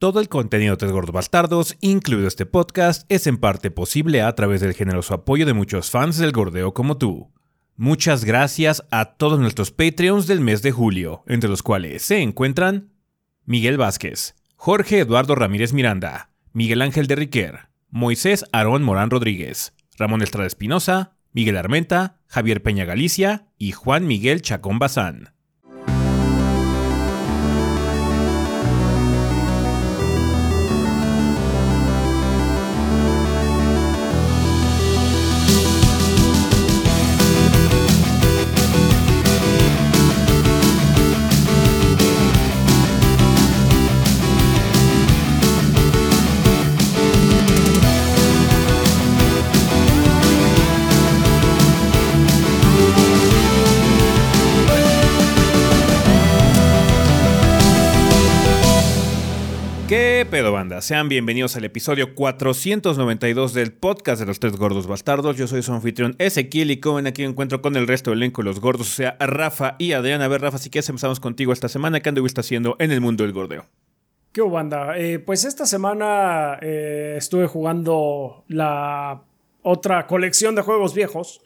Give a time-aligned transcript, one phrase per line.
[0.00, 4.34] Todo el contenido de Tres Gordos Bastardos, incluido este podcast, es en parte posible a
[4.34, 7.30] través del generoso apoyo de muchos fans del gordeo como tú.
[7.76, 12.94] Muchas gracias a todos nuestros Patreons del mes de julio, entre los cuales se encuentran
[13.44, 20.22] Miguel Vázquez, Jorge Eduardo Ramírez Miranda, Miguel Ángel de Riquer, Moisés Aarón Morán Rodríguez, Ramón
[20.22, 25.34] Estrada Espinosa, Miguel Armenta, Javier Peña Galicia y Juan Miguel Chacón Bazán.
[60.30, 60.80] Pedo banda?
[60.80, 65.36] Sean bienvenidos al episodio 492 del podcast de los tres gordos bastardos.
[65.36, 68.20] Yo soy su anfitrión Ezequiel y como ven aquí me encuentro con el resto del
[68.20, 70.22] elenco de los gordos, o sea, Rafa y Adrián.
[70.22, 71.98] A ver, Rafa, si quieres empezamos contigo esta semana.
[71.98, 73.66] ¿Qué anduviste haciendo en el mundo del gordeo?
[74.30, 74.96] ¿Qué hubo, banda?
[74.96, 79.24] Eh, pues esta semana eh, estuve jugando la
[79.62, 81.40] otra colección de juegos viejos,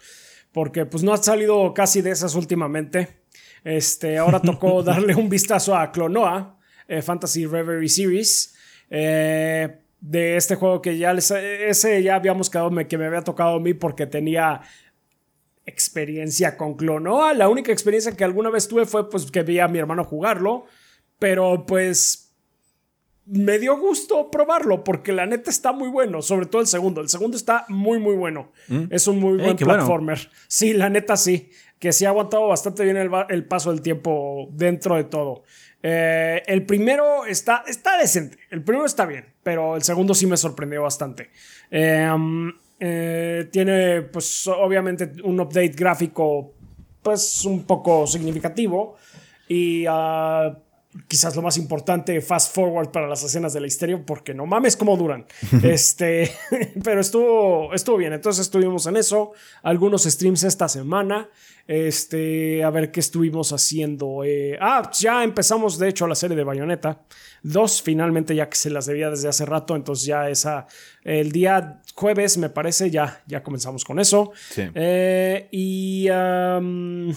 [0.52, 3.22] porque pues no ha salido casi de esas últimamente.
[3.64, 8.53] Este, ahora tocó darle un vistazo a Clonoa, eh, Fantasy Reverie Series.
[8.96, 13.22] Eh, de este juego que ya les, ese ya habíamos quedado me- que me había
[13.22, 14.60] tocado a mí porque tenía
[15.66, 17.34] experiencia con Clonoa.
[17.34, 20.66] La única experiencia que alguna vez tuve fue pues que vi a mi hermano jugarlo,
[21.18, 22.32] pero pues
[23.26, 27.00] me dio gusto probarlo porque la neta está muy bueno, sobre todo el segundo.
[27.00, 28.52] El segundo está muy muy bueno.
[28.90, 29.64] Es un muy Eh, buen bueno.
[29.64, 30.30] platformer.
[30.46, 34.48] Sí, la neta sí, que sí ha aguantado bastante bien el, el paso del tiempo
[34.52, 35.44] dentro de todo.
[35.86, 40.38] Eh, el primero está, está decente, el primero está bien, pero el segundo sí me
[40.38, 41.28] sorprendió bastante.
[41.70, 46.54] Eh, um, eh, tiene pues obviamente un update gráfico
[47.02, 48.96] pues un poco significativo
[49.46, 50.56] y ah,
[51.08, 54.76] quizás lo más importante, fast forward para las escenas de la historia, porque no mames
[54.76, 55.26] cómo duran.
[55.62, 56.32] este,
[56.84, 58.12] pero estuvo, estuvo bien.
[58.12, 59.32] Entonces estuvimos en eso.
[59.62, 61.28] Algunos streams esta semana.
[61.66, 64.22] Este, a ver qué estuvimos haciendo.
[64.24, 67.02] Eh, ah, ya empezamos, de hecho, la serie de Bayonetta.
[67.42, 69.74] Dos, finalmente, ya que se las debía desde hace rato.
[69.76, 70.66] Entonces, ya esa.
[71.02, 74.32] El día jueves, me parece, ya, ya comenzamos con eso.
[74.50, 74.62] Sí.
[74.74, 76.08] Eh, y.
[76.10, 77.14] am,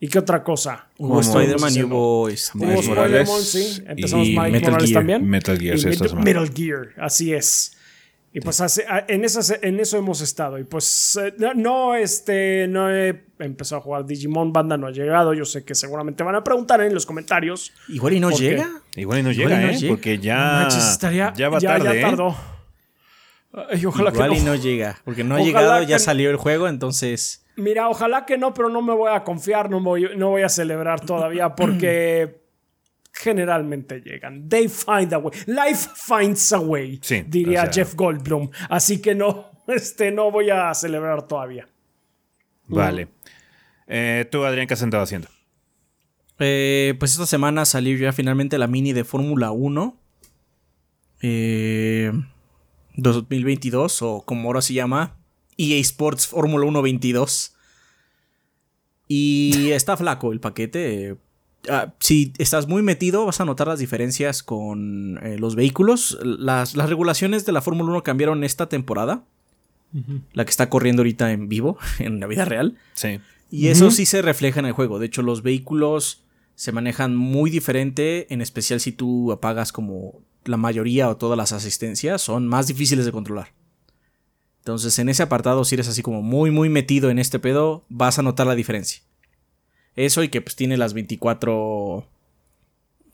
[0.00, 0.88] ¿Y qué otra cosa?
[0.98, 3.82] Hubo Spider-Man y hubo este, Morales Spider-Man, sí.
[3.86, 5.00] Empezamos y Mike Metal Morales Gear.
[5.00, 5.28] también.
[5.28, 6.24] Metal Gear, Y sí, esta Met- semana.
[6.24, 7.76] Metal Gear, así es.
[8.34, 10.58] Y pues hace- a- en, esas, en eso hemos estado.
[10.58, 14.90] Y pues eh, no, no, este, no he empezado a jugar Digimon, banda no ha
[14.90, 15.34] llegado.
[15.34, 17.72] Yo sé que seguramente van a preguntar en los comentarios.
[17.88, 18.70] Igual y no llega.
[18.96, 19.76] Igual y no Igual llega, y no ¿eh?
[19.76, 19.92] llega.
[19.94, 22.00] Porque ya, No manches, estaría, ya va ya, tarde, ya ¿eh?
[22.02, 22.34] tardó.
[23.70, 24.46] Ay, ojalá Igual que y no.
[24.46, 24.98] no llega.
[25.04, 27.44] Porque no ha Ojalá llegado, ya salió el juego, entonces.
[27.56, 30.48] Mira, ojalá que no, pero no me voy a confiar, no voy, no voy a
[30.48, 32.40] celebrar todavía porque
[33.22, 34.48] generalmente llegan.
[34.48, 35.32] They find a way.
[35.46, 38.50] Life finds a way, Sí, diría o sea- Jeff Goldblum.
[38.68, 41.68] Así que no, este, no voy a celebrar todavía.
[42.66, 43.08] Vale.
[43.86, 45.28] Eh, tú, Adrián, ¿qué has andado haciendo?
[46.38, 49.96] Eh, pues esta semana salió ya finalmente la mini de Fórmula 1.
[51.22, 52.10] Eh,
[52.96, 55.16] 2022, o como ahora se llama,
[55.56, 57.54] EA Sports Fórmula 1 22.
[59.08, 61.16] Y está flaco el paquete.
[61.68, 66.18] Ah, si estás muy metido, vas a notar las diferencias con eh, los vehículos.
[66.22, 69.24] Las, las regulaciones de la Fórmula 1 cambiaron esta temporada.
[70.32, 72.78] La que está corriendo ahorita en vivo, en la vida real.
[72.94, 73.20] Sí.
[73.50, 74.98] Y eso sí se refleja en el juego.
[74.98, 76.24] De hecho, los vehículos
[76.54, 81.52] se manejan muy diferente, en especial si tú apagas como la mayoría o todas las
[81.52, 83.52] asistencias, son más difíciles de controlar.
[84.60, 88.18] Entonces, en ese apartado, si eres así como muy, muy metido en este pedo, vas
[88.18, 89.02] a notar la diferencia.
[89.96, 92.06] Eso y que pues tiene las 24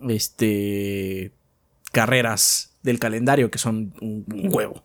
[0.09, 1.33] este
[1.91, 4.85] carreras del calendario que son un, huevo.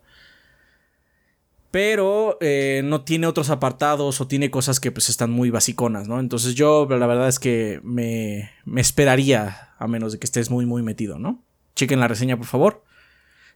[1.69, 6.19] Pero eh, no tiene otros apartados o tiene cosas que pues están muy basiconas, ¿no?
[6.19, 10.66] Entonces yo la verdad es que me, me esperaría a menos de que estés muy
[10.66, 11.44] muy metido, ¿no?
[11.75, 12.84] Chequen la reseña por favor.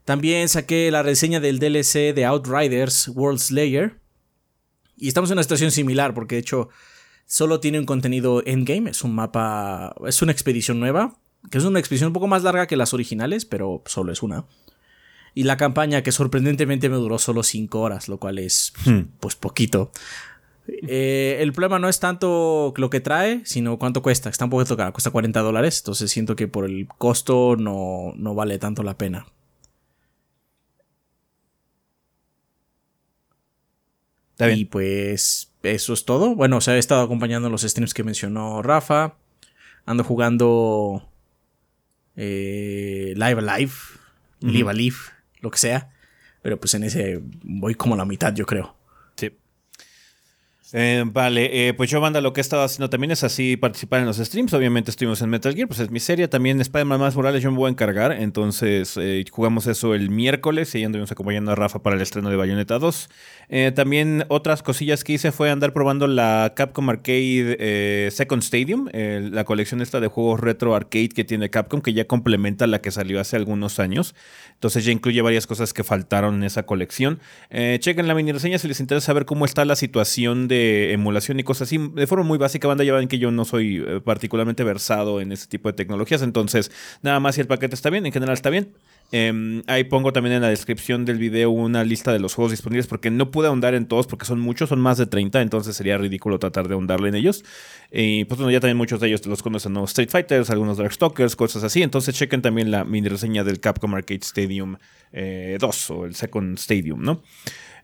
[0.03, 3.99] También saqué la reseña del DLC de Outriders World Slayer.
[4.95, 6.69] Y estamos en una situación similar porque de hecho
[7.27, 11.15] solo tiene un contenido endgame, es un mapa, es una expedición nueva,
[11.51, 14.45] que es una expedición un poco más larga que las originales, pero solo es una.
[15.35, 19.01] Y la campaña que sorprendentemente me duró solo 5 horas, lo cual es Hmm.
[19.19, 19.91] pues poquito.
[20.67, 24.29] Eh, el problema no es tanto lo que trae, sino cuánto cuesta.
[24.29, 25.79] Está un poquito caro, cuesta 40 dólares.
[25.79, 29.27] Entonces siento que por el costo no, no vale tanto la pena.
[34.39, 36.35] Y pues eso es todo.
[36.35, 39.15] Bueno, o sea, he estado acompañando los streams que mencionó Rafa.
[39.85, 41.09] Ando jugando
[42.15, 43.73] eh, Live Alive,
[44.41, 44.97] Live Alive,
[45.39, 45.91] lo que sea.
[46.41, 48.76] Pero pues en ese voy como a la mitad, yo creo.
[50.73, 54.01] Eh, vale, eh, pues yo, banda, lo que he estado haciendo también es así participar
[54.01, 54.53] en los streams.
[54.53, 56.27] Obviamente estuvimos en Metal Gear, pues es mi serie.
[56.27, 58.11] También Spider-Man más Morales yo me voy a encargar.
[58.11, 62.35] Entonces eh, jugamos eso el miércoles y anduvimos acompañando a Rafa para el estreno de
[62.35, 63.09] Bayonetta 2.
[63.75, 69.81] también otras cosillas que hice fue andar probando la Capcom Arcade Second Stadium, la colección
[69.81, 73.37] esta de juegos retro arcade que tiene Capcom, que ya complementa la que salió hace
[73.37, 74.15] algunos años.
[74.55, 77.19] Entonces ya incluye varias cosas que faltaron en esa colección.
[77.49, 80.56] chequen la mini reseña si les interesa saber cómo está la situación de
[80.93, 81.77] emulación y cosas así.
[81.77, 85.31] De forma muy básica, banda, ya ven que yo no soy eh, particularmente versado en
[85.31, 86.21] ese tipo de tecnologías.
[86.21, 86.71] Entonces,
[87.01, 88.73] nada más si el paquete está bien, en general está bien.
[89.11, 92.87] Em, ahí pongo también en la descripción del video una lista de los juegos disponibles
[92.87, 95.97] porque no pude ahondar en todos porque son muchos, son más de 30, entonces sería
[95.97, 97.45] ridículo tratar de ahondarle en ellos.
[97.89, 99.85] Y pues bueno, ya también muchos de ellos los conocen, ¿no?
[99.85, 101.83] Street Fighters, algunos Darkstalkers, cosas así.
[101.83, 104.79] Entonces chequen también la mini reseña del Capcom Arcade Stadium 2
[105.13, 107.23] eh, o el Second Stadium, ¿no?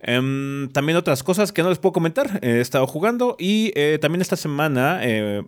[0.04, 2.40] Em, también otras cosas que no les puedo comentar.
[2.42, 5.44] he estado jugando y eh, también esta semana eh,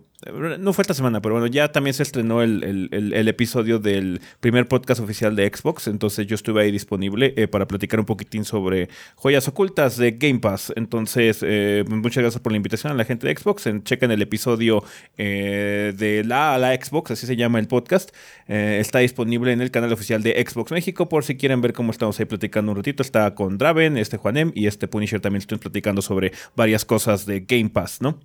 [0.58, 5.00] no fue esta semana, pero bueno, ya también se estrenó el, episodio del primer podcast
[5.00, 9.46] oficial de Xbox, entonces yo estuve ahí disponible eh, para platicar un poquitín sobre joyas
[9.46, 10.72] ocultas de Game Pass.
[10.74, 13.66] Entonces, eh, muchas gracias por la invitación a la gente de Xbox.
[13.66, 14.82] En, chequen el episodio
[15.18, 18.10] eh, de la, la Xbox, así se llama el podcast.
[18.48, 22.18] está disponible en el canal oficial de Xbox México por si quieren ver cómo estamos
[22.18, 23.02] ahí platicando un ratito.
[23.02, 24.16] Está con Draven, este
[24.54, 28.20] Y este Punisher también estoy platicando sobre varias cosas de Game Pass, ¿no?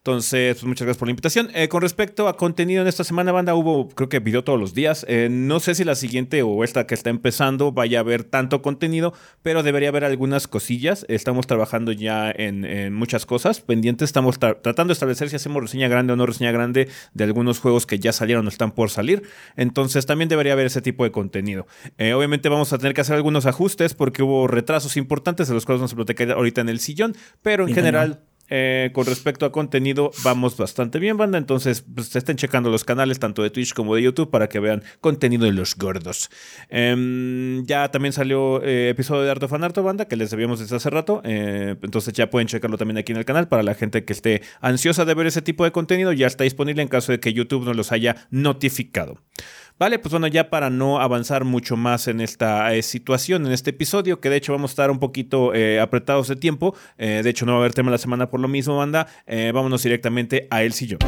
[0.00, 1.50] Entonces, pues muchas gracias por la invitación.
[1.52, 4.72] Eh, con respecto a contenido en esta semana, banda, hubo, creo que video todos los
[4.72, 5.04] días.
[5.08, 8.62] Eh, no sé si la siguiente o esta que está empezando vaya a haber tanto
[8.62, 9.12] contenido,
[9.42, 11.04] pero debería haber algunas cosillas.
[11.10, 14.08] Estamos trabajando ya en, muchas cosas pendientes.
[14.08, 17.84] Estamos tratando de establecer si hacemos reseña grande o no reseña grande de algunos juegos
[17.84, 19.24] que ya salieron o están por salir.
[19.54, 21.66] Entonces, también debería haber ese tipo de contenido.
[21.98, 25.66] Eh, obviamente, vamos a tener que hacer algunos ajustes porque hubo retrasos importantes de los
[25.66, 28.22] cuales a platicar ahorita en el sillón, pero en general.
[28.50, 31.38] Eh, con respecto a contenido, vamos bastante bien, banda.
[31.38, 34.82] Entonces, pues, estén checando los canales tanto de Twitch como de YouTube para que vean
[35.00, 36.30] contenido de los gordos.
[36.68, 40.76] Em, ya también salió eh, episodio de Art of Anarto, banda, que les debíamos desde
[40.76, 41.22] hace rato.
[41.24, 44.42] Eh, entonces, ya pueden checarlo también aquí en el canal para la gente que esté
[44.60, 46.12] ansiosa de ver ese tipo de contenido.
[46.12, 49.20] Ya está disponible en caso de que YouTube no los haya notificado.
[49.80, 53.70] Vale, pues bueno, ya para no avanzar mucho más en esta eh, situación, en este
[53.70, 57.30] episodio, que de hecho vamos a estar un poquito eh, apretados de tiempo, eh, de
[57.30, 60.64] hecho no va a haber tema la semana por lo mismo, banda, vámonos directamente a
[60.64, 60.98] El Sillón.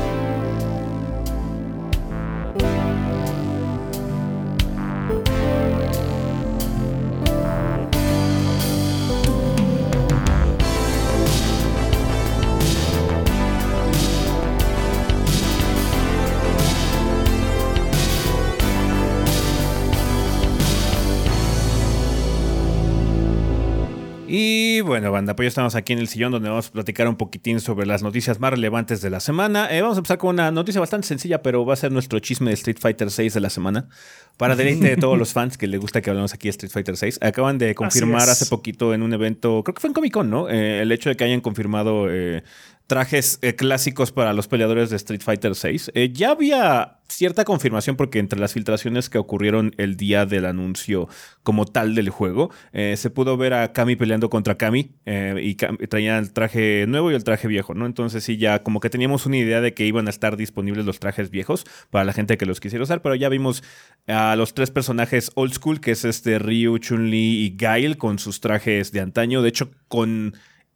[24.93, 27.61] Bueno, banda, pues ya estamos aquí en el sillón donde vamos a platicar un poquitín
[27.61, 29.75] sobre las noticias más relevantes de la semana.
[29.75, 32.51] Eh, vamos a empezar con una noticia bastante sencilla, pero va a ser nuestro chisme
[32.51, 33.89] de Street Fighter 6 de la semana.
[34.37, 36.99] Para deleite de todos los fans que les gusta que hablemos aquí de Street Fighter
[36.99, 40.29] 6, acaban de confirmar hace poquito en un evento, creo que fue en Comic Con,
[40.29, 40.51] ¿no?
[40.51, 42.45] Eh, el hecho de que hayan confirmado eh,
[42.87, 45.91] trajes eh, clásicos para los peleadores de Street Fighter VI.
[45.95, 51.09] Eh, ya había cierta confirmación porque entre las filtraciones que ocurrieron el día del anuncio
[51.43, 56.25] como tal del juego, eh, se pudo ver a Kami peleando contra Kami y traían
[56.25, 57.85] el traje nuevo y el traje viejo, ¿no?
[57.85, 61.01] Entonces sí, ya como que teníamos una idea de que iban a estar disponibles los
[61.01, 63.63] trajes viejos para la gente que los quisiera usar, pero ya vimos
[64.07, 68.41] a los tres personajes old school, que es este Ryu, Chun-Li y Gail con sus
[68.41, 70.35] trajes de antaño, de hecho con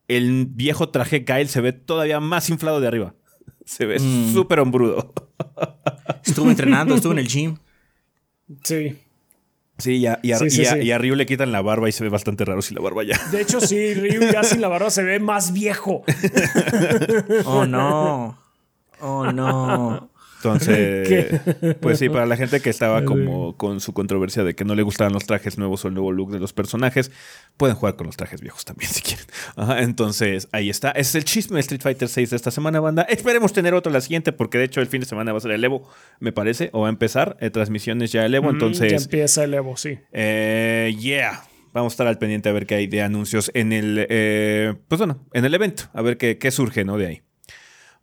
[0.09, 3.15] el viejo traje Kyle se ve todavía más inflado de arriba.
[3.65, 4.33] Se ve mm.
[4.33, 5.13] súper hombrudo.
[6.25, 7.57] Estuvo entrenando, estuvo en el gym.
[8.63, 8.97] Sí.
[9.79, 12.77] Sí, y a, y, Ryu le quitan la barba y se ve bastante raro sin
[12.77, 13.21] la barba ya.
[13.31, 16.03] De hecho, sí, Ryu ya sin la barba se ve más viejo.
[17.45, 18.39] oh, no.
[19.01, 20.11] Oh, no.
[20.47, 21.41] Entonces,
[21.81, 24.83] pues sí, para la gente que estaba como con su controversia de que no le
[24.83, 27.11] gustaban los trajes nuevos o el nuevo look de los personajes,
[27.57, 29.27] pueden jugar con los trajes viejos también si quieren.
[29.79, 30.91] entonces, ahí está.
[30.93, 33.03] Ese es el chisme de Street Fighter 6 de esta semana, banda.
[33.03, 35.51] Esperemos tener otro la siguiente, porque de hecho el fin de semana va a ser
[35.51, 35.89] el Evo,
[36.21, 37.37] me parece, o va a empezar.
[37.41, 38.91] Eh, transmisiones ya el Evo, entonces.
[38.91, 39.99] ya empieza el Evo, sí.
[40.13, 41.43] Eh, yeah.
[41.73, 44.99] vamos a estar al pendiente a ver qué hay de anuncios en el, eh, pues
[44.99, 46.97] bueno, en el evento, a ver qué, qué surge, ¿no?
[46.99, 47.26] De ahí.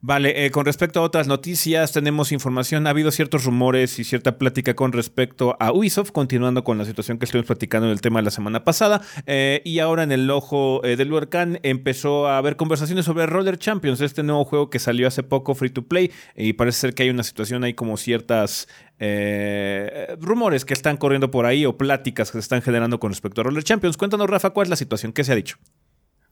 [0.06, 2.88] Vale, eh, con respecto a otras noticias, tenemos información.
[2.88, 7.18] Ha habido ciertos rumores y cierta plática con respecto a Ubisoft, continuando con la situación
[7.18, 9.02] que estuvimos platicando en el tema de la semana pasada.
[9.28, 13.58] Eh, y ahora en el ojo eh, del huracán empezó a haber conversaciones sobre Roller
[13.58, 16.12] Champions, este nuevo juego que salió hace poco, free to play.
[16.36, 18.68] Y parece ser que hay una situación, hay como ciertas
[20.20, 23.46] rumores que están corriendo por ahí o pláticas que se están generando con respecto a
[23.46, 23.96] Roller Champions.
[23.96, 25.58] Cuéntanos, Rafa, cuál es la situación, qué se ha dicho.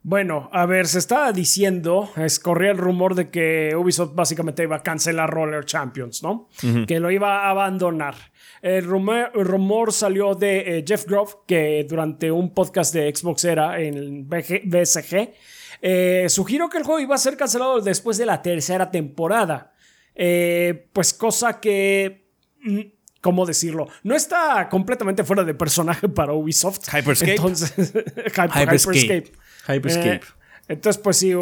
[0.04, 4.78] Bueno, a ver, se estaba diciendo, es, corría el rumor de que Ubisoft básicamente iba
[4.78, 6.50] a cancelar Roller Champions, ¿no?
[6.88, 8.16] Que lo iba a abandonar.
[8.64, 14.28] El rumor, salió de eh, Jeff Grove, que durante un podcast de Xbox era en
[14.28, 15.34] BSG,
[15.82, 19.74] eh, sugirió que el juego iba a ser cancelado después de la tercera temporada.
[20.16, 22.28] Eh, pues cosa que...
[22.64, 22.80] Mm,
[23.22, 23.88] ¿Cómo decirlo?
[24.02, 26.88] No está completamente fuera de personaje para Ubisoft.
[26.88, 27.36] Hyperscape.
[27.36, 27.72] Entonces,
[28.34, 28.62] Hyperscape.
[28.64, 29.32] Hyperscape.
[29.68, 30.20] Eh,
[30.68, 31.34] entonces, pues sí,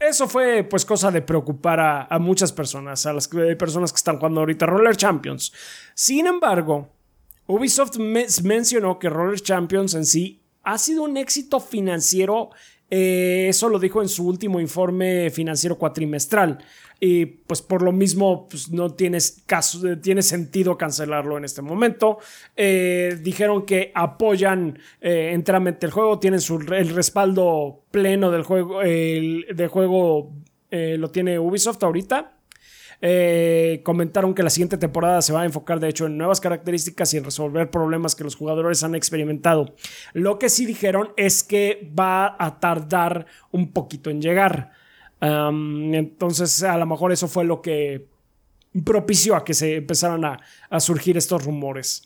[0.00, 4.40] eso fue pues cosa de preocupar a, muchas personas, a las personas que están jugando
[4.40, 5.52] ahorita Roller Champions.
[5.94, 6.88] Sin embargo,
[7.46, 12.50] Ubisoft mencionó que Roller Champions en sí ha sido un éxito financiero.
[12.90, 16.58] Eh, eso lo dijo en su último informe financiero cuatrimestral
[17.00, 22.18] y pues por lo mismo pues, no tienes caso, tiene sentido cancelarlo en este momento.
[22.56, 28.82] Eh, dijeron que apoyan eh, enteramente el juego, tienen su, el respaldo pleno del juego,
[28.82, 30.32] el, juego
[30.70, 32.34] eh, lo tiene Ubisoft ahorita.
[33.84, 37.18] comentaron que la siguiente temporada se va a enfocar de hecho en nuevas características y
[37.18, 39.76] en resolver problemas que los jugadores han experimentado.
[40.14, 44.72] Lo que sí dijeron es que va a tardar un poquito en llegar
[45.20, 48.06] entonces, a lo mejor eso fue lo que
[48.84, 52.04] propició a que se empezaran a, surgir estos rumores.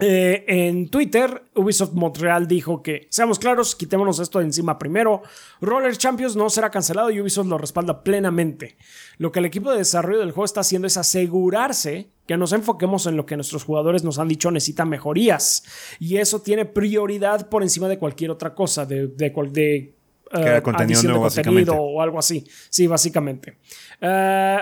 [0.00, 5.22] Eh, en Twitter, Ubisoft Montreal dijo que, seamos claros, quitémonos esto de encima primero.
[5.60, 8.76] Roller Champions no será cancelado y Ubisoft lo respalda plenamente.
[9.18, 13.06] Lo que el equipo de desarrollo del juego está haciendo es asegurarse que nos enfoquemos
[13.06, 15.62] en lo que nuestros jugadores nos han dicho necesita mejorías.
[16.00, 19.94] Y eso tiene prioridad por encima de cualquier otra cosa, de, de, de
[20.42, 21.28] que contenido nuevo,
[21.74, 22.44] o algo así.
[22.70, 23.58] Sí, básicamente.
[24.00, 24.58] Eh,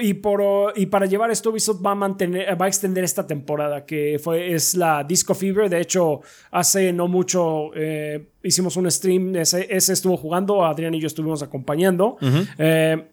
[0.00, 3.86] y, por, y para llevar esto, Ubisoft va a, mantener, va a extender esta temporada,
[3.86, 5.70] que fue, es la Disco Fever.
[5.70, 6.20] De hecho,
[6.50, 12.18] hace no mucho eh, hicimos un stream, ese, estuvo jugando, Adrián y yo estuvimos acompañando.
[12.58, 13.08] Eh,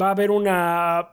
[0.00, 1.08] va a haber una,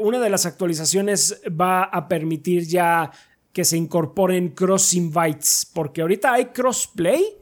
[0.00, 3.10] una de las actualizaciones va a permitir ya
[3.52, 7.39] que se incorporen cross invites, porque ahorita hay crossplay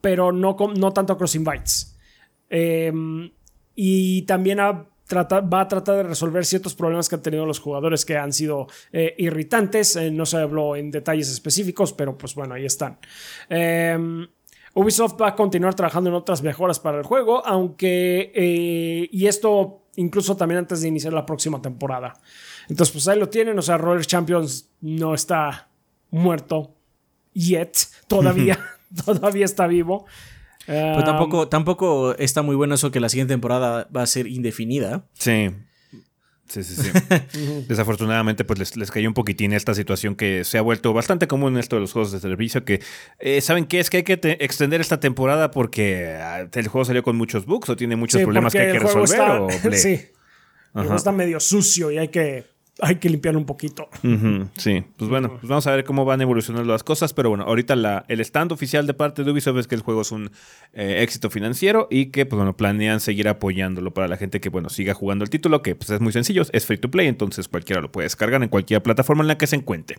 [0.00, 1.96] pero no, no tanto cross invites.
[2.50, 3.30] Em,
[3.74, 8.16] y también va a tratar de resolver ciertos problemas que han tenido los jugadores que
[8.16, 9.96] han sido eh, irritantes.
[9.96, 12.98] Eh, no se habló en detalles específicos, pero pues bueno, ahí están.
[13.48, 14.26] Em,
[14.74, 18.32] Ubisoft va a continuar trabajando en otras mejoras para el juego, aunque...
[18.34, 22.14] Eh, y esto incluso también antes de iniciar la próxima temporada.
[22.68, 23.58] Entonces, pues ahí lo tienen.
[23.58, 25.68] O sea, Roller Champions no está
[26.10, 26.74] muerto
[27.32, 27.76] yet,
[28.06, 28.58] todavía.
[29.04, 30.06] todavía está vivo.
[30.66, 35.06] Pero tampoco, tampoco está muy bueno eso que la siguiente temporada va a ser indefinida.
[35.14, 35.48] Sí.
[36.48, 37.64] Sí, sí, sí.
[37.68, 41.60] Desafortunadamente, pues les, cayó un poquitín esta situación que se ha vuelto bastante común en
[41.60, 42.64] esto de los juegos de servicio.
[42.64, 42.80] Que,
[43.18, 43.80] eh, ¿saben qué?
[43.80, 47.68] Es que hay que extender esta temporada porque ah, el juego salió con muchos bugs
[47.68, 49.52] o tiene muchos problemas que hay que resolver.
[49.74, 50.06] sí.
[50.74, 52.46] El juego está medio sucio y hay que
[52.80, 53.88] hay que limpiar un poquito.
[54.56, 57.76] sí, pues bueno, pues vamos a ver cómo van evolucionando las cosas, pero bueno, ahorita
[57.76, 60.30] la, el stand oficial de parte de Ubisoft es que el juego es un
[60.72, 64.68] eh, éxito financiero y que pues bueno, planean seguir apoyándolo para la gente que bueno,
[64.68, 67.80] siga jugando el título, que pues es muy sencillo, es free to play, entonces cualquiera
[67.82, 69.98] lo puede descargar en cualquier plataforma en la que se encuentre.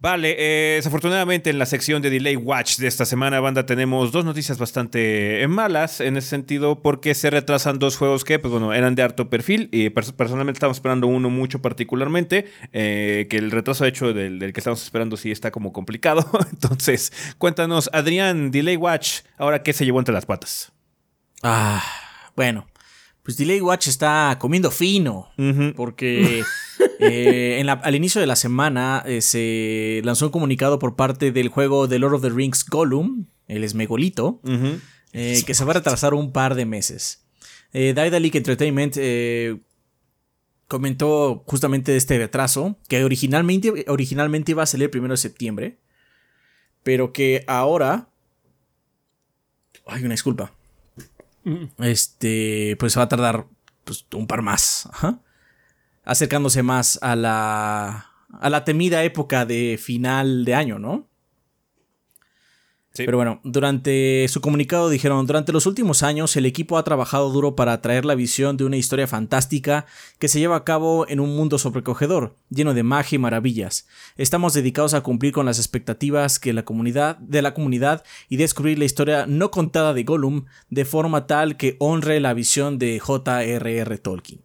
[0.00, 4.24] Vale, eh, desafortunadamente en la sección de Delay Watch de esta semana, banda, tenemos dos
[4.24, 8.74] noticias bastante eh, malas en ese sentido porque se retrasan dos juegos que, pues bueno,
[8.74, 13.86] eran de harto perfil y personalmente estamos esperando uno mucho particularmente, eh, que el retraso
[13.86, 16.28] hecho del, del, que estamos esperando sí está como complicado.
[16.52, 20.70] Entonces, cuéntanos, Adrián, Delay Watch, ahora qué se llevó entre las patas.
[21.42, 21.82] Ah,
[22.36, 22.66] bueno,
[23.24, 25.30] pues Delay Watch está comiendo fino
[25.74, 26.44] porque...
[27.00, 31.88] Eh, al inicio de la semana eh, se lanzó un comunicado por parte del juego
[31.88, 34.42] The Lord of the Rings Gollum, el esmegolito,
[35.12, 37.24] eh, que se va a retrasar un par de meses.
[37.72, 38.96] Daedalic Entertainment
[40.68, 45.78] comentó justamente de este retraso, que originalmente, originalmente iba a salir el primero de septiembre,
[46.82, 48.10] pero que ahora...
[49.86, 50.52] Ay, una disculpa.
[51.78, 53.46] Este, pues va a tardar
[53.84, 54.88] pues, un par más.
[56.04, 61.08] Acercándose más a la, a la temida época de final de año, ¿no?
[62.96, 67.56] Pero bueno, durante su comunicado dijeron, durante los últimos años el equipo ha trabajado duro
[67.56, 69.86] para traer la visión de una historia fantástica
[70.20, 73.88] que se lleva a cabo en un mundo sobrecogedor, lleno de magia y maravillas.
[74.16, 78.78] Estamos dedicados a cumplir con las expectativas que la comunidad, de la comunidad y descubrir
[78.78, 83.98] la historia no contada de Gollum de forma tal que honre la visión de J.R.R.
[83.98, 84.43] Tolkien.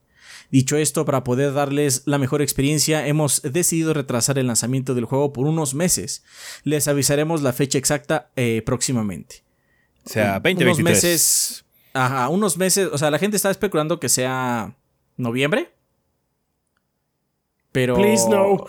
[0.52, 5.32] Dicho esto, para poder darles la mejor experiencia, hemos decidido retrasar el lanzamiento del juego
[5.32, 6.24] por unos meses.
[6.64, 9.44] Les avisaremos la fecha exacta eh, próximamente.
[10.06, 11.66] O sea, 20, Unos meses.
[11.94, 12.90] Ajá, unos meses.
[12.92, 14.76] O sea, la gente está especulando que sea
[15.18, 15.72] noviembre.
[17.72, 17.96] Pero.
[17.96, 18.54] Please no.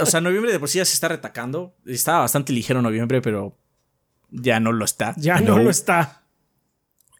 [0.00, 1.76] o sea, noviembre de por sí ya se está retacando.
[1.86, 3.56] Estaba bastante ligero noviembre, pero
[4.30, 5.14] ya no lo está.
[5.16, 6.24] Ya no, lo está.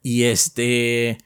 [0.03, 1.19] Y este.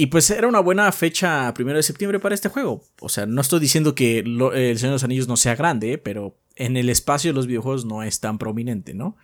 [0.00, 2.82] Y pues era una buena fecha, primero de septiembre, para este juego.
[3.02, 5.98] O sea, no estoy diciendo que lo- El Señor de los Anillos no sea grande,
[5.98, 9.18] pero en el espacio de los videojuegos no es tan prominente, ¿no?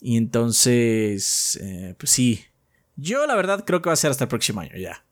[0.00, 2.44] Y entonces, eh, pues sí.
[2.94, 5.04] Yo la verdad creo que va a ser hasta el próximo año ya.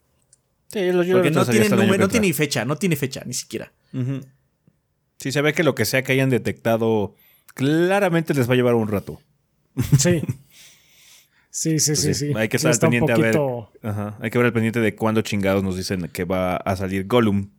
[0.68, 2.64] Sí, lo- yo Porque lo no tiene, hasta el año número- que no tiene fecha,
[2.64, 3.73] no tiene fecha, ni siquiera.
[3.92, 4.20] Ujú.
[5.18, 7.16] Sí, se ve que lo que sea que hayan detectado
[7.54, 9.20] claramente les va a llevar un rato.
[9.99, 10.23] Sí.
[11.56, 12.26] Sí, sí, sí, Pues sí.
[12.26, 13.37] sí, Hay que estar pendiente a ver.
[13.37, 16.75] poquito- Ajá, hay que ver al pendiente de cuándo chingados nos dicen que va a
[16.75, 17.50] salir Gollum.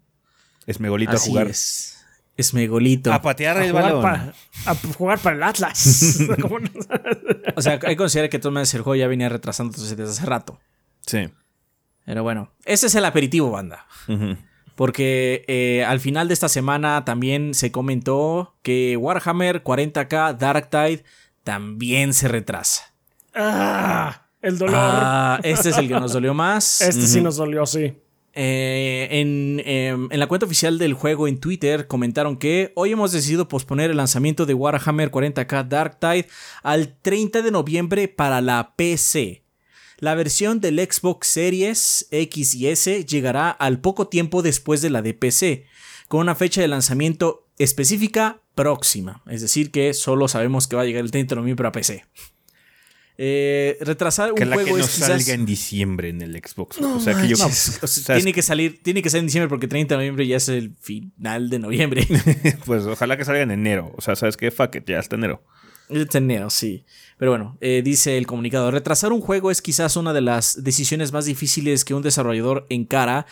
[0.68, 1.48] Esmegolito a Así jugar.
[1.48, 1.98] es.
[2.36, 3.14] Es megolito.
[3.14, 4.06] A patear A el balón.
[4.06, 6.20] a jugar para el Atlas.
[7.56, 10.60] O sea, hay que considerar que maneras el juego ya venía retrasándose desde hace rato.
[11.08, 11.30] Sí.
[12.06, 13.86] Pero bueno, ese es el aperitivo, banda.
[14.76, 21.06] Porque eh, al final de esta semana también se comentó que Warhammer 40k Dark Tide
[21.46, 22.94] también se retrasa.
[23.36, 24.76] Ah, el dolor.
[24.78, 26.82] Ah, este es el que nos dolió más.
[26.82, 27.94] este sí nos dolió, sí.
[28.38, 33.14] Eh, en, em, en la cuenta oficial del juego en Twitter comentaron que hoy hemos
[33.14, 36.28] decidido posponer el lanzamiento de Warhammer 40k Dark Tide
[36.62, 39.46] al 30 de noviembre para la PC.
[40.00, 45.02] La versión del Xbox Series X y S llegará al poco tiempo después de la
[45.02, 45.66] de PC,
[46.10, 49.24] con una fecha de lanzamiento específica próxima.
[49.28, 52.04] Es decir, que solo sabemos que va a llegar el 30 de noviembre a PC.
[53.18, 55.08] Eh, retrasar un Que la que juego no es quizás...
[55.08, 56.78] salga en diciembre en el Xbox.
[56.80, 57.38] o sea que yo.
[57.38, 60.28] No, o sea, tiene que salir, tiene que ser en diciembre porque 30 de noviembre
[60.28, 62.08] ya es el final de noviembre.
[62.66, 63.94] pues ojalá que salga en enero.
[63.98, 64.52] O sea, ¿sabes qué?
[64.52, 65.42] Fuck it, ya está enero.
[65.90, 66.86] es enero, sí.
[67.18, 71.14] Pero bueno, eh, dice el comunicado, retrasar un juego es quizás una de las decisiones
[71.14, 73.26] más difíciles que un desarrollador encara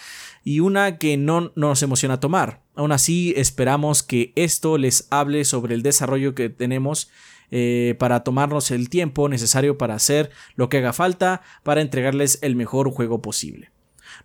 [0.46, 2.62] y una que no nos emociona tomar.
[2.76, 7.10] Aún así, esperamos que esto les hable sobre el desarrollo que tenemos
[7.56, 12.56] eh, para tomarnos el tiempo necesario para hacer lo que haga falta para entregarles el
[12.56, 13.70] mejor juego posible.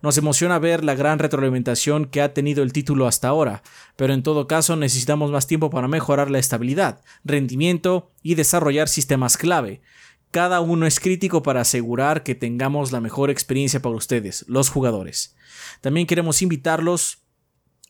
[0.01, 3.61] Nos emociona ver la gran retroalimentación que ha tenido el título hasta ahora,
[3.95, 9.37] pero en todo caso necesitamos más tiempo para mejorar la estabilidad, rendimiento y desarrollar sistemas
[9.37, 9.83] clave.
[10.31, 15.35] Cada uno es crítico para asegurar que tengamos la mejor experiencia para ustedes, los jugadores.
[15.81, 17.19] También queremos invitarlos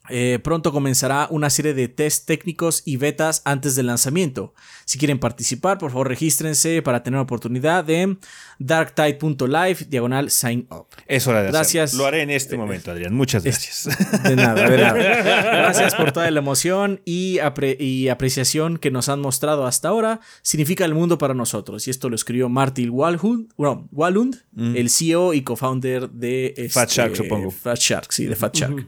[0.10, 4.54] eh, pronto comenzará una serie de test técnicos y betas antes del lanzamiento.
[4.86, 8.18] Si quieren participar, por favor regístrense para tener oportunidad de
[8.60, 10.88] darktide.live diagonal sign up.
[11.08, 11.90] Es hora de Gracias.
[11.92, 12.04] hacerlo.
[12.04, 13.14] Lo haré en este momento, Adrián.
[13.14, 13.88] Muchas gracias.
[14.24, 14.94] De nada, de nada.
[15.60, 20.20] Gracias por toda la emoción y, apre- y apreciación que nos han mostrado hasta ahora.
[20.42, 21.88] Significa el mundo para nosotros.
[21.88, 27.16] Y esto lo escribió Martin Walhund, Walund, el CEO y co-founder de este, Fat Shark,
[27.16, 27.52] supongo.
[27.52, 28.88] Fat Shark, sí, de Fat Shark.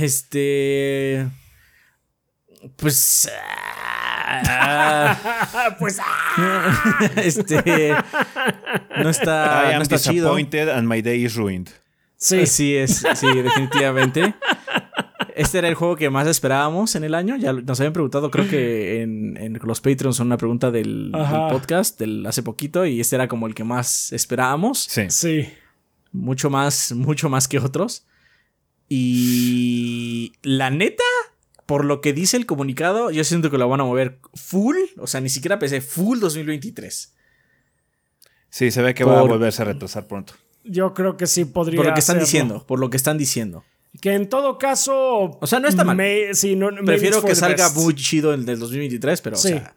[0.00, 1.26] Este.
[2.76, 3.30] Pues.
[4.28, 7.94] ah, pues ah, este.
[9.02, 10.34] No está, I no está chido.
[10.34, 11.68] disappointed and my day is ruined.
[12.16, 12.40] sí.
[12.40, 14.34] Así es, sí, definitivamente.
[15.34, 17.36] Este era el juego que más esperábamos en el año.
[17.36, 21.98] Ya nos habían preguntado, creo que en, en los Patreons, una pregunta del, del podcast
[22.00, 22.86] del hace poquito.
[22.86, 24.86] Y este era como el que más esperábamos.
[24.88, 25.10] Sí.
[25.10, 25.48] Sí.
[26.12, 28.05] Mucho más, mucho más que otros.
[28.88, 31.04] Y la neta,
[31.66, 34.76] por lo que dice el comunicado, yo siento que lo van a mover full.
[34.98, 37.14] O sea, ni siquiera pensé full 2023.
[38.50, 40.34] Sí, se ve que va a volverse a retrasar pronto.
[40.64, 41.76] Yo creo que sí podría.
[41.76, 42.26] Por lo que están hacerlo.
[42.26, 43.64] diciendo, por lo que están diciendo.
[44.00, 45.38] Que en todo caso.
[45.40, 45.96] O sea, no está mal.
[45.96, 47.76] me- sí, no, maybe Prefiero que salga best.
[47.76, 49.48] muy chido el del 2023, pero Sí.
[49.48, 49.76] o sea,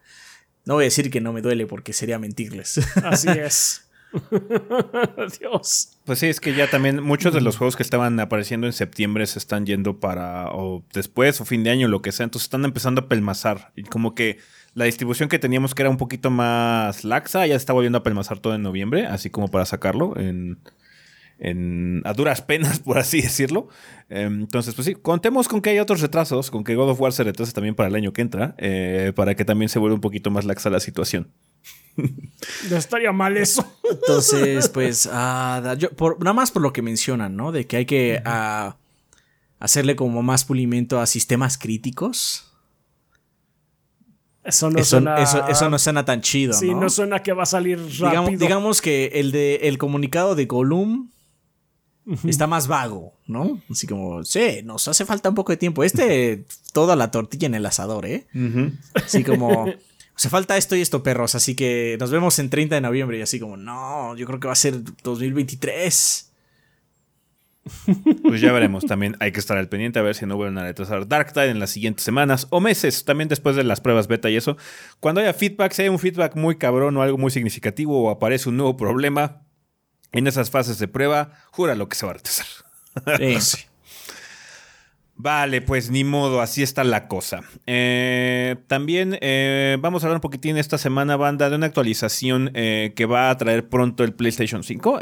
[0.66, 2.80] no voy a decir que no me duele porque sería mentirles.
[3.04, 3.89] Así es.
[5.40, 6.00] Dios.
[6.06, 9.26] Pues sí, es que ya también muchos de los juegos que estaban apareciendo en septiembre
[9.28, 12.24] se están yendo para o después o fin de año, lo que sea.
[12.24, 13.72] Entonces están empezando a pelmazar.
[13.76, 14.40] Y como que
[14.74, 18.40] la distribución que teníamos que era un poquito más laxa, ya está volviendo a pelmazar
[18.40, 20.60] todo en noviembre, así como para sacarlo en,
[22.06, 23.70] a duras penas, por así decirlo.
[24.10, 27.14] Em, entonces, pues sí, contemos con que hay otros retrasos, con que God of War
[27.14, 30.02] se retrase también para el año que entra, eh, para que también se vuelva un
[30.02, 31.32] poquito más laxa la situación.
[32.70, 33.66] No estaría mal eso.
[33.90, 35.76] Entonces, pues, ah,
[36.20, 37.52] nada más por lo que mencionan, ¿no?
[37.52, 38.78] De que hay que ah,
[39.60, 42.54] hacerle como más pulimento a sistemas críticos.
[44.44, 45.18] Eso no, suena...
[45.18, 46.90] Eso, no suena tan chido, sí, ¿no?
[46.90, 48.10] suena que va a salir rápido.
[48.10, 51.10] Digamos, digamos que el, de, el comunicado de Gollum
[52.26, 53.62] está más vago, ¿no?
[53.70, 55.84] Así como, sí, nos hace falta un poco de tiempo.
[55.84, 58.28] Este, toda la tortilla en el asador, ¿eh?
[58.96, 59.66] Así como,
[60.20, 61.34] hace falta esto y esto, perros.
[61.36, 63.18] Así que nos vemos en 30 de noviembre.
[63.18, 66.26] Y así como, no, yo creo que va a ser 2023.
[68.24, 68.86] Pues ya veremos.
[68.86, 71.52] También hay que estar al pendiente a ver si no vuelven a retrasar Dark Tide
[71.52, 73.06] en las siguientes semanas o meses.
[73.06, 74.58] También después de las pruebas beta y eso.
[75.00, 78.50] Cuando haya feedback, si hay un feedback muy cabrón o algo muy significativo o aparece
[78.50, 79.44] un nuevo problema,
[80.12, 82.48] en esas fases de prueba, jura lo que se va a retrasar.
[83.40, 83.66] Sí.
[85.22, 87.42] Vale, pues ni modo, así está la cosa.
[87.68, 92.94] Eh, también eh, vamos a hablar un poquitín esta semana, banda, de una actualización eh,
[92.96, 95.00] que va a traer pronto el PlayStation 5.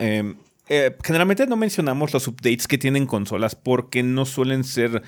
[1.03, 5.03] generalmente no mencionamos los updates que tienen consolas porque no suelen ser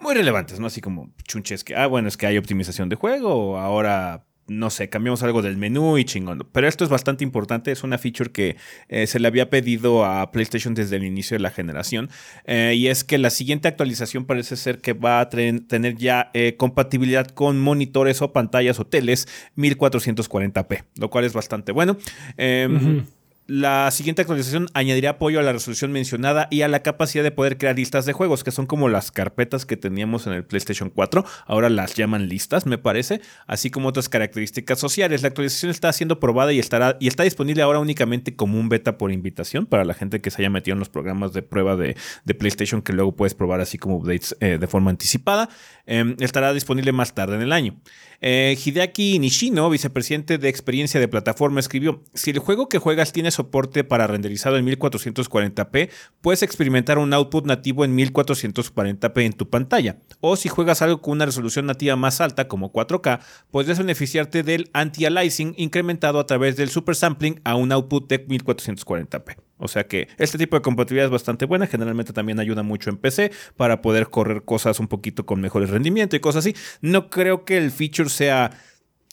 [0.00, 0.68] muy relevantes, ¿no?
[0.68, 4.88] Así como chunches que, ah, bueno, es que hay optimización de juego, ahora no sé,
[4.88, 6.46] cambiamos algo del menú y chingón.
[6.52, 8.56] Pero esto es bastante importante, es una feature que
[8.88, 12.10] eh, se le había pedido a PlayStation desde el inicio de la generación.
[12.44, 16.56] Eh, y es que la siguiente actualización parece ser que va a tener ya eh,
[16.56, 21.96] compatibilidad con monitores o pantallas o teles 1440p, lo cual es bastante bueno.
[22.36, 23.04] Em,
[23.46, 27.58] la siguiente actualización añadirá apoyo a la resolución mencionada y a la capacidad de poder
[27.58, 31.24] crear listas de juegos, que son como las carpetas que teníamos en el PlayStation 4.
[31.46, 35.22] Ahora las llaman listas, me parece, así como otras características sociales.
[35.22, 38.98] La actualización está siendo probada y, estará, y está disponible ahora únicamente como un beta
[38.98, 41.96] por invitación para la gente que se haya metido en los programas de prueba de,
[42.36, 45.48] PlayStation, que luego puedes probar así como updates eh, de forma anticipada.
[45.86, 47.76] Em, estará disponible más tarde en el año.
[48.20, 53.30] Eh, Hideaki Nishino, vicepresidente de experiencia de plataforma, escribió, si el juego que juegas tiene
[53.30, 59.98] soporte para renderizado en 1440p, puedes experimentar un output nativo en 1440p en tu pantalla.
[60.20, 64.70] O si juegas algo con una resolución nativa más alta, como 4K, podrías beneficiarte del
[64.72, 69.36] anti-aliasing incrementado a través del super sampling a un output de 1440p.
[69.58, 71.66] O sea que este tipo de compatibilidad es bastante buena.
[71.66, 76.16] Generalmente también ayuda mucho en PC para poder correr cosas un poquito con mejores rendimiento
[76.16, 76.54] y cosas así.
[76.80, 78.50] No creo que el feature sea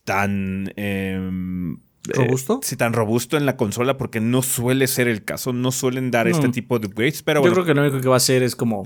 [0.03, 0.73] tan...
[0.75, 1.75] Em,
[2.09, 2.59] eh, ¿Robusto?
[2.61, 5.53] sí, tan robusto en la consola porque no suele ser el caso.
[5.53, 7.23] No suelen dar este tipo de upgrades.
[7.23, 8.83] Pero Yo creo que lo único que va a hacer es como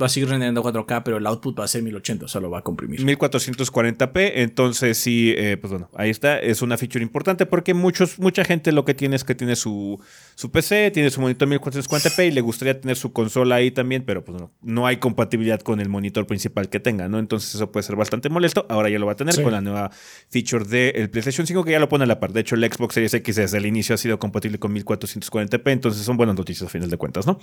[0.00, 2.50] va a seguir rendiendo 4K, pero el output va a ser 1080, o sea, lo
[2.50, 3.00] va a comprimir.
[3.00, 8.44] 1440p, entonces sí, eh, pues bueno, ahí está, es una feature importante porque muchos, mucha
[8.44, 10.00] gente lo que tiene es que tiene su,
[10.34, 14.24] su PC, tiene su monitor 1440p y le gustaría tener su consola ahí también, pero
[14.24, 17.18] pues no, no hay compatibilidad con el monitor principal que tenga, ¿no?
[17.18, 18.66] Entonces eso puede ser bastante molesto.
[18.68, 19.90] Ahora ya lo va a tener con la nueva
[20.28, 22.32] feature del PlayStation 5 que ya lo pone a la par.
[22.32, 26.04] De hecho, el Xbox Series X desde el inicio ha sido compatible con 1440p, entonces
[26.04, 27.38] son buenas noticias a final de cuentas, ¿no?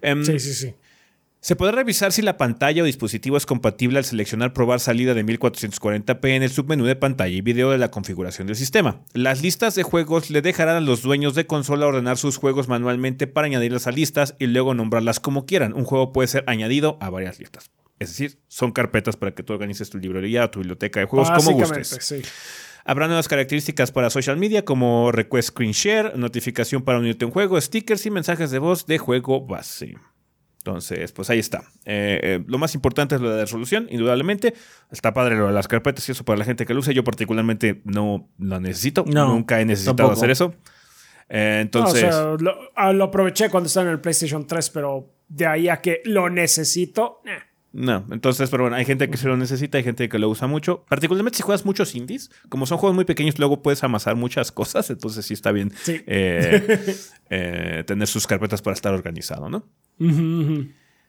[0.00, 0.74] Em, sí, sí, sí.
[1.42, 5.26] Se podrá revisar si la pantalla o dispositivo es compatible al seleccionar probar salida de
[5.26, 9.02] 1440p en el submenú de pantalla y video de la configuración del sistema.
[9.12, 13.26] Las listas de juegos le dejarán a los dueños de consola ordenar sus juegos manualmente
[13.26, 15.72] para añadirlas a listas y luego nombrarlas como quieran.
[15.72, 17.72] Un juego puede ser añadido a varias listas.
[17.98, 21.28] Es decir, son carpetas para que tú organices tu librería o tu biblioteca de juegos
[21.32, 22.22] como gustes.
[22.84, 27.32] Habrá nuevas características para social media como request screen share, notificación para unirte a un
[27.32, 29.96] juego, stickers y mensajes de voz de juego base.
[30.64, 31.64] Entonces, pues ahí está.
[31.84, 34.54] Eh, eh, lo más importante es lo de la resolución, indudablemente.
[34.92, 36.92] Está padre lo de las carpetas y eso para la gente que lo usa.
[36.92, 39.04] Yo particularmente no lo necesito.
[39.04, 40.54] Nunca he necesitado hacer eso.
[41.28, 42.04] Eh, entonces...
[42.14, 45.80] o sea, ah, lo, aproveché cuando estaba en el PlayStation 3, pero de ahí a
[45.80, 47.20] que lo necesito...
[47.72, 50.46] No, entonces, pero bueno, hay gente que se lo necesita, hay gente que lo usa
[50.46, 50.84] mucho.
[50.88, 54.90] Particularmente si juegas muchos indies, como son juegos muy pequeños, luego puedes amasar muchas cosas,
[54.90, 55.72] entonces sí está bien
[57.28, 59.64] tener sus carpetas para estar organizado, ¿no?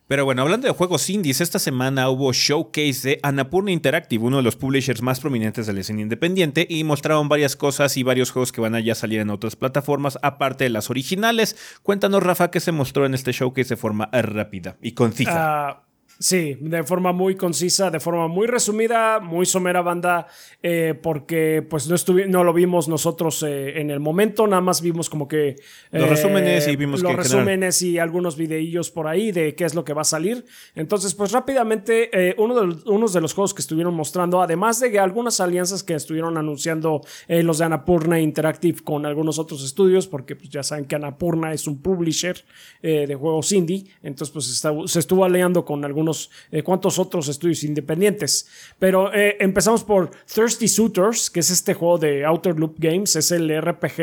[0.07, 4.43] Pero bueno, hablando de juegos indies, esta semana hubo showcase de Annapurna Interactive, uno de
[4.43, 8.51] los publishers más prominentes de la escena independiente, y mostraron varias cosas y varios juegos
[8.51, 11.55] que van a ya salir en otras plataformas, aparte de las originales.
[11.83, 15.69] Cuéntanos, Rafa, qué se mostró en este showcase de forma rápida y concisa.
[15.69, 15.83] Ah,
[16.19, 20.27] Sí, de forma muy concisa, de forma muy resumida, muy somera banda,
[20.61, 21.95] eh, porque pues no,
[22.27, 25.55] no lo vimos nosotros eh, en el momento, nada más vimos como que...
[25.91, 29.83] los resúmenes y vimos los resúmenes y algunos videillos por ahí de qué es lo
[29.83, 30.45] que va a salir.
[30.75, 34.99] Entonces, pues rápidamente, uno de, unos de los juegos que estuvieron mostrando, además de que
[34.99, 40.49] algunas alianzas que estuvieron anunciando los de Anapurna Interactive con algunos otros estudios, porque pues
[40.49, 42.43] ya saben que Anapurna es un publisher
[42.81, 46.02] de juegos indie, entonces pues se estuvo aliando con algunos
[46.51, 48.47] eh, cuantos otros estudios independientes.
[48.79, 53.31] Pero eh, empezamos por Thirsty Suitors, que es este juego de Outer Loop Games, es
[53.31, 53.99] el RPG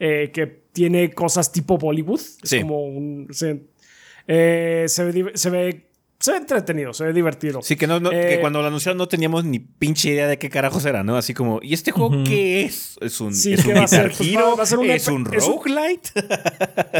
[0.00, 2.20] eh, que tiene cosas tipo Bollywood.
[2.42, 3.28] Es como un...
[3.30, 3.62] Se,
[4.26, 5.85] se ve
[6.18, 7.60] se ve entretenido, se ve divertido.
[7.60, 8.00] Sí, que, no,
[8.40, 11.16] cuando lo anunciaron no teníamos ni pinche idea de qué carajos era, ¿no?
[11.18, 12.96] Así como, ¿y este juego qué es?
[13.02, 14.12] ¿Es un, sí, ¿es un va a ser?
[14.16, 16.10] Pues va, a ser un ¿Es un roguelite?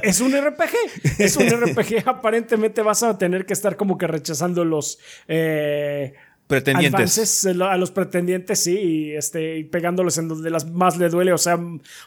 [0.03, 1.19] Es un RPG.
[1.19, 2.07] Es un RPG.
[2.07, 4.99] Aparentemente vas a tener que estar como que rechazando los...
[5.29, 6.13] Eh,
[6.47, 7.47] pretendientes.
[7.47, 11.33] a los pretendientes, sí, y este, pegándoles en donde las más le duele.
[11.33, 11.59] O sea,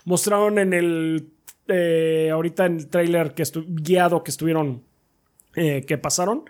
[0.06, 1.30] mostraron en el.
[1.68, 4.84] Eh, ahorita en el trailer que guiado que estuvieron.
[5.56, 6.46] Eh, que pasaron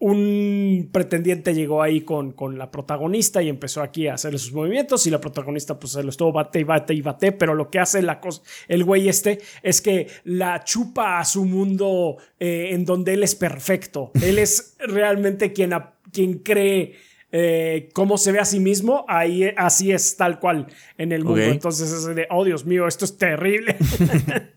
[0.00, 5.06] un pretendiente llegó ahí con, con, la protagonista y empezó aquí a hacer sus movimientos
[5.06, 7.80] y la protagonista pues se lo estuvo bate y bate y bate, pero lo que
[7.80, 12.84] hace la cosa, el güey este es que la chupa a su mundo eh, en
[12.84, 14.12] donde él es perfecto.
[14.22, 15.74] Él es realmente quien,
[16.12, 16.94] quien cree
[17.32, 21.42] eh, cómo se ve a sí mismo, ahí así es tal cual en el mundo.
[21.42, 23.76] Entonces es de, oh Dios mío, esto es terrible.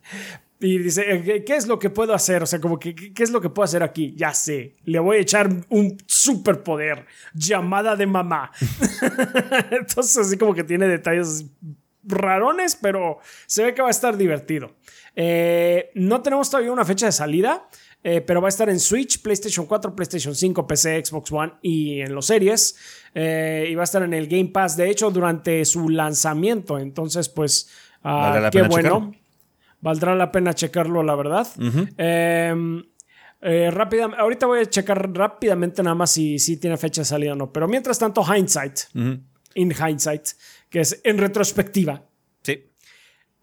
[0.63, 2.43] Y dice, eh, ¿qué es lo que puedo hacer?
[2.43, 4.13] O sea, como que, ¿qué es lo que puedo hacer aquí?
[4.15, 8.51] Ya sé, le voy a echar un superpoder, llamada de mamá.
[9.71, 11.47] Entonces, así como que tiene detalles
[12.03, 14.75] rarones, pero se ve que va a estar divertido.
[15.15, 17.67] Eh, no tenemos todavía una fecha de salida,
[18.03, 22.01] eh, pero va a estar en Switch, PlayStation 4, PlayStation 5, PC, Xbox One y
[22.01, 22.75] en los series.
[23.15, 26.77] y va a estar en el Game Pass, de hecho, durante su lanzamiento.
[26.77, 27.67] Entonces, pues,
[28.03, 29.11] uh, qué bueno.
[29.81, 31.47] Valdrá la pena checarlo, la verdad.
[31.97, 32.83] Em,
[33.41, 33.71] eh,
[34.17, 37.51] ahorita voy a checar rápidamente nada más si, si tiene fecha de salida o no.
[37.51, 38.79] Pero mientras tanto, Hindsight.
[39.55, 40.29] In Hindsight,
[40.69, 42.03] que es en retrospectiva.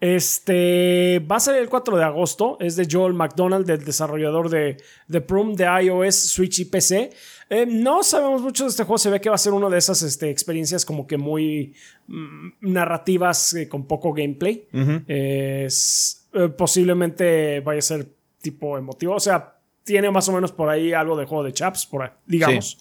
[0.01, 2.57] Este va a salir el 4 de agosto.
[2.61, 4.77] Es de Joel McDonald, el desarrollador de
[5.11, 7.11] The Prum de iOS, Switch y PC.
[7.51, 8.99] Eh, no sabemos mucho de este juego.
[8.99, 11.75] Se ve que va a ser una de esas este, experiencias como que muy
[12.07, 14.69] mm, narrativas eh, con poco gameplay.
[15.09, 18.07] es eh, posiblemente vaya a ser
[18.41, 19.15] tipo emotivo.
[19.15, 22.11] O sea, tiene más o menos por ahí algo de juego de chaps, por ahí,
[22.27, 22.79] digamos.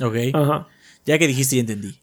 [0.00, 0.16] Ok.
[0.34, 0.68] Ajá.
[1.04, 1.98] Ya que dijiste, ya entendí.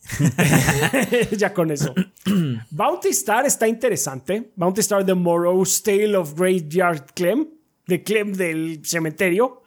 [1.37, 1.93] ya con eso.
[2.71, 4.51] Bounty Star está interesante.
[4.55, 7.47] Bounty Star The Morrow's Tale of Graveyard Clem.
[7.85, 9.63] De Clem del cementerio.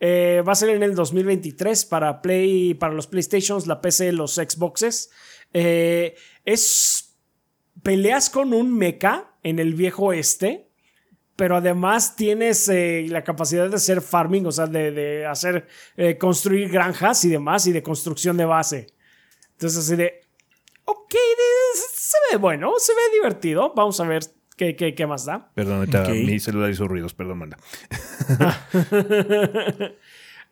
[0.00, 4.34] Eh, va a ser en el 2023 para Play, para los PlayStations, la PC, los
[4.34, 5.10] Xboxes.
[5.52, 7.16] Eh, es
[7.82, 10.68] peleas con un mecha en el viejo este
[11.36, 15.66] pero además tienes eh, la capacidad de hacer farming, o sea, de, hacer,
[15.96, 18.86] eh, construir granjas y demás, y de construcción de base.
[19.52, 20.20] Entonces, así de,
[20.84, 21.14] ok,
[21.92, 24.22] se ve bueno, se ve divertido, vamos a ver
[24.56, 25.50] qué, qué, más da.
[25.54, 27.58] Perdón, mi celular hizo ruidos, perdón, manda.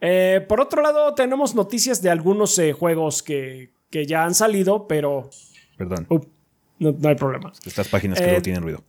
[0.05, 5.31] Eh, por otro lado, tenemos noticias de algunos juegos que, que, ya han salido, pero...
[5.77, 6.09] Perdón.
[6.81, 7.53] no, no, hay problema.
[7.64, 8.83] Estas páginas que no tienen ruido.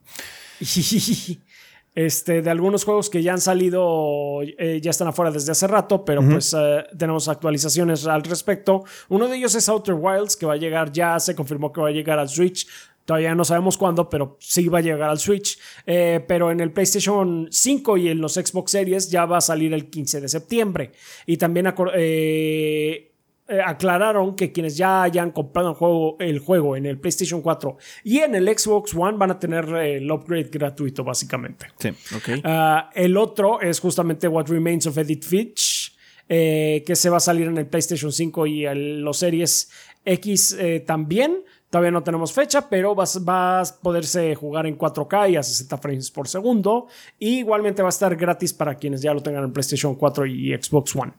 [1.95, 6.03] Este, de algunos juegos que ya han salido, eh, ya están afuera desde hace rato,
[6.03, 8.83] pero pues eh, tenemos actualizaciones al respecto.
[9.09, 11.89] Uno de ellos es Outer Wilds, que va a llegar ya, se confirmó que va
[11.89, 12.67] a llegar al Switch.
[13.05, 15.59] Todavía no sabemos cuándo, pero sí va a llegar al Switch.
[15.85, 19.73] Eh, pero en el PlayStation 5 y en los Xbox Series ya va a salir
[19.73, 20.91] el 15 de septiembre.
[21.25, 23.12] Y también eh,
[23.61, 28.19] aclararon que quienes ya hayan comprado el juego, el juego, en el PlayStation 4 y
[28.19, 31.67] en el Xbox One van a tener eh, el upgrade gratuito, básicamente.
[31.77, 32.41] Sí, ok.
[32.43, 35.95] Ah, el otro es justamente What Remains of Edith Finch,
[36.29, 39.69] eh, que se va a salir en el PlayStation 5 y en los Series
[40.05, 41.43] X también.
[41.73, 46.11] Todavía no tenemos fecha, pero va, a poderse jugar en 4K y a 60 frames
[46.11, 46.85] por segundo.
[47.17, 50.53] Y igualmente va a estar gratis para quienes ya lo tengan en PlayStation 4 y
[50.53, 51.13] Xbox One.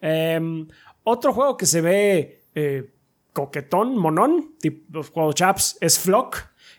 [0.00, 0.66] Em,
[1.04, 2.90] otro juego que se ve eh,
[3.32, 6.36] coquetón, monón, tipo juego chaps, es Flock,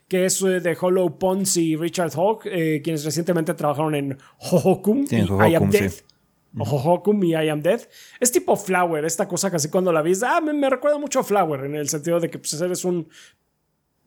[0.08, 5.06] que es eh, de Hollow Pons y Richard Hawk, eh, quienes recientemente trabajaron en Hohokum
[5.10, 5.92] y I Am Dead.
[6.58, 7.82] Hohokum y I Am Dead.
[8.20, 11.24] Es tipo Flower, esta cosa que así cuando la ves, ah, me, recuerda mucho a
[11.24, 13.10] Flower, en el sentido de que pues, eres un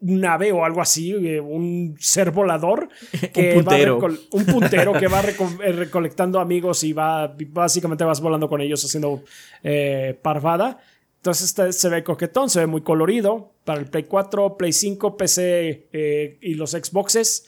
[0.01, 2.89] nave o algo así, eh, un ser volador
[3.33, 3.99] que Un puntero.
[4.01, 8.61] va un puntero que va reco- eh, recolectando amigos y va básicamente vas volando con
[8.61, 9.23] ellos haciendo
[9.63, 10.79] eh, parvada.
[11.17, 15.17] Entonces este se ve coquetón, se ve muy colorido para el Play 4, Play 5,
[15.17, 17.47] PC eh, y los Xboxes.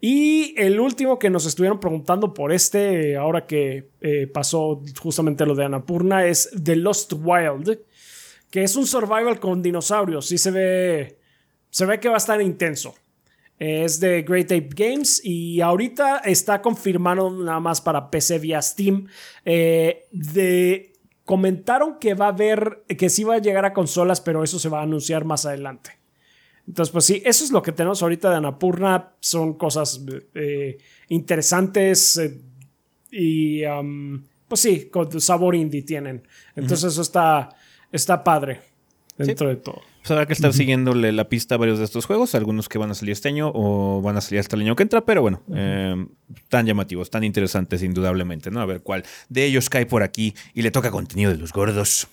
[0.00, 5.54] Y el último que nos estuvieron preguntando por este, ahora que eh, pasó justamente lo
[5.54, 7.78] de Annapurna, es The Lost Wild,
[8.50, 10.26] que es un survival con dinosaurios.
[10.26, 11.18] Sí se ve,
[11.72, 12.94] se ve que va a estar intenso.
[13.58, 19.08] Es de Great Ape Games y ahorita está confirmado nada más para PC vía Steam.
[19.44, 20.92] Eh, de,
[21.24, 24.68] comentaron que va a haber, que sí va a llegar a consolas, pero eso se
[24.68, 25.92] va a anunciar más adelante.
[26.68, 29.14] Entonces, pues sí, eso es lo que tenemos ahorita de Anapurna.
[29.20, 30.04] Son cosas
[30.34, 30.76] eh,
[31.08, 32.38] interesantes eh,
[33.10, 36.22] y, um, pues sí, con sabor indie tienen.
[36.54, 37.48] Entonces, eso está,
[37.90, 38.60] está padre
[39.16, 39.91] dentro de todo.
[40.02, 42.90] Pues habrá que estar siguiéndole la pista a varios de estos juegos, algunos que van
[42.90, 45.42] a salir este año o van a salir hasta el año que entra, pero bueno,
[45.54, 46.06] eh,
[46.48, 48.60] tan llamativos, tan interesantes indudablemente, ¿no?
[48.60, 52.08] A ver cuál de ellos cae por aquí y le toca contenido de los gordos.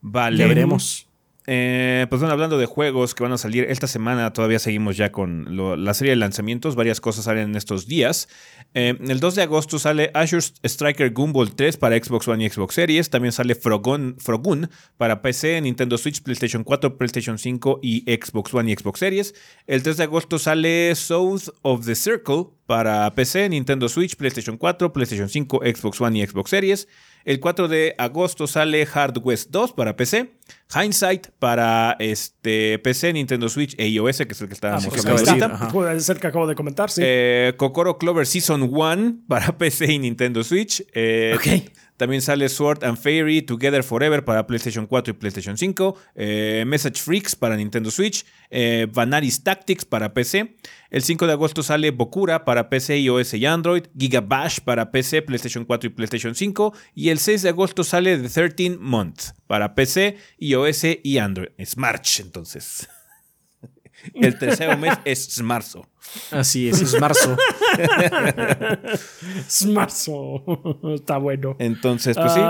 [0.00, 0.38] Vale.
[0.38, 1.05] Ya veremos.
[1.48, 5.12] Eh, pues bueno, hablando de juegos que van a salir esta semana, todavía seguimos ya
[5.12, 5.46] con
[5.84, 6.74] la serie de lanzamientos.
[6.74, 8.28] Varias cosas salen en estos días.
[8.74, 12.74] Eh, el 2 de agosto sale Azure Striker Gumball 3 para Xbox One y Xbox
[12.74, 13.10] Series.
[13.10, 18.70] También sale Frogun, Frogun para PC, Nintendo Switch, PlayStation 4, PlayStation 5 y Xbox One
[18.70, 19.34] y Xbox Series.
[19.68, 24.92] El 3 de agosto sale South of the Circle para PC, Nintendo Switch, PlayStation 4,
[24.92, 26.88] PlayStation 5, Xbox One y Xbox Series.
[27.26, 30.30] El 4 de agosto sale Hard West 2 para PC,
[30.72, 35.46] Hindsight para este, PC, Nintendo Switch e iOS, que es el que estábamos pues hablando
[35.46, 35.68] ajá.
[35.68, 37.02] Puede ser que acabo de comentar, sí.
[37.04, 40.86] Eh, Kokoro Clover Season 1 para PC y Nintendo Switch.
[40.94, 41.72] Eh, Ok.
[41.96, 45.96] También sale Sword and Fairy Together Forever para PlayStation 4 y PlayStation 5.
[46.14, 48.24] eh, Message Freaks para Nintendo Switch.
[48.50, 50.56] eh, Vanaris Tactics para PC.
[50.90, 53.84] El 5 de agosto sale Bokura para PC, iOS y Android.
[53.98, 56.74] Giga Bash para PC, PlayStation 4 y PlayStation 5.
[56.94, 61.48] Y el 6 de agosto sale The 13 Month para PC, iOS y Android.
[61.56, 62.88] Es March, entonces.
[64.14, 65.86] El tercer mes es marzo.
[66.30, 67.36] Así es, es marzo.
[69.46, 70.44] Es marzo.
[70.94, 71.56] Está bueno.
[71.58, 72.40] Entonces, pues sí,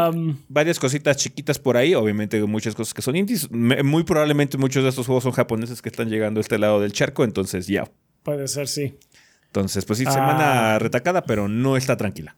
[0.49, 1.95] varias cositas chiquitas por ahí.
[1.95, 3.51] Obviamente, muchas cosas que son indies.
[3.51, 6.93] Muy probablemente muchos de estos juegos son japoneses que están llegando a este lado del
[6.93, 7.25] charco.
[7.25, 7.91] Entonces, ya.
[8.23, 8.99] puede ser, sí.
[9.47, 10.13] Entonces, pues sí, Ah.
[10.13, 12.37] semana retacada, pero no está tranquila.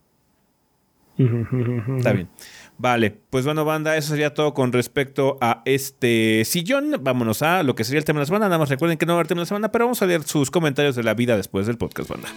[1.18, 2.29] Está bien.
[2.80, 6.94] Vale, pues bueno, banda, eso sería todo con respecto a este sillón.
[7.00, 8.46] Vámonos a lo que sería el tema de la semana.
[8.46, 10.06] Nada más recuerden que no va a haber tema de la semana, pero vamos a
[10.06, 12.28] leer sus comentarios de la vida después del podcast, banda.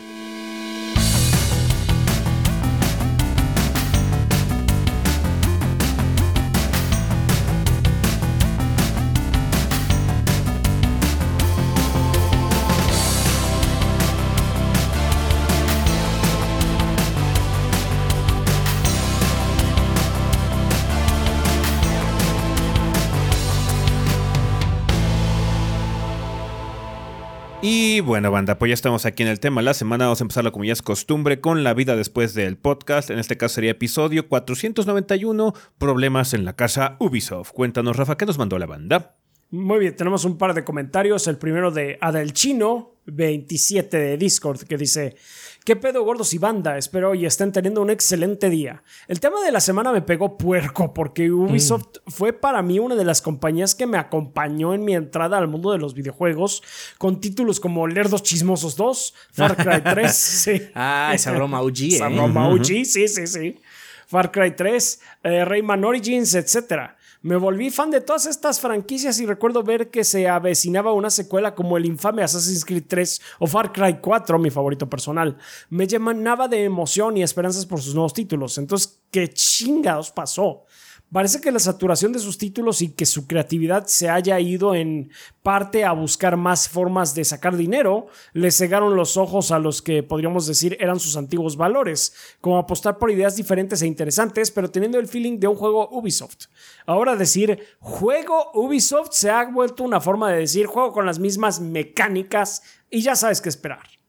[28.02, 30.06] Y bueno, banda, pues ya estamos aquí en el tema la semana.
[30.06, 33.12] Vamos a empezarlo como ya es costumbre con la vida después del podcast.
[33.12, 37.52] En este caso sería episodio 491, Problemas en la casa Ubisoft.
[37.52, 39.18] Cuéntanos, Rafa, ¿qué nos mandó la banda?
[39.52, 41.28] Muy bien, tenemos un par de comentarios.
[41.28, 45.18] El primero de Adelchino, 27 de Discord, que dice:
[45.66, 46.78] ¿Qué pedo, gordos y banda?
[46.78, 48.82] Espero y estén teniendo un excelente día.
[49.10, 53.04] El tema de la semana me pegó puerco porque Ubisoft fue para mí una de
[53.04, 56.64] las compañías que me acompañó en mi entrada al mundo de los videojuegos
[56.98, 60.16] con títulos como Lerdos Chismosos 2, Far Cry 3.
[60.16, 60.62] sí.
[60.74, 61.88] Ah, esa broma OG, ¿eh?
[61.96, 63.60] Esa broma OG, sí, sí, sí.
[64.08, 66.92] Far Cry 3, eh, Rayman Origins, etc.
[67.24, 71.54] Me volví fan de todas estas franquicias y recuerdo ver que se avecinaba una secuela
[71.54, 75.38] como el infame Assassin's Creed 3 o Far Cry 4, mi favorito personal.
[75.70, 78.58] Me llenaba de emoción y esperanzas por sus nuevos títulos.
[78.58, 80.66] Entonces, ¿qué chingados pasó?
[81.12, 85.12] Parece que la saturación de sus títulos y que su creatividad se haya ido en
[85.44, 90.04] parte a buscar más formas de sacar dinero, le cegaron los ojos a los que
[90.04, 95.00] podríamos decir eran sus antiguos valores, como apostar por ideas diferentes e interesantes, pero teniendo
[95.00, 96.46] el feeling de un juego Ubisoft.
[96.86, 101.60] Ahora decir juego Ubisoft se ha vuelto una forma de decir juego con las mismas
[101.60, 104.01] mecánicas y ya sabes qué esperar.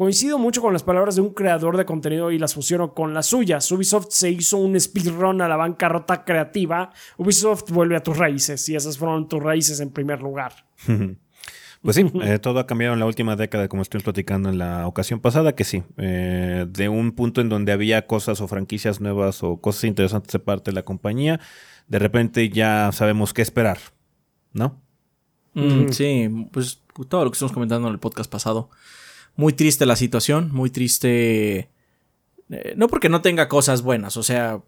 [0.00, 3.26] Coincido mucho con las palabras de un creador de contenido y las fusiono con las
[3.26, 3.70] suyas.
[3.70, 6.90] Ubisoft se hizo un speedrun a la bancarrota creativa.
[7.18, 10.54] Ubisoft vuelve a tus raíces y esas fueron tus raíces en primer lugar.
[11.82, 14.86] Pues sí, eh, todo ha cambiado en la última década, como estuvimos platicando en la
[14.86, 19.42] ocasión pasada, que sí, eh, de un punto en donde había cosas o franquicias nuevas
[19.42, 21.40] o cosas interesantes de parte de la compañía,
[21.88, 23.78] de repente ya sabemos qué esperar,
[24.52, 24.78] ¿no?
[25.54, 28.68] Mm, sí, pues todo lo que estamos comentando en el podcast pasado.
[29.36, 31.70] Muy triste la situación, muy triste.
[32.50, 34.62] eh, no porque no tenga cosas buenas, o sea,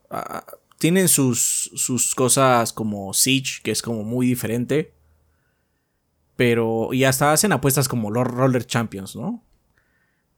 [0.78, 4.94] tienen sus, sus cosas como Siege, que es como muy diferente.
[6.34, 9.44] Pero, y hasta hacen apuestas como los Roller Champions, ¿no?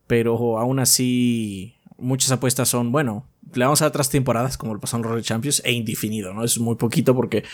[0.07, 4.81] Pero aún así, muchas apuestas son, bueno, le vamos a dar otras temporadas como lo
[4.81, 6.45] pasó en Roller Champions e indefinido, ¿no?
[6.45, 7.45] Es muy poquito porque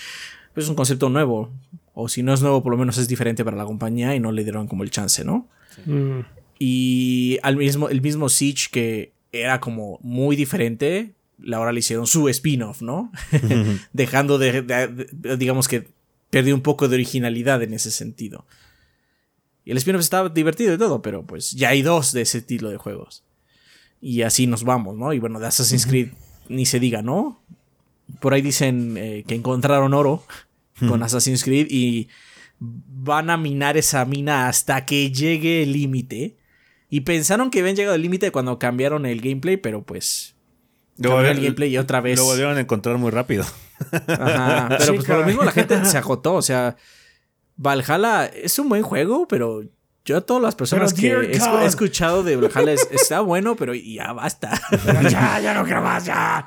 [0.57, 1.51] es un concepto nuevo.
[1.95, 4.33] O si no es nuevo, por lo menos es diferente para la compañía y no
[4.33, 5.49] le dieron como el chance, ¿no?
[5.87, 6.21] Mm.
[6.63, 11.15] Y al mismo, el mismo Siege que era como muy diferente,
[11.55, 13.11] ahora le hicieron su spin-off, ¿no?
[13.95, 15.89] Dejando de, de- de- digamos que
[16.29, 18.47] perdió un poco de originalidad en ese sentido.
[19.65, 22.69] Y el spin-off estaba divertido y todo, pero pues ya hay dos de ese estilo
[22.69, 23.25] de juegos.
[24.03, 25.13] Y así nos vamos, ¿no?
[25.15, 26.09] Y bueno, de Assassin's Creed
[26.51, 27.43] ni se diga, ¿no?
[28.21, 30.25] Por ahí dicen eh, que encontraron oro
[30.89, 32.09] con Assassin's Creed y
[32.59, 36.37] van a minar esa mina hasta que llegue el límite.
[36.91, 40.35] Y pensaron que habían llegado al límite cuando cambiaron el gameplay, pero pues.
[40.97, 42.19] Lo cambiaron el volvieron- gameplay y otra vez.
[42.19, 43.45] Lo volvieron a encontrar muy rápido.
[44.09, 46.35] Ajá, pero Sí, pues por lo mismo la gente se agotó.
[46.35, 46.77] O sea,
[47.57, 49.63] Valhalla es un buen juego, pero
[50.05, 53.75] yo a todas las personas Pero, que he escuchado de Valhalla es- está bueno, pero
[53.75, 54.61] ya basta.
[55.09, 56.47] ya, ya no quiero más, ya.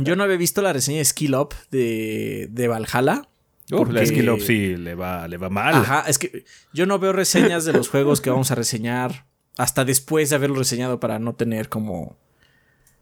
[0.00, 3.28] Yo no había visto la reseña de Skill Up de, de Valhalla.
[3.72, 5.74] Uh, porque- La skill up sí le va, le va mal.
[5.74, 9.84] Ajá, es que yo no veo reseñas de los juegos que vamos a reseñar hasta
[9.84, 12.18] después de haberlo reseñado para no tener como.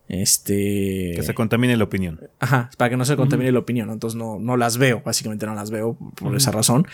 [0.08, 1.12] Este.
[1.14, 2.20] Que se contamine la opinión.
[2.38, 5.54] Ajá, para que no se contamine la opinión, entonces no, no las veo, básicamente no
[5.54, 6.86] las veo por esa razón.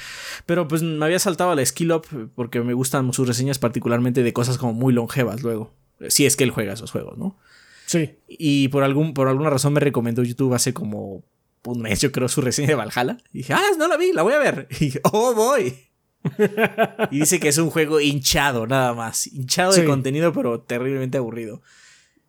[0.47, 2.07] Pero pues me había saltado a la Skill Up
[2.37, 5.73] porque me gustan sus reseñas particularmente de cosas como muy longevas luego.
[6.09, 7.37] Si es que él juega esos juegos, ¿no?
[7.87, 8.19] Sí.
[8.29, 11.25] Y por, algún, por alguna razón me recomendó YouTube hace como
[11.65, 13.19] un mes, yo creo, su reseña de Valhalla.
[13.33, 14.69] Y dije, ah, no la vi, la voy a ver.
[14.81, 15.75] Y dije, oh, voy.
[17.11, 19.27] y dice que es un juego hinchado, nada más.
[19.27, 21.63] Hinchado de contenido, pero terriblemente aburrido.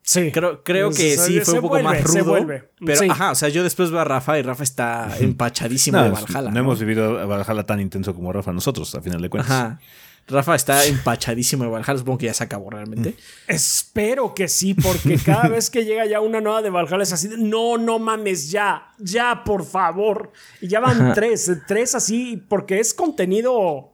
[0.02, 0.32] Sí.
[0.32, 2.36] Creo, creo que Se- sí fue un poco vuelve, más rudo.
[2.84, 3.08] Pero, Sí.
[3.10, 6.42] ajá, o sea, yo después veo a Rafa y Rafa está empachadísimo No, de Valhalla.
[6.50, 6.60] no ¿no?
[6.62, 9.52] hemos vivido Valhalla tan intenso como Rafa nosotros, a final de cuentas.
[9.52, 9.80] Ajá.
[10.28, 11.98] Rafa está empachadísimo de Valhalla.
[11.98, 13.16] Supongo que ya se acabó realmente.
[13.48, 17.28] Espero que sí, porque cada vez que llega ya una nueva de Valhalla es así
[17.28, 20.32] de, no, no mames, ya, ya, por favor.
[20.62, 23.94] Y ya van tres, tres así, porque es contenido...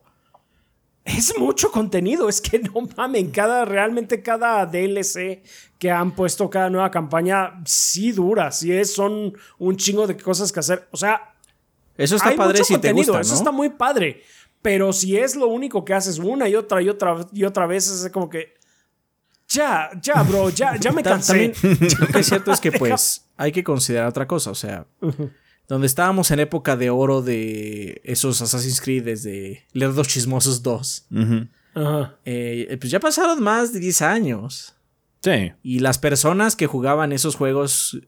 [1.06, 5.44] Es mucho contenido, es que no mamen, cada, realmente cada DLC
[5.78, 10.52] que han puesto, cada nueva campaña, sí dura, sí es, son un chingo de cosas
[10.52, 10.88] que hacer.
[10.92, 11.36] O sea,
[11.96, 14.24] Eso está padre si te gusta, eso está muy padre.
[14.66, 17.88] Pero si es lo único que haces una y otra y otra y otra vez,
[17.88, 18.56] es como que.
[19.48, 21.50] Ya, ya, bro, ya, ya me cansé.
[21.62, 24.88] También lo que es cierto es que pues hay que considerar otra cosa, o sea,
[25.68, 31.48] donde estábamos en época de oro de esos Assassin's Creed desde Lerdos Chismosos 2, Ujú.
[31.76, 32.16] Ajá.
[32.26, 34.74] eh, pues ya pasaron más de 10 años
[35.22, 35.52] Sí.
[35.62, 38.00] y las personas que jugaban esos juegos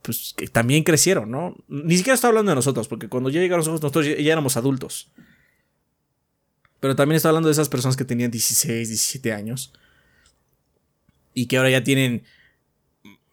[0.00, 1.56] pues que también crecieron, ¿no?
[1.68, 4.56] Ni siquiera estoy hablando de nosotros, porque cuando ya llegaron nosotros, nosotros ya, ya éramos
[4.58, 5.10] adultos.
[6.84, 9.72] Pero también estoy hablando de esas personas que tenían 16, 17 años.
[11.32, 12.24] Y que ahora ya tienen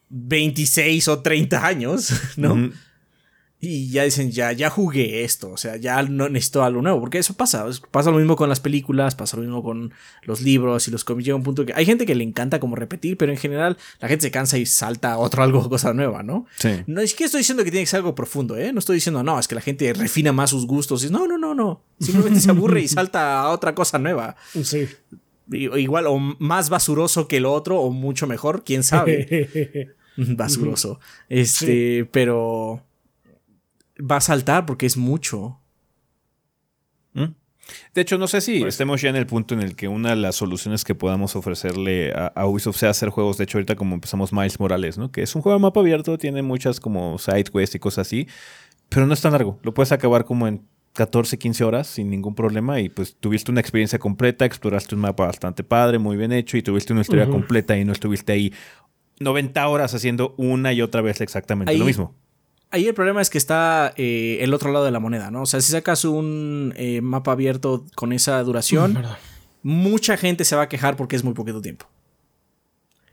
[0.08, 2.54] 26 o 30 años, ¿no?
[2.54, 2.72] Ujú.
[3.64, 7.18] Y ya dicen, ya, ya jugué esto, o sea, ya no necesito algo nuevo, porque
[7.18, 9.94] eso pasa, pasa lo mismo con las películas, pasa lo mismo con
[10.24, 12.74] los libros y los cómics, llega un punto que hay gente que le encanta como
[12.74, 16.24] repetir, pero en general la gente se cansa y salta a otro algo, cosa nueva,
[16.24, 16.44] ¿no?
[16.58, 16.70] Sí.
[16.88, 18.72] No es que estoy diciendo que tiene que ser algo profundo, ¿eh?
[18.72, 21.38] No estoy diciendo, no, es que la gente refina más sus gustos, y no, no,
[21.38, 24.88] no, no, simplemente se aburre y salta a otra cosa nueva, Sí.
[25.52, 29.94] Igual o más basuroso que lo otro, o mucho mejor, quién sabe.
[30.16, 30.98] basuroso.
[31.28, 32.82] Este, pero
[34.02, 35.58] va a saltar porque es mucho.
[37.14, 37.24] ¿Mm?
[37.94, 40.16] De hecho, no sé si estemos ya en el punto en el que una de
[40.16, 43.38] las soluciones que podamos ofrecerle a, a Ubisoft sea hacer juegos.
[43.38, 45.12] De hecho, ahorita como empezamos Miles Morales, ¿no?
[45.12, 48.26] Que es un juego de mapa abierto, tiene muchas como side quests y cosas así,
[48.88, 49.58] pero no es tan largo.
[49.62, 53.60] Lo puedes acabar como en 14, 15 horas sin ningún problema y pues tuviste una
[53.60, 57.78] experiencia completa, exploraste un mapa bastante padre, muy bien hecho y tuviste una historia completa
[57.78, 58.52] y no estuviste ahí
[59.20, 62.14] 90 horas haciendo una y otra vez exactamente Ahí- lo mismo.
[62.72, 65.42] Ahí el problema es que está eh, el otro lado de la moneda, ¿no?
[65.42, 68.98] O sea, si sacas un eh, mapa abierto con esa duración,
[69.62, 71.86] mucha gente se va a quejar porque es muy poquito tiempo.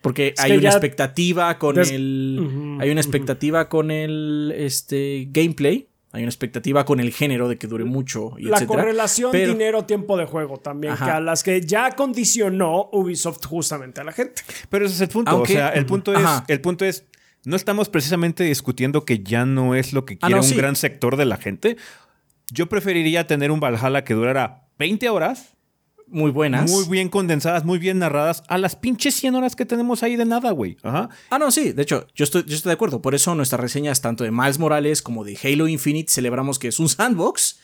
[0.01, 2.77] Porque Es hay una expectativa con des- el.
[2.79, 5.87] Hay una expectativa con el este gameplay.
[6.11, 8.79] Hay una expectativa con el género de que dure mucho y La etcétera.
[8.81, 11.05] correlación Pero- dinero-tiempo de juego también, Ajá.
[11.05, 14.41] que a las que ya condicionó Ubisoft justamente a la gente.
[14.71, 15.29] Pero ese es el punto.
[15.29, 16.45] Aunque- o sea, el punto es, Ajá.
[16.47, 17.05] el punto es,
[17.45, 20.55] no estamos precisamente discutiendo que ya no es lo que Ah, quiere no, un sí.
[20.55, 21.77] gran sector de la gente.
[22.51, 25.55] Yo preferiría tener un Valhalla que durara 20 horas.
[26.07, 26.71] Muy buenas.
[26.71, 30.25] Muy bien condensadas, muy bien narradas, a las pinches 100 horas que tenemos ahí de
[30.25, 30.75] nada, güey.
[30.81, 31.09] Ajá.
[31.29, 32.99] Ah, no, sí, de hecho, yo estoy, yo estoy de acuerdo.
[32.99, 36.79] Por eso nuestras reseñas, tanto de Miles Morales como de Halo Infinite, celebramos que es
[36.79, 37.59] un sandbox,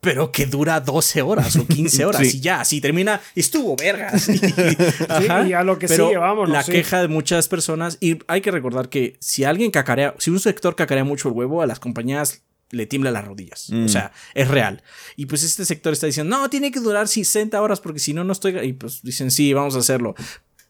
[0.00, 2.26] pero que dura 12 horas o 15 horas.
[2.26, 2.38] Sí.
[2.38, 4.28] Y ya, si termina, estuvo vergas.
[5.46, 6.72] Y, y a lo que pero sigue, vámonos, La sí.
[6.72, 10.74] queja de muchas personas, y hay que recordar que si alguien cacarea, si un sector
[10.74, 13.66] cacarea mucho el huevo, a las compañías le tiembla las rodillas.
[13.70, 13.84] Mm.
[13.84, 14.82] O sea, es real.
[15.16, 18.24] Y pues este sector está diciendo, no, tiene que durar 60 horas porque si no,
[18.24, 18.56] no estoy.
[18.58, 20.14] Y pues dicen, sí, vamos a hacerlo.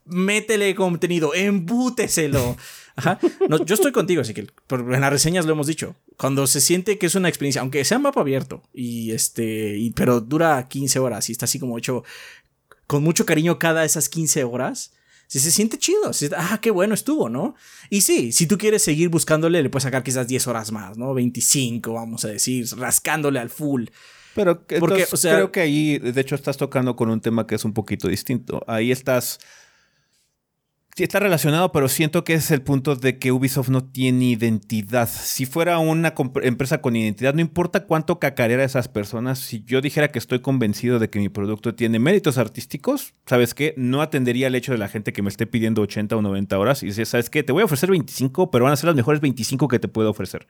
[0.07, 2.57] Métele contenido, embúteselo.
[2.97, 3.19] Ajá.
[3.49, 5.95] No, yo estoy contigo, así que en las reseñas lo hemos dicho.
[6.17, 10.21] Cuando se siente que es una experiencia, aunque sea mapa abierto, y este, y, pero
[10.21, 12.05] dura 15 horas y está así como hecho
[12.87, 14.93] con mucho cariño cada esas 15 horas.
[15.29, 17.55] Si se siente chido, si- ah, qué bueno estuvo, ¿no?
[17.89, 21.15] Y sí, si tú quieres seguir buscándole, le puedes sacar quizás 10 horas más, ¿no?
[21.15, 23.85] 25, vamos a decir, rascándole al full.
[24.35, 27.47] Pero Porque, entonces, o sea- creo que ahí, de hecho, estás tocando con un tema
[27.47, 28.63] que es un poquito distinto.
[28.67, 29.39] Ahí estás.
[30.97, 35.09] Sí, está relacionado, pero siento que es el punto de que Ubisoft no tiene identidad.
[35.09, 40.11] Si fuera una empresa con identidad, no importa cuánto cacareara esas personas, si yo dijera
[40.11, 43.73] que estoy convencido de que mi producto tiene méritos artísticos, ¿sabes qué?
[43.77, 46.83] No atendería el hecho de la gente que me esté pidiendo 80 o 90 horas
[46.83, 47.45] y dice, ¿sabes qué?
[47.45, 50.11] Te voy a ofrecer 25, pero van a ser las mejores 25 que te puedo
[50.11, 50.49] ofrecer.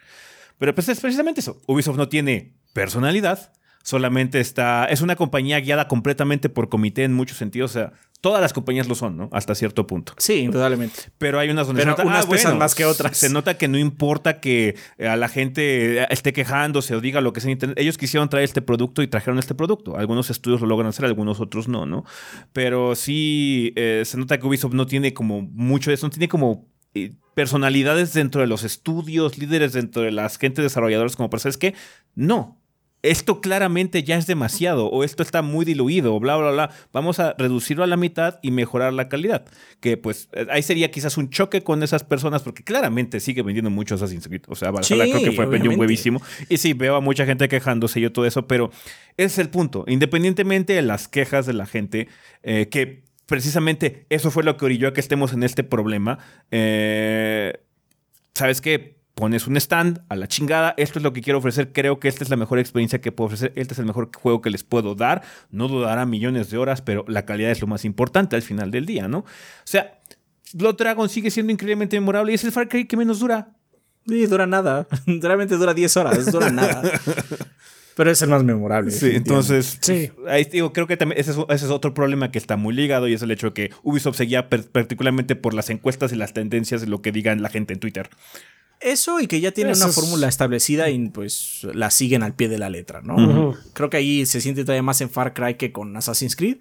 [0.59, 1.61] Pero pues es precisamente eso.
[1.67, 4.87] Ubisoft no tiene personalidad, solamente está.
[4.87, 7.71] Es una compañía guiada completamente por comité en muchos sentidos.
[7.73, 9.29] O sea, todas las compañías lo son, ¿no?
[9.33, 10.13] Hasta cierto punto.
[10.19, 11.11] Sí, indudablemente.
[11.19, 13.17] Pero hay unas donde Pero se nota, unas ah, pesan bueno, más que otras.
[13.17, 17.33] Se nota que no importa que eh, a la gente esté quejándose o diga lo
[17.33, 17.79] que sea en internet.
[17.79, 19.97] Ellos quisieron traer este producto y trajeron este producto.
[19.97, 22.05] Algunos estudios lo logran hacer, algunos otros no, ¿no?
[22.53, 26.29] Pero sí eh, se nota que Ubisoft no tiene como mucho de eso, no tiene
[26.29, 31.41] como eh, personalidades dentro de los estudios, líderes dentro de las gente desarrolladores como para,
[31.41, 31.75] ¿sabes qué?
[32.15, 32.60] No.
[33.03, 36.71] Esto claramente ya es demasiado, o esto está muy diluido, o bla, bla, bla.
[36.93, 39.47] Vamos a reducirlo a la mitad y mejorar la calidad.
[39.81, 43.71] Que pues eh, ahí sería quizás un choque con esas personas, porque claramente sigue vendiendo
[43.71, 44.43] mucho Assassin's Creed.
[44.49, 46.21] O sea, Valhalla Sí, creo que fue un huevísimo.
[46.49, 48.71] Y sí, veo a mucha gente quejándose y yo todo eso, pero
[49.17, 49.85] ese es el punto.
[49.87, 52.09] Independientemente de las quejas de la gente,
[52.43, 56.19] eh, que precisamente eso fue lo que orilló a que estemos en este problema.
[56.51, 57.55] eh,
[58.35, 59.00] ¿Sabes qué?
[59.21, 60.73] Pones un stand a la chingada.
[60.79, 61.73] Esto es lo que quiero ofrecer.
[61.73, 63.53] Creo que esta es la mejor experiencia que puedo ofrecer.
[63.55, 65.23] Este es el mejor juego que les puedo dar.
[65.51, 68.87] No dudará millones de horas, pero la calidad es lo más importante al final del
[68.87, 69.19] día, ¿no?
[69.19, 69.25] O
[69.65, 69.99] sea,
[70.55, 73.51] Blood Dragon sigue siendo increíblemente memorable y es el Far Cry que menos dura.
[74.09, 74.89] Sí, dura nada.
[75.07, 76.83] Realmente dura 10 horas, dura nada.
[77.97, 78.91] Pero es el más memorable.
[78.91, 80.11] Sí, entonces, Sí.
[80.29, 83.07] ahí digo, creo que también ese es, ese es otro problema que está muy ligado
[83.09, 86.33] y es el hecho de que Ubisoft seguía per- particularmente por las encuestas y las
[86.33, 88.09] tendencias de lo que digan la gente en Twitter.
[88.81, 92.35] Eso y que ya tienen Eso una es- fórmula establecida y pues la siguen al
[92.35, 93.55] pie de la letra, ¿no?
[93.75, 96.59] Creo que ahí se siente todavía más en Far Cry que con Assassin's Creed.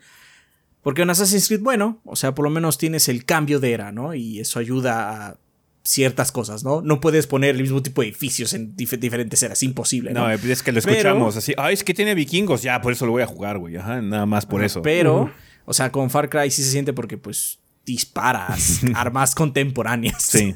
[0.82, 3.91] Porque en Assassin's Creed, bueno, o sea, por lo menos tienes el cambio de era,
[3.91, 4.13] ¿no?
[4.15, 5.38] Y eso ayuda a
[5.84, 6.82] ciertas cosas, ¿no?
[6.82, 10.28] No puedes poner el mismo tipo de edificios en dif- diferentes eras, imposible, ¿no?
[10.28, 11.53] No, es que lo Pero- escuchamos así.
[11.57, 12.61] Ay, es que tiene vikingos.
[12.63, 13.76] Ya, por eso lo voy a jugar, güey.
[13.78, 14.82] Ajá, nada más por eso.
[14.82, 15.32] Pero,
[15.65, 20.22] o sea, con Far Cry sí se siente porque pues disparas armas contemporáneas.
[20.24, 20.55] Sí.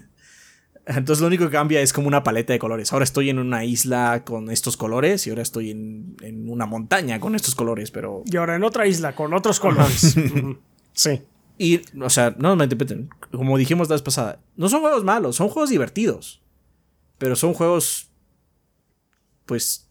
[0.86, 2.92] Entonces lo único que cambia es como una paleta de colores.
[2.92, 7.20] Ahora estoy en una isla con estos colores y ahora estoy en, en una montaña
[7.20, 8.24] con estos colores, pero...
[8.26, 10.16] Y ahora en otra isla con otros colores.
[10.96, 11.22] Sí.
[11.58, 13.10] Y, o sea, no me interpreten.
[13.32, 16.42] Como dijimos la vez pasada, no son juegos malos, son juegos divertidos.
[17.18, 18.12] Pero son juegos,
[19.46, 19.90] pues,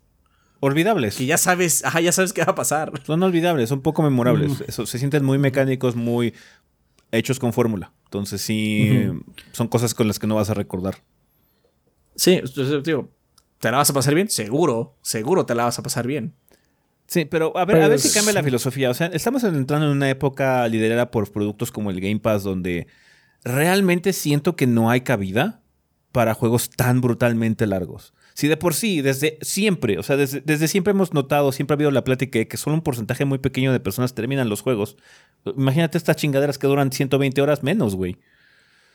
[0.60, 1.16] Olvidables.
[1.16, 2.92] que ya sabes, ajá, ya sabes qué va a pasar.
[3.04, 4.62] Son olvidables, son poco memorables.
[4.66, 6.34] Eso, se sienten muy mecánicos, muy
[7.12, 7.92] hechos con fórmula.
[8.04, 9.08] Entonces sí,
[9.52, 10.96] son cosas con las que no vas a recordar.
[12.16, 12.42] Sí,
[12.84, 13.08] digo,
[13.58, 14.28] ¿te la vas a pasar bien?
[14.28, 16.34] Seguro, seguro te la vas a pasar bien.
[17.06, 18.90] Sí, pero a ver, a ver Pues- si cambia la filosofía.
[18.90, 22.86] O sea, estamos entrando en una época liderada por productos como el Game Pass, donde
[23.44, 25.60] realmente siento que no hay cabida
[26.12, 28.12] para juegos tan brutalmente largos.
[28.34, 31.76] Si de por sí, desde siempre, o sea, desde, desde siempre hemos notado, siempre ha
[31.76, 34.96] habido la plática de que solo un porcentaje muy pequeño de personas terminan los juegos.
[35.44, 38.16] Imagínate estas chingaderas que duran 120 horas menos, güey.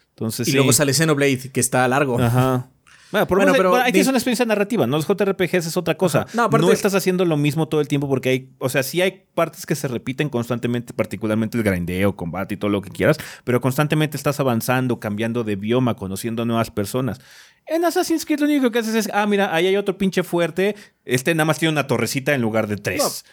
[0.09, 0.57] Entonces, Y sí.
[0.57, 2.19] luego sale Xenoblade, que está largo.
[2.19, 2.69] Ajá.
[3.12, 4.97] Bueno, por Bueno, menos, pero bueno, ahí tienes di- una experiencia narrativa, ¿no?
[4.97, 6.26] Los JRPGs es otra cosa.
[6.34, 9.24] No, no estás haciendo lo mismo todo el tiempo porque hay, o sea, sí hay
[9.34, 13.62] partes que se repiten constantemente, particularmente el grindeo, combate y todo lo que quieras, pero
[13.62, 17.20] constantemente estás avanzando, cambiando de bioma, conociendo nuevas personas.
[17.66, 20.76] En Assassin's Creed lo único que haces es, ah, mira, ahí hay otro pinche fuerte,
[21.05, 23.24] este nada más tiene una torrecita en lugar de tres.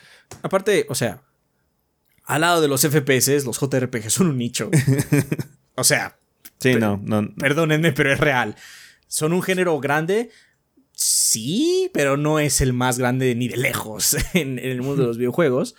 [0.42, 1.22] Aparte, o sea,
[2.24, 4.70] al lado de los FPS, los JRPG son un nicho.
[5.74, 6.16] o sea,
[6.58, 7.28] sí, no, no.
[7.36, 8.56] perdónenme, pero es real.
[9.06, 10.30] Son un género grande,
[10.92, 15.08] sí, pero no es el más grande ni de lejos en, en el mundo de
[15.08, 15.74] los videojuegos.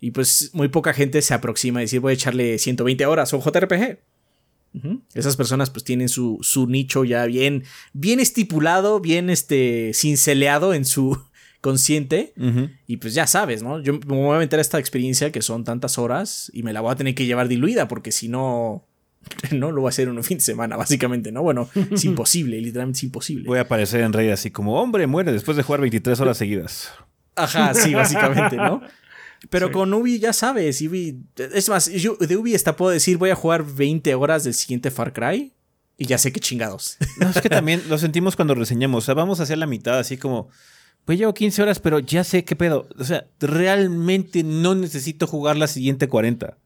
[0.00, 3.36] Y pues muy poca gente se aproxima a decir voy a echarle 120 horas a
[3.36, 3.98] un JRPG.
[5.14, 7.64] Esas personas pues tienen su, su nicho ya bien,
[7.94, 11.18] bien estipulado, bien este, cinceleado en su
[11.60, 12.32] consciente.
[12.86, 13.82] Y pues ya sabes, ¿no?
[13.82, 16.80] Yo me voy a meter a esta experiencia que son tantas horas y me la
[16.80, 18.86] voy a tener que llevar diluida porque si no,
[19.52, 21.42] no lo voy a hacer en un fin de semana, básicamente, ¿no?
[21.42, 23.46] Bueno, es imposible, literalmente es imposible.
[23.46, 26.92] Voy a aparecer en Reddit así como, hombre, muere después de jugar 23 horas seguidas.
[27.36, 28.82] Ajá, sí, básicamente, ¿no?
[29.50, 33.30] Pero con Ubi ya sabes, Ubi, es más, yo de Ubi hasta puedo decir voy
[33.30, 35.52] a jugar 20 horas del siguiente Far Cry
[35.96, 36.96] y ya sé qué chingados.
[37.18, 39.04] No, es que también lo sentimos cuando reseñamos.
[39.04, 40.48] O sea, vamos a hacer la mitad así como,
[41.04, 42.88] pues llevo 15 horas, pero ya sé qué pedo.
[42.98, 46.58] O sea, realmente no necesito jugar la siguiente 40.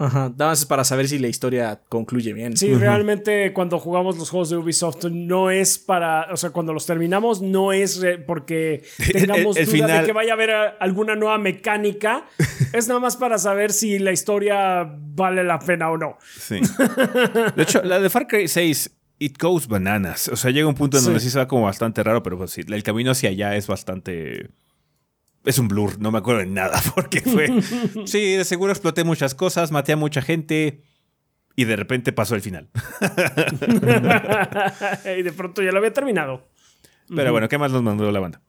[0.00, 2.56] Ajá, nada más es para saber si la historia concluye bien.
[2.56, 6.86] Sí, realmente cuando jugamos los juegos de Ubisoft no es para, o sea, cuando los
[6.86, 10.68] terminamos no es porque tengamos El- el duda final- de que vaya a haber a-
[10.78, 12.26] alguna nueva mecánica,
[12.72, 16.16] es nada más para saber si la historia vale la pena o no.
[16.38, 16.60] Sí.
[17.56, 20.28] De hecho, la de Far Cry 6, it goes bananas.
[20.28, 21.26] O sea, llega un punto en donde Sí.
[21.26, 24.48] sí se va como bastante raro, pero pues sí, el camino hacia allá es bastante.
[25.44, 27.48] Es un blur, no me acuerdo de nada, porque fue.
[28.06, 30.82] Sí, de seguro exploté muchas cosas, maté a mucha gente.
[31.56, 32.70] Y de repente pasó el final.
[35.18, 36.46] y de pronto ya lo había terminado.
[37.14, 38.40] Pero bueno, ¿qué más nos mandó la banda?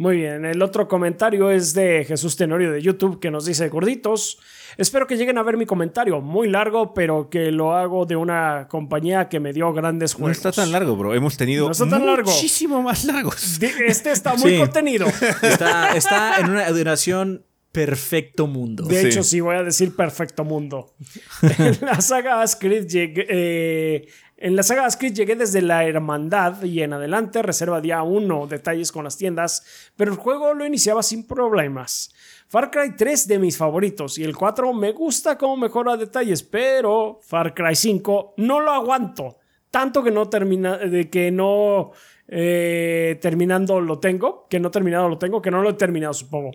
[0.00, 4.38] Muy bien, el otro comentario es de Jesús Tenorio de YouTube que nos dice, gorditos,
[4.76, 8.68] espero que lleguen a ver mi comentario, muy largo, pero que lo hago de una
[8.70, 10.36] compañía que me dio grandes No juegos.
[10.36, 11.14] está tan largo, bro.
[11.14, 12.30] Hemos tenido No está tan largo.
[12.30, 13.60] muchísimo más largos.
[13.60, 14.58] Este está muy Sí.
[14.58, 15.06] contenido.
[15.42, 18.84] Está, está en una duración perfecto mundo.
[18.84, 19.06] De Sí.
[19.08, 20.94] hecho, sí, voy a decir perfecto mundo.
[21.58, 26.82] en la saga Ascrid llegué, eh, en la saga Ascrid llegué desde la hermandad y
[26.82, 29.64] en adelante reserva día 1 detalles con las tiendas,
[29.96, 32.14] pero el juego lo iniciaba sin problemas.
[32.48, 37.20] Far Cry 3 de mis favoritos y el 4 me gusta cómo mejora detalles, pero
[37.22, 39.36] Far Cry 5 no lo aguanto.
[39.70, 41.90] Tanto que no termina, de que no
[42.26, 46.52] eh, terminando lo tengo, que no terminado lo tengo, que no lo he terminado, supongo.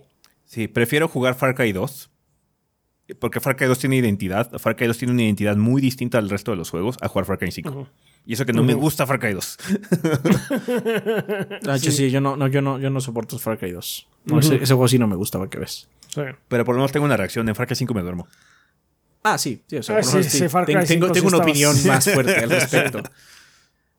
[0.53, 2.11] Sí, prefiero jugar Far Cry 2.
[3.19, 4.51] Porque Far Cry 2 tiene identidad.
[4.59, 7.25] Far Cry 2 tiene una identidad muy distinta al resto de los juegos a jugar
[7.25, 7.87] Far Cry 5.
[8.27, 9.57] Y eso que no me gusta Far Cry 2.
[11.61, 14.07] De hecho, sí, yo, no, no, yo, no, yo no soporto Far Cry 2.
[14.25, 15.87] No, ese, ese juego sí no me gusta, para que ves.
[16.07, 16.21] Sí.
[16.47, 17.49] Pero por lo menos tengo una reacción.
[17.49, 18.27] En Far Cry 5 me duermo.
[19.23, 21.29] Ah, sí, sí, o sea, Ah, sí, sí, sí, Far Cry ten- tengo, 5 tengo
[21.29, 23.01] sí una estabas- opinión más fuerte al respecto.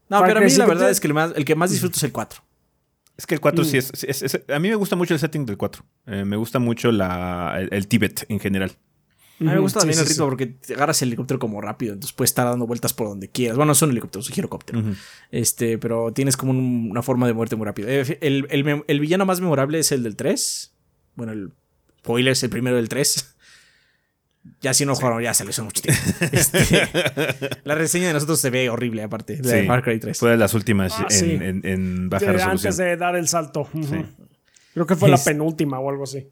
[0.08, 1.54] No, Far pero a mí la 5 verdad te- es que el, más, el que
[1.56, 2.40] más disfruto es el 4.
[3.16, 5.46] Es que el 4 sí es, es- es- A mí me gusta mucho el setting
[5.46, 5.84] del 4.
[6.06, 8.72] Eh, me gusta mucho la, el, el Tíbet en general.
[9.40, 10.28] A mí me gusta Sí, también sí, el ritmo sí.
[10.30, 13.56] porque te agarras el helicóptero como rápido, entonces puedes estar dando vueltas por donde quieras.
[13.56, 14.82] Bueno, no son helicópteros, es girocóptero.
[15.32, 17.88] Este, pero tienes como un- una forma de moverte muy rápido.
[17.88, 20.72] Eh, El, el el villano más memorable es el del 3.
[21.16, 21.50] Bueno, el
[21.98, 23.33] spoiler es el primero del 3.
[24.60, 26.00] Ya si no jugaron, ya se les hizo mucho tiempo.
[26.32, 26.88] Este,
[27.64, 29.38] la reseña de nosotros se ve horrible, aparte.
[29.42, 29.66] La de Sí.
[29.66, 30.18] Far Cry 3.
[30.18, 31.30] Fue de las últimas Ah, en, sí.
[31.32, 32.68] en- en baja De- resolución.
[32.72, 33.68] antes de dar el salto.
[33.72, 34.04] Sí.
[34.74, 36.28] Creo que fue la Es- penúltima o algo así.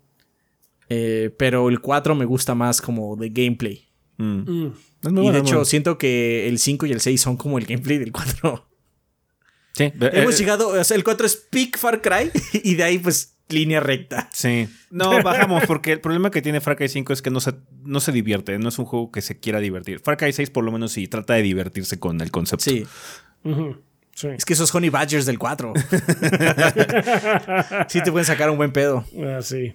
[0.88, 3.88] Eh, pero el 4 me gusta más como de gameplay.
[4.18, 4.24] Mm.
[4.66, 4.72] Mm.
[5.04, 5.64] Es muy y bueno, de hecho, bueno.
[5.64, 8.68] siento que el 5 y el 6 son como el gameplay del 4.
[9.74, 12.30] Sí, Hemos eh, llegado, o sea, el 4 es peak Far Cry
[12.62, 14.28] y de ahí pues línea recta.
[14.32, 14.68] Sí.
[14.90, 18.00] No, bajamos porque el problema que tiene Far Cry 5 es que no se, no
[18.00, 18.58] se divierte.
[18.58, 20.00] No es un juego que se quiera divertir.
[20.00, 22.64] Far Cry 6 por lo menos sí trata de divertirse con el concepto.
[22.64, 22.86] Sí.
[24.14, 24.28] Sí.
[24.28, 25.72] es que esos Honey Badgers del 4.
[27.88, 29.04] sí te pueden sacar un buen pedo.
[29.18, 29.72] Ah, sí.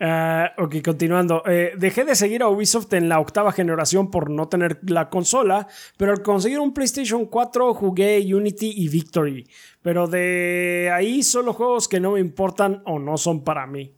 [0.00, 1.42] Ah, ok, continuando.
[1.46, 5.68] Eh, dejé de seguir a Ubisoft en la octava generación por no tener la consola,
[5.96, 9.46] pero al conseguir un PlayStation 4 jugué Unity y Victory.
[9.82, 13.94] Pero de ahí solo juegos que no me importan o no son para mí.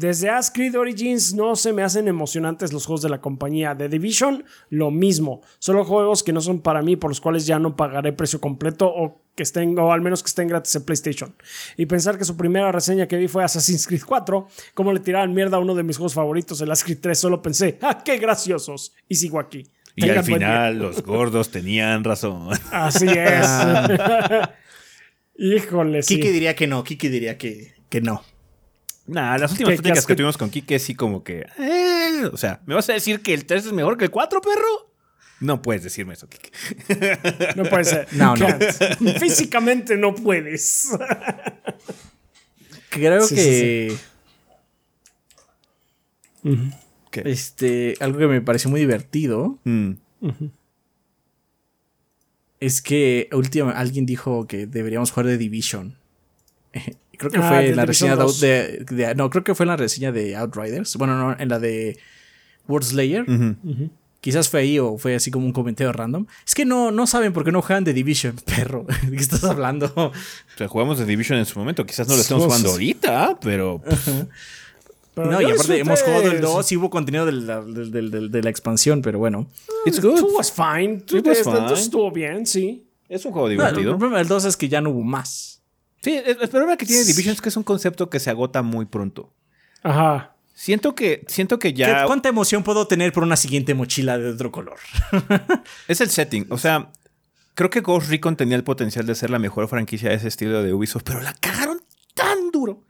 [0.00, 3.76] Desde Ask Creed Origins no se me hacen emocionantes los juegos de la compañía.
[3.76, 5.42] The Division, lo mismo.
[5.58, 8.86] Solo juegos que no son para mí, por los cuales ya no pagaré precio completo
[8.88, 11.34] o que estén, o al menos que estén gratis en PlayStation.
[11.76, 15.34] Y pensar que su primera reseña que vi fue Assassin's Creed 4, como le tiraban
[15.34, 18.16] mierda a uno de mis juegos favoritos, el Assassin's Creed 3, solo pensé, ¡ah, qué
[18.16, 18.94] graciosos!
[19.06, 19.66] Y sigo aquí.
[19.96, 22.48] Y Tengan al final los gordos tenían razón.
[22.72, 23.46] Así es.
[25.36, 26.16] Híjole, sí.
[26.16, 28.22] Kike diría que no, Kike diría que, que no.
[29.10, 31.46] Nah, las últimas ¿Qué- qué pláticas que tuvimos con Kike sí como que...
[31.58, 34.40] eh, o sea, ¿me vas a decir que el 3 es mejor que el 4,
[34.40, 34.90] perro?
[35.40, 36.50] No puedes decirme eso, Kike.
[37.56, 38.06] No puede ser.
[38.12, 38.46] No, no.
[39.18, 40.90] Físicamente no puedes.
[42.90, 43.96] Creo Sí, que
[47.24, 49.92] este algo que me pareció muy divertido Mm.
[52.60, 55.96] es que última alguien dijo que deberíamos jugar de Division.
[57.20, 58.40] Creo que Ah, fue de en la reseña de, 2.
[58.40, 60.96] de- de- No, creo que fue en la reseña de Outriders.
[60.96, 61.98] Bueno, no, en la de
[62.66, 63.24] World Slayer.
[64.22, 66.26] Quizás fue ahí o fue así como un comentario random.
[66.46, 68.86] Es que no, no saben por qué no juegan The Division, perro.
[69.04, 69.90] ¿De qué estás hablando?
[69.96, 70.12] O
[70.58, 71.86] sea, jugamos The Division en su momento.
[71.86, 73.82] Quizás no lo estemos Somos- jugando ahorita, pero
[75.14, 76.46] Pero no, y aparte disfruté hemos jugado el eso.
[76.54, 79.46] 2 y hubo contenido de la, de la expansión, pero bueno.
[79.86, 80.18] it's good.
[80.18, 81.02] It was fine.
[81.06, 81.56] It was Este- fine.
[81.58, 82.86] entonces estuvo bien, sí.
[83.08, 83.98] Es un juego No, el divertido.
[83.98, 85.59] problema del 2 es que ya no hubo más.
[86.02, 88.62] Sí, el el problema que tiene Division es que es un concepto que se agota
[88.62, 89.32] muy pronto.
[89.82, 90.34] Ajá.
[90.54, 94.30] Siento que, siento que ¿Qué- ya ¿Cuánta emoción puedo tener por una siguiente mochila de
[94.30, 94.78] otro color?
[95.88, 96.46] es el setting.
[96.50, 96.92] O sea,
[97.54, 100.62] creo que Ghost Recon tenía el potencial de ser la mejor franquicia de ese estilo
[100.62, 101.80] de Ubisoft, pero la cagaron
[102.14, 102.84] tan duro.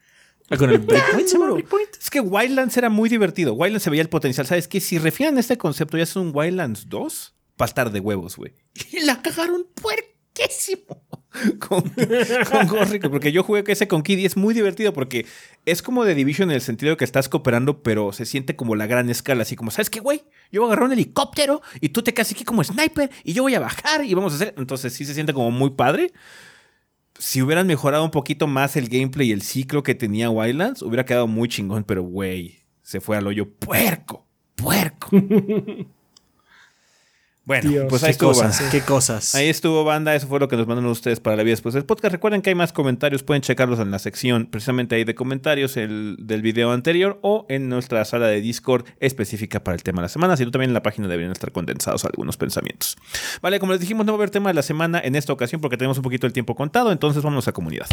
[0.53, 1.95] Ah, Con el Breakpoint.
[2.01, 3.55] Es que Wildlands era muy divertido.
[3.55, 4.49] Wildlands se veía el potencial.
[4.49, 4.81] ¿Sabes qué?
[4.81, 8.53] Si refinan este concepto y hacen un Wildlands 2, va a estar de huevos, güey.
[8.93, 9.67] Y la cagaron
[10.35, 11.03] puerquísimo
[11.61, 15.27] con, con Ghost Porque yo jugué ese con Kid y es muy divertido porque
[15.65, 18.75] es como de Division en el sentido de que estás cooperando, pero se siente como
[18.75, 19.43] la gran escala.
[19.43, 20.25] Así como, ¿sabes qué, güey?
[20.51, 23.43] Yo voy a agarrar un helicóptero y tú te quedas aquí como sniper y yo
[23.43, 24.55] voy a bajar y vamos a hacer.
[24.57, 26.13] Entonces sí se siente como muy padre
[27.19, 31.05] si hubieran mejorado un poquito más el gameplay y el ciclo que tenía Wildlands, hubiera
[31.05, 34.27] quedado muy chingón, pero güey, se fue al hoyo puerco,
[34.57, 35.11] puerco.
[37.45, 37.87] bueno, Dios.
[37.89, 38.71] pues ahí estuvo, cosas, banda.
[38.71, 39.35] qué cosas.
[39.35, 41.85] Ahí estuvo banda, eso fue lo que nos mandaron ustedes para la vida después del
[41.85, 42.13] podcast.
[42.13, 46.17] Recuerden que hay más comentarios, pueden checarlos en la sección precisamente ahí de comentarios el,
[46.21, 50.09] del video anterior o en nuestra sala de Discord específica para el tema de la
[50.11, 52.97] semana, sino también en la página deberían estar condensados algunos pensamientos.
[53.41, 55.61] Vale, como les dijimos, no va a haber tema de la semana en esta ocasión
[55.61, 57.87] porque tenemos un poquito el tiempo contado, entonces vámonos a comunidad.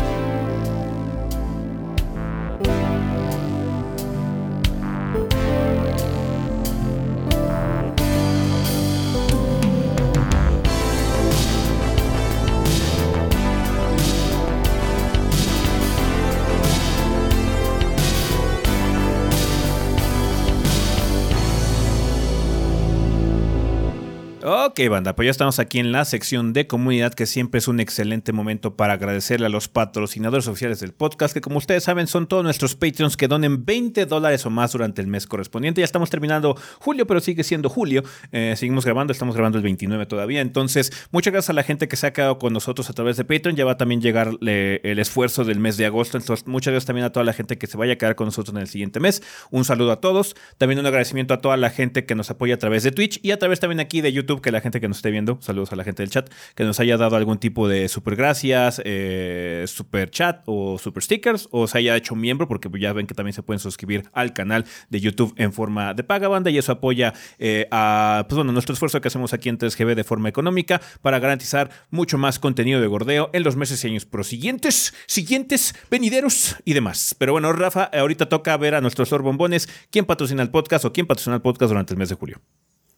[24.79, 27.79] Ok, banda, pues ya estamos aquí en la sección de comunidad, que siempre es un
[27.79, 32.27] excelente momento para agradecerle a los patrocinadores oficiales del podcast, que como ustedes saben son
[32.27, 35.81] todos nuestros Patreons que donen 20 dólares o más durante el mes correspondiente.
[35.81, 38.03] Ya estamos terminando julio, pero sigue siendo julio.
[38.31, 40.41] Eh, seguimos grabando, estamos grabando el 29 todavía.
[40.41, 43.25] Entonces, muchas gracias a la gente que se ha quedado con nosotros a través de
[43.25, 43.55] Patreon.
[43.55, 46.19] Ya va a también llegar el esfuerzo del mes de agosto.
[46.19, 48.55] Entonces, muchas gracias también a toda la gente que se vaya a quedar con nosotros
[48.55, 49.23] en el siguiente mes.
[49.49, 50.35] Un saludo a todos.
[50.59, 53.31] También un agradecimiento a toda la gente que nos apoya a través de Twitch y
[53.31, 55.75] a través también aquí de YouTube, que la gente que nos esté viendo, saludos a
[55.75, 60.09] la gente del chat, que nos haya dado algún tipo de super gracias, eh, super
[60.09, 63.43] chat o super stickers, o se haya hecho miembro, porque ya ven que también se
[63.43, 67.67] pueden suscribir al canal de YouTube en forma de paga banda y eso apoya eh,
[67.71, 71.71] a pues bueno, nuestro esfuerzo que hacemos aquí en 3GB de forma económica para garantizar
[71.89, 77.15] mucho más contenido de gordeo en los meses y años prosiguientes, siguientes, venideros y demás.
[77.17, 81.07] Pero bueno, Rafa, ahorita toca ver a nuestros bombones quién patrocina el podcast o quién
[81.07, 82.41] patrocina el podcast durante el mes de julio.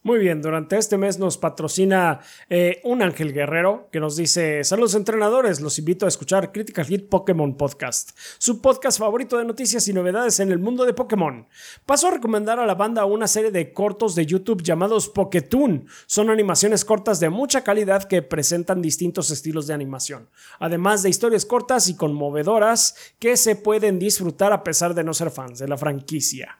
[0.02, 4.96] Muy bien, durante este mes nos patrocina eh, un Ángel Guerrero que nos dice, saludos
[4.96, 9.94] entrenadores, los invito a escuchar Critical Hit Pokémon Podcast, su podcast favorito de noticias y
[9.94, 11.46] novedades en el mundo de Pokémon.
[11.86, 15.86] Paso a recomendar a la banda una serie de cortos de YouTube llamados Poketoon.
[16.06, 20.30] Son animaciones cortas de mucha calidad que presentan distintos estilos de animación,
[20.60, 25.30] además de historias cortas y conmovedoras que se pueden disfrutar a pesar de no ser
[25.30, 26.58] fans de la franquicia.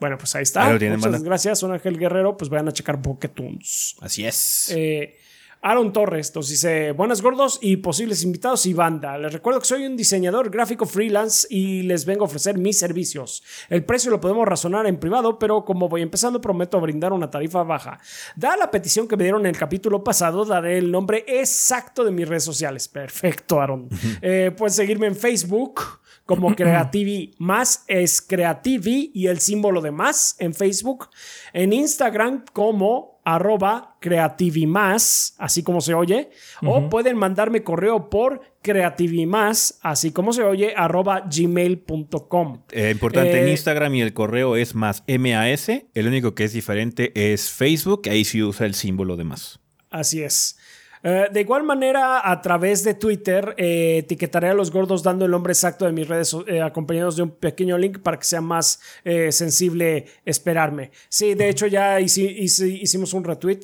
[0.00, 0.66] Bueno, pues ahí está.
[0.66, 1.26] Ahí lo tienen, Muchas banda.
[1.26, 2.36] gracias, un Ángel Guerrero.
[2.36, 3.96] Pues vayan a checar Poketoons.
[4.00, 4.70] Así es.
[4.74, 5.16] Eh,
[5.60, 9.18] Aaron Torres nos dice: Buenas gordos y posibles invitados y banda.
[9.18, 13.42] Les recuerdo que soy un diseñador gráfico freelance y les vengo a ofrecer mis servicios.
[13.68, 17.64] El precio lo podemos razonar en privado, pero como voy empezando, prometo brindar una tarifa
[17.64, 17.98] baja.
[18.36, 22.12] Dada la petición que me dieron en el capítulo pasado, daré el nombre exacto de
[22.12, 22.86] mis redes sociales.
[22.86, 23.88] Perfecto, Aaron.
[24.22, 25.80] Eh, puedes seguirme en Facebook
[26.28, 31.08] como Creativi más es Creativi y el símbolo de más en Facebook.
[31.54, 36.28] En Instagram como arroba creativimás, así como se oye.
[36.62, 42.62] O pueden mandarme correo por creativimás, así como se oye, arroba gmail.com.
[42.72, 45.70] Eh, importante, en Eh, Instagram y el correo es más MAS.
[45.94, 48.02] El único que es diferente es Facebook.
[48.10, 49.60] Ahí sí usa el símbolo de más.
[49.88, 50.57] Así es.
[51.02, 55.30] Eh, de igual manera, a través de Twitter, eh, etiquetaré a los gordos dando el
[55.30, 58.80] nombre exacto de mis redes, eh, acompañados de un pequeño link para que sea más
[59.04, 60.90] eh, sensible esperarme.
[61.08, 63.60] Sí, de hecho ya hici- hici- hicimos un retweet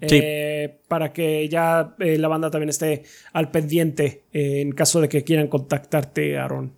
[0.00, 3.02] eh, para que ya la banda también esté
[3.32, 6.72] al pendiente en caso de que quieran contactarte, Aaron.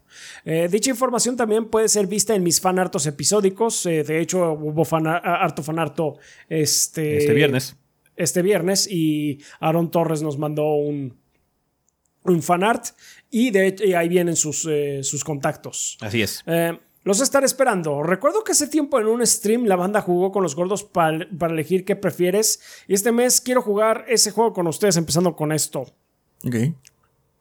[0.45, 3.87] Eh, dicha información también puede ser vista en mis fanartos episódicos.
[3.87, 7.77] eh, de hecho, hubo fan, harto fanarto este, Este viernes.
[8.17, 11.17] Este viernes y Aaron Torres nos mandó un,
[12.25, 12.87] un fanart
[13.31, 15.97] y de hecho y ahí vienen sus, eh, sus contactos.
[16.01, 16.43] Así es.
[16.47, 18.03] Eh, los estaré esperando.
[18.03, 21.53] Recuerdo que hace tiempo en un stream la banda jugó con los gordos pa- para
[21.53, 22.61] elegir qué prefieres.
[22.87, 25.81] Y este mes quiero jugar ese juego con ustedes, empezando con esto.
[26.47, 26.55] Ok.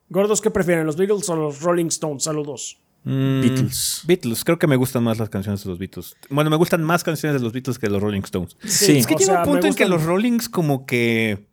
[0.09, 0.85] Gordos, ¿qué prefieren?
[0.85, 2.23] ¿Los Beatles o los Rolling Stones?
[2.23, 2.79] Saludos.
[3.03, 4.01] Mm, Beatles.
[4.05, 6.15] Beatles, creo que me gustan más las canciones de los Beatles.
[6.29, 8.55] Bueno, me gustan más canciones de los Beatles que de los Rolling Stones.
[8.63, 8.97] Sí.
[8.99, 11.47] Es que o llega sea, un punto en que los Rollings como que...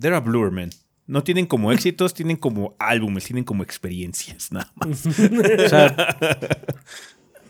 [0.00, 0.70] They're a blur, man.
[1.06, 5.06] No tienen como éxitos, tienen como álbumes, tienen como experiencias, nada más.
[5.06, 6.16] O sea,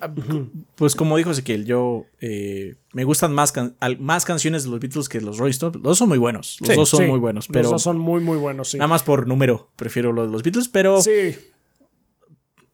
[0.75, 4.81] pues como dijo Ezequiel, yo eh, me gustan más, can- al- más canciones de los
[4.81, 5.77] Beatles que los Rolling Stones.
[5.77, 6.59] Los dos son muy buenos.
[6.61, 8.79] Los Sí, dos son Sí, muy buenos, pero Los dos son muy, muy buenos, sí.
[8.79, 11.37] nada más por número prefiero los de los Beatles, pero Sí,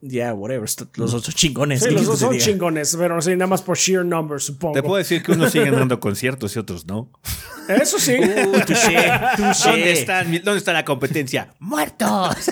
[0.01, 0.69] ya, whatever.
[0.95, 1.81] Los dos son chingones.
[1.81, 4.75] sí ¿qué los dos son chingones, pero sí, nada más por sheer numbers, supongo.
[4.75, 7.11] Te puedo decir que unos siguen dando conciertos y otros no.
[7.69, 8.15] Eso sí.
[8.19, 9.71] Uh, touché, touché.
[9.71, 11.53] ¿Dónde, están, mi- ¿Dónde está la competencia?
[11.59, 12.37] ¡Muertos!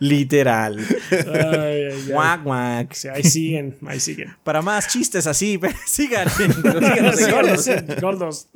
[0.00, 0.78] Literal.
[1.10, 2.04] Ay, ay, ay.
[2.08, 2.92] Guac, guac.
[2.92, 4.34] Sí, ahí siguen, ahí siguen.
[4.42, 6.28] Para más chistes así, sigan.
[7.30, 7.64] Gordos.
[7.64, 8.48] sí, gordos.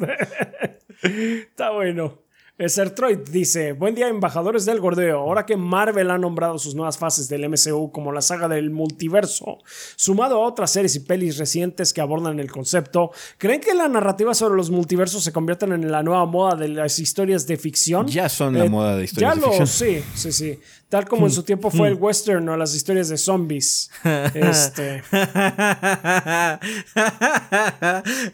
[1.03, 2.19] Está bueno.
[2.59, 5.19] Sertroid dice: Buen día, embajadores del gordeo.
[5.19, 9.59] Ahora que Marvel ha nombrado sus nuevas fases del MCU como la saga del multiverso,
[9.95, 14.33] sumado a otras series y pelis recientes que abordan el concepto, ¿creen que la narrativa
[14.33, 18.07] sobre los multiversos se conviertan en la nueva moda de las historias de ficción?
[18.09, 19.67] Ya son la Eh, moda de historias ya de lo, ficción.
[19.67, 20.59] sí, sí, sí.
[20.89, 23.91] Tal como en su tiempo fue el western o las historias de zombies.
[24.35, 25.03] Este.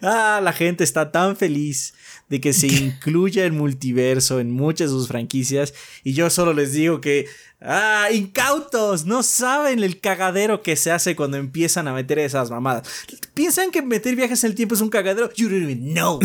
[0.01, 1.93] ah, la gente está tan feliz
[2.33, 5.71] de que se incluya el multiverso en muchas de sus franquicias
[6.03, 7.27] y yo solo les digo que
[7.61, 12.89] ah, incautos, no saben el cagadero que se hace cuando empiezan a meter esas mamadas.
[13.35, 15.31] Piensan que meter viajes en el tiempo es un cagadero.
[15.35, 16.19] You don't even know.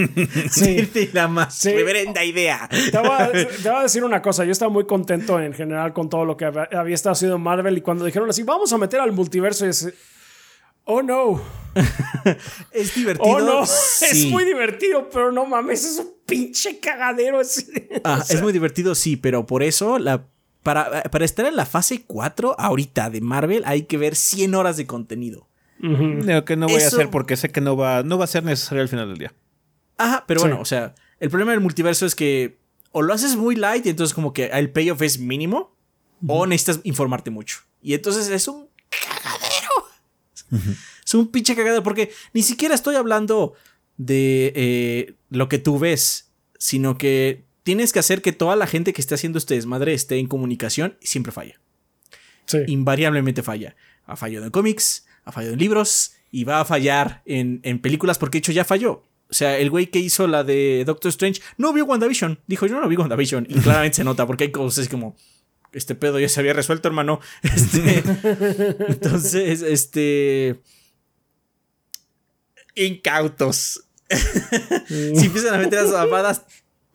[0.50, 0.86] Sí.
[1.14, 1.72] La más Sí.
[1.72, 2.68] reverenda idea.
[2.68, 5.94] Te voy, a, te voy a decir una cosa, yo estaba muy contento en general
[5.94, 8.76] con todo lo que había, había estado haciendo Marvel y cuando dijeron así, vamos a
[8.78, 9.92] meter al multiverso, y es,
[10.84, 11.42] oh no,
[12.72, 13.28] Es divertido.
[13.28, 14.06] oh no, Sí.
[14.10, 17.40] es muy divertido, pero no mames, es un pinche cagadero.
[18.04, 20.26] Ah, o sea, es muy divertido, sí, pero por eso la,
[20.62, 24.76] para, para estar en la fase 4 ahorita de Marvel hay que ver 100 horas
[24.76, 25.48] de contenido.
[25.80, 28.42] Lo que no voy a hacer porque sé que no va, no va a ser
[28.44, 29.34] necesario al final del día.
[29.98, 30.46] Ajá, pero Sí.
[30.46, 32.58] bueno, o sea, el problema del multiverso es que
[32.92, 35.76] o lo haces muy light y entonces como que el payoff es mínimo
[36.26, 37.58] o necesitas informarte mucho.
[37.82, 38.68] Y entonces es un
[41.04, 43.54] Es un pinche cagadero porque ni siquiera estoy hablando
[43.96, 48.92] de eh, lo que tú ves, sino que tienes que hacer que toda la gente
[48.92, 51.60] que esté haciendo este desmadre esté en comunicación y siempre falla.
[52.46, 52.58] sí.
[52.66, 53.76] invariablemente falla.
[54.06, 58.18] Ha fallado en cómics, ha fallado en libros y va a fallar en, en películas
[58.18, 59.02] porque de hecho ya falló.
[59.30, 62.38] O sea, el güey que hizo la de Doctor Strange no vio WandaVision.
[62.46, 63.46] Dijo, yo no vi WandaVision.
[63.48, 65.16] Y claramente se nota porque hay cosas como,
[65.74, 67.20] este pedo ya se había resuelto, hermano.
[67.42, 68.02] Este,
[68.88, 70.60] entonces, este...
[72.74, 73.84] Incautos.
[74.88, 76.42] si empiezan a meter esas mamadas,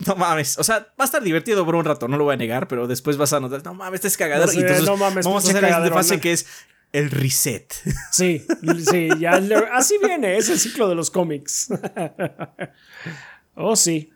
[0.05, 0.57] no mames.
[0.57, 2.87] O sea, va a estar divertido por un rato, no lo voy a negar, pero
[2.87, 4.47] después vas a notar, no mames, este es cagadero.
[4.47, 6.45] No sé, y entonces no mames, vamos a pinche hacer la cagadero, fase que es
[6.91, 7.73] el reset.
[8.11, 8.45] Sí,
[8.89, 9.41] sí, ya
[9.73, 11.69] así viene, es el ciclo de los cómics.
[13.55, 14.11] oh, sí.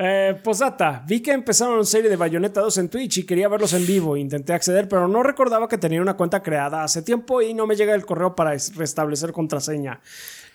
[0.00, 3.72] Eh, posdata, vi que empezaron una serie de Bayonetta 2 en Twitch y quería verlos
[3.72, 4.16] en vivo.
[4.16, 7.74] Intenté acceder, pero no recordaba que tenía una cuenta creada hace tiempo y no me
[7.74, 10.00] llega el correo para es- restablecer contraseña.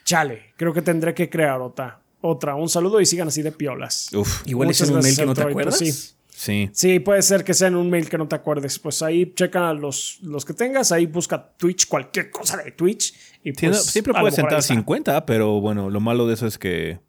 [0.06, 2.00] Chale, creo que tendré que crear otra.
[2.22, 4.14] Otra, un saludo y sigan así de piolas.
[4.14, 5.78] Uf, Igual es en un mail que no te acuerdas.
[5.78, 6.16] pues sí.
[6.30, 6.70] sí.
[6.72, 8.80] Sí, puede ser que sea en un mail que no te acuerdes.
[8.80, 13.14] Pues ahí checa a los, los que tengas, ahí busca Twitch, cualquier cosa de Twitch.
[13.44, 14.62] Y Sí, no, pues, siempre puedes está.
[14.62, 17.00] 50, pero bueno, lo malo de eso es que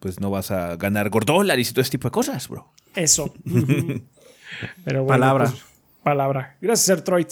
[0.00, 2.72] pues no vas a ganar gordólares y todo ese tipo de cosas, bro.
[2.94, 3.32] Eso.
[4.84, 5.44] Pero bueno, Palabra.
[5.50, 5.62] pues,
[6.02, 6.56] palabra.
[6.60, 7.26] Gracias, Ertroid.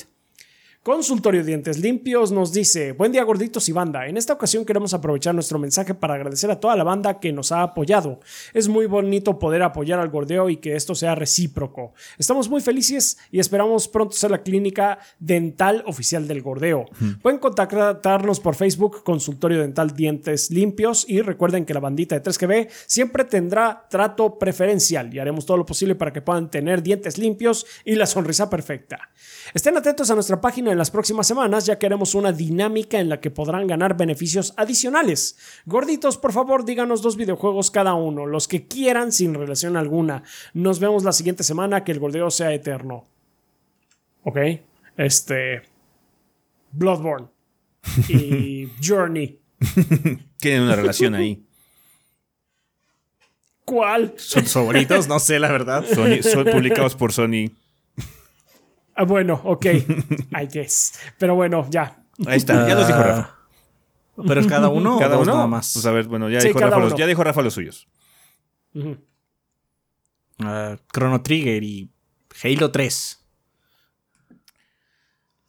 [0.84, 5.34] Consultorio Dientes Limpios nos dice, buen día gorditos y banda, en esta ocasión queremos aprovechar
[5.34, 8.20] nuestro mensaje para agradecer a toda la banda que nos ha apoyado.
[8.52, 11.94] Es muy bonito poder apoyar al gordeo y que esto sea recíproco.
[12.18, 16.84] Estamos muy felices y esperamos pronto ser la clínica dental oficial del gordeo.
[17.22, 22.68] Pueden contactarnos por Facebook Consultorio Dental Dientes Limpios y recuerden que la bandita de 3GB
[22.84, 27.64] siempre tendrá trato preferencial y haremos todo lo posible para que puedan tener dientes limpios
[27.86, 29.08] y la sonrisa perfecta.
[29.54, 33.08] Estén atentos a nuestra página en las próximas semanas, ya que haremos una dinámica en
[33.08, 35.38] la que podrán ganar beneficios adicionales.
[35.64, 40.22] Gorditos, por favor, díganos dos videojuegos cada uno, los que quieran sin relación alguna.
[40.52, 43.06] Nos vemos la siguiente semana, que el gordeo sea eterno.
[44.24, 44.38] Ok,
[44.98, 45.62] este.
[46.72, 47.28] Bloodborne
[48.08, 49.38] y Journey.
[50.38, 51.42] Tienen una relación ahí.
[53.64, 54.12] ¿Cuál?
[54.16, 55.84] Son favoritos, no sé la verdad.
[55.86, 57.50] Sony- son publicados por Sony.
[58.94, 59.66] Ah, bueno, ok.
[59.66, 60.98] I guess.
[61.18, 62.04] Pero bueno, ya.
[62.26, 63.30] Ahí está, ya los dijo Rafa.
[64.16, 65.34] Ah, Pero es cada uno Cada o uno.
[65.34, 65.72] nada más.
[65.72, 67.88] Pues a ver, bueno, ya, Sí, dijo Rafa los, ya dijo Rafa los suyos.
[70.38, 71.90] Ah, Chrono Trigger y
[72.42, 73.20] Halo 3.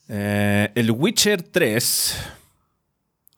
[0.07, 2.17] Eh, el Witcher 3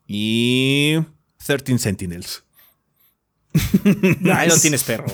[0.08, 0.98] y
[1.46, 2.44] 13 Sentinels.
[4.34, 5.06] Ahí lo tienes, perro.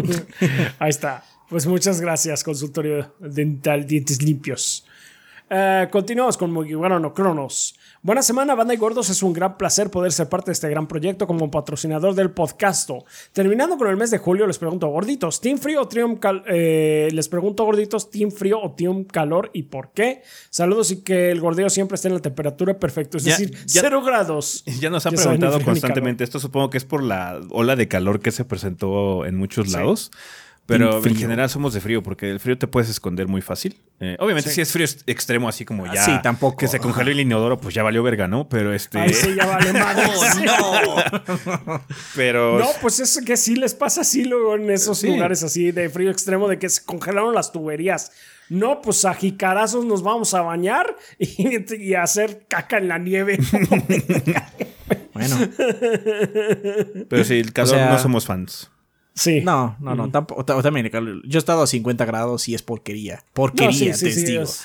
[0.78, 1.24] Ahí está.
[1.52, 4.86] Pues muchas gracias, consultorio dental dientes limpios.
[5.50, 7.74] Eh, continuamos con Mugiwara no Cronos.
[8.00, 9.10] Buena semana, banda y gordos.
[9.10, 13.04] Es un gran placer poder ser parte de este gran proyecto como patrocinador del podcasto.
[13.34, 17.10] Terminando con el mes de julio, les pregunto, gorditos, ¿Team Frío o Team Cal eh,
[17.12, 20.22] Les pregunto, gorditos, ¿Team Frío o Team Calor y por qué?
[20.48, 23.82] Saludos y que el gordeo siempre esté en la temperatura perfecta, es Ya- decir, ya-
[23.82, 24.64] cero grados.
[24.80, 26.40] Ya nos han Ya preguntado constantemente esto.
[26.40, 30.10] Supongo que es por la ola de calor que se presentó en muchos lados.
[30.64, 33.76] Pero en general somos de frío porque el frío te puedes esconder muy fácil.
[34.00, 36.04] Eh, obviamente, si es frío ex- extremo, así como ya.
[36.04, 36.56] Sí, tampoco.
[36.56, 38.48] Que se congeló el inodoro, pues ya valió verga, ¿no?
[38.48, 38.98] Pero este.
[38.98, 40.04] Ahí sí ya vale madre.
[42.14, 42.58] Pero.
[42.58, 45.08] No, pues es que sí les pasa así luego en esos Sí.
[45.08, 48.12] lugares así de frío extremo de que se congelaron las tuberías.
[48.48, 52.98] No, pues a jicarazos nos vamos a bañar y, y a hacer caca en la
[52.98, 53.38] nieve.
[55.14, 55.36] Bueno,
[57.08, 58.70] Pero sí, el calor sea- no somos fans.
[59.14, 59.40] Sí.
[59.42, 60.10] no, no, no.
[60.10, 60.90] Tampoco, ta- también,
[61.24, 63.24] yo he estado a 50 grados y es porquería.
[63.32, 64.42] Porquería, No, sí, sí, te sí, digo.
[64.42, 64.60] es-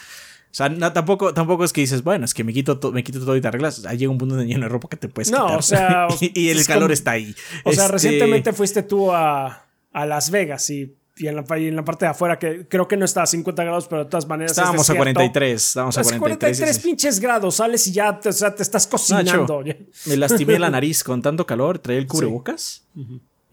[0.49, 3.03] O sea, no, tampoco, tampoco es que dices, bueno, es que me quito, to- me
[3.03, 3.85] quito todo y te arreglas.
[3.85, 5.59] Ahí llega un punto de lleno de ropa que te puedes No, quitar.
[5.59, 7.35] o sea, y, y el es calor como- está ahí.
[7.63, 11.67] O sea, Este, recientemente fuiste tú a, a Las Vegas y, y en, la, y
[11.67, 14.09] en la parte de afuera, que creo que no está a 50 grados, pero de
[14.09, 14.51] todas maneras.
[14.53, 15.13] es Estábamos a desierto.
[15.19, 15.67] 43.
[15.67, 16.57] Estábamos a Pues 43.
[16.57, 16.87] 43 sí, sí.
[16.87, 19.63] pinches grados, sales y ya te, o sea, te estás Nacho, cocinando.
[20.05, 21.77] me lastimé la nariz con tanto calor.
[21.79, 22.85] Traía el cubrebocas.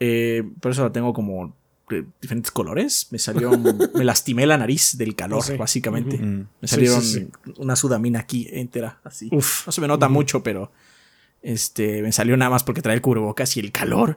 [0.01, 1.57] Eh, por eso la tengo como
[1.91, 3.09] de diferentes colores.
[3.11, 3.51] Me salió.
[3.95, 6.19] me lastimé la nariz del calor, básicamente.
[6.19, 7.29] Me Sí, salieron sí,
[7.59, 9.29] una sudamina aquí entera, así.
[9.33, 9.67] Uf.
[9.67, 10.73] No se me nota mucho, pero
[11.43, 14.17] este me salió nada más porque traía el cubrebocas y el calor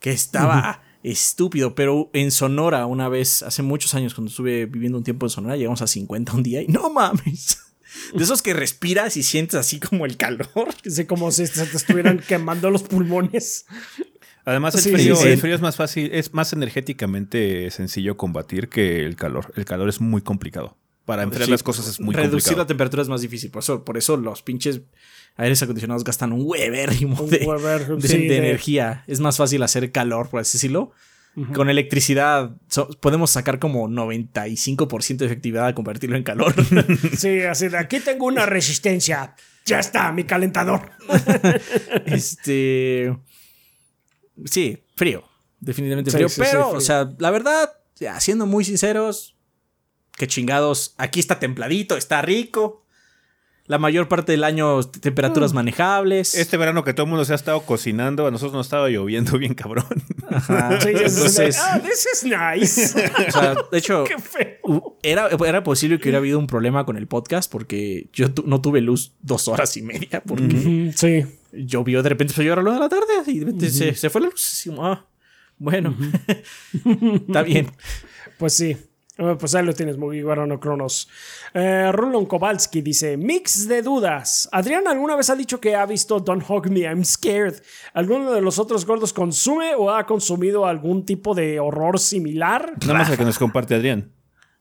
[0.00, 1.74] que estaba estúpido.
[1.74, 5.56] Pero en Sonora, una vez, hace muchos años, cuando estuve viviendo un tiempo en Sonora,
[5.56, 7.58] llegamos a 50 un día y no mames.
[8.14, 10.48] De esos que respiras y sientes así como el calor.
[10.88, 13.66] Sí, como si se te estuvieran quemando los pulmones.
[14.48, 15.28] Además, el, Sí, frío, sí, sí.
[15.28, 19.52] el frío es más fácil, es más energéticamente sencillo combatir que el calor.
[19.56, 20.76] El calor es muy complicado.
[21.04, 22.58] Para enfriar Sí, las cosas es muy Reducir complicado.
[22.58, 23.50] la temperatura es más difícil.
[23.50, 24.80] Por eso, por eso los pinches
[25.36, 29.04] aires acondicionados gastan un huevérrimo Un de, huever, de- sí, de de- energía.
[29.06, 30.92] Es más fácil hacer calor, por así decirlo.
[31.54, 36.54] Con electricidad so- podemos sacar como 95% de efectividad a convertirlo en calor.
[37.16, 39.34] Sí, así de aquí tengo una resistencia.
[39.64, 40.90] Ya está, mi calentador.
[42.06, 43.14] este.
[44.46, 45.24] Sí, frío.
[45.60, 46.28] Definitivamente frío.
[46.28, 46.78] sí, sí, pero, frío.
[46.78, 49.36] o sea, la verdad, ya, siendo muy sinceros,
[50.16, 50.94] que chingados.
[50.98, 52.84] Aquí está templadito, está rico.
[53.68, 56.34] La mayor parte del año temperaturas manejables.
[56.34, 59.36] Este verano que todo el mundo se ha estado cocinando, a nosotros nos estaba lloviendo
[59.38, 59.84] bien cabrón.
[60.30, 60.80] Ajá.
[60.80, 63.10] Sí, Entonces, ah, this is nice.
[63.28, 64.56] o sea, de hecho, Qué feo.
[64.64, 68.42] u- era, era posible que hubiera habido un problema con el podcast porque yo tu-
[68.46, 71.26] no tuve luz dos horas y media porque Mm, Sí.
[71.52, 73.94] llovió de repente empezó a llover a la de la tarde y de repente se,
[73.94, 74.62] se fue la luz.
[74.66, 75.06] Como, ah,
[75.58, 75.94] bueno,
[77.28, 77.70] está bien.
[78.38, 78.76] Pues sí.
[79.18, 81.08] Eh, Pues ahí lo tienes, muy no Cronos.
[81.52, 84.48] Eh, Rulon Kowalski dice: Mix de dudas.
[84.52, 87.60] Adrián alguna vez ha dicho que ha visto Don't Hug Me, I'm Scared.
[87.94, 92.74] ¿Alguno de los otros gordos consume o ha consumido algún tipo de horror similar?
[92.80, 94.12] Nada más el que nos comparte Adrián.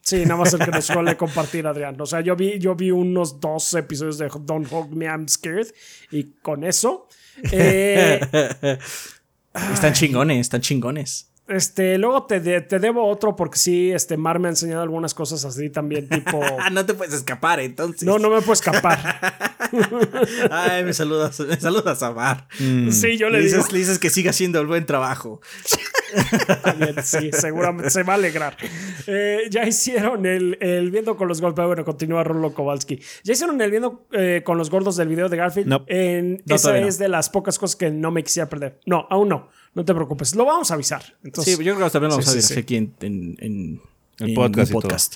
[0.01, 1.99] Sí, nada más el que nos suele compartir Adrián.
[1.99, 5.67] O sea, yo vi, yo vi unos dos episodios de Don't Hug Me, I'm Scared.
[6.11, 7.07] Y con eso.
[7.51, 8.19] eh,
[9.73, 11.29] Están chingones, están chingones.
[11.47, 15.13] Este, luego te, de- te debo otro porque sí, este Mar me ha enseñado algunas
[15.13, 16.41] cosas así también, tipo.
[16.59, 18.03] Ah, no te puedes escapar entonces.
[18.03, 18.99] No, no me puedo escapar.
[20.51, 22.47] Ay, me saludas, me saludas a Mar.
[22.57, 23.57] Sí, yo le Le digo.
[23.57, 25.41] dices, le dices que siga haciendo el buen trabajo.
[26.63, 28.55] También, sí, seguramente se va a alegrar.
[29.07, 31.65] Eh, ya hicieron el, el viendo con los gordos.
[31.67, 33.01] Bueno, continúa Rolo Kowalski.
[33.23, 35.67] Ya hicieron el viendo eh, con los gordos del video de Garfield.
[35.67, 35.83] No.
[35.87, 36.87] En- No, esa no.
[36.87, 38.79] es de las pocas cosas que no me quisiera perder.
[38.85, 39.49] No, aún no.
[39.77, 40.33] No te preocupes.
[40.35, 41.03] Lo vamos a avisar.
[41.23, 42.59] Entonces, sí, yo creo que también lo vamos sí, a sí, sí.
[42.59, 43.81] aquí en, en, en-
[44.17, 44.81] El en podcast un y todo.
[44.81, 45.15] podcast.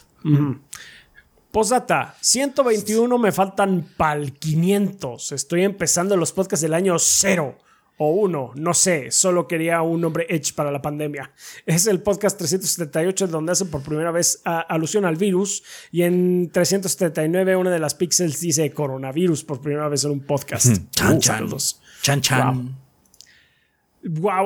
[1.52, 5.32] Postdata, 121 me faltan pal 500.
[5.34, 7.58] Estoy empezando los podcasts del año 0
[7.98, 11.32] o 1, no sé, solo quería un nombre edge para la pandemia.
[11.66, 16.50] Es el podcast 378 donde hacen por primera vez ah, alusión al virus y en
[16.52, 20.68] 379 una de las pixels dice coronavirus por primera vez en un podcast.
[20.92, 21.50] Chan, Uh, chan.
[22.02, 22.56] Chan, chan.
[22.64, 22.72] Wow,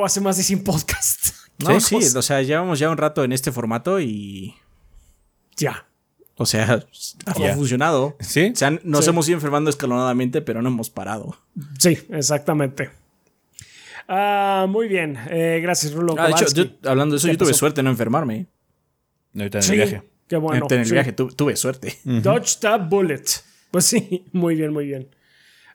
[0.03, 1.33] hace más de 100 podcasts.
[1.57, 4.55] No, sí, Pues, o sea, llevamos ya un rato en este formato y.
[5.55, 5.87] ya.
[6.35, 6.85] O sea,
[7.25, 8.17] ha funcionado.
[8.19, 8.51] ¿Sí?
[8.53, 9.09] O sea, nos Sí.
[9.11, 11.37] hemos ido enfermando escalonadamente, pero no hemos parado.
[11.79, 12.89] Sí, exactamente.
[14.09, 15.17] Ah, muy bien.
[15.29, 16.15] Eh, gracias, Rulo.
[16.17, 16.77] Ah, de hecho, Kowalski.
[16.83, 17.59] yo- hablando de eso, ¿Qué yo tuve pasó?
[17.59, 18.47] suerte en no enfermarme.
[19.33, 20.03] Ahorita en Sí, el viaje.
[20.27, 20.67] Qué bueno.
[20.69, 20.91] en el sí.
[20.91, 21.97] viaje tu- tuve suerte.
[22.03, 23.23] Dodge the bullet.
[23.71, 25.07] Pues sí, muy bien, muy bien.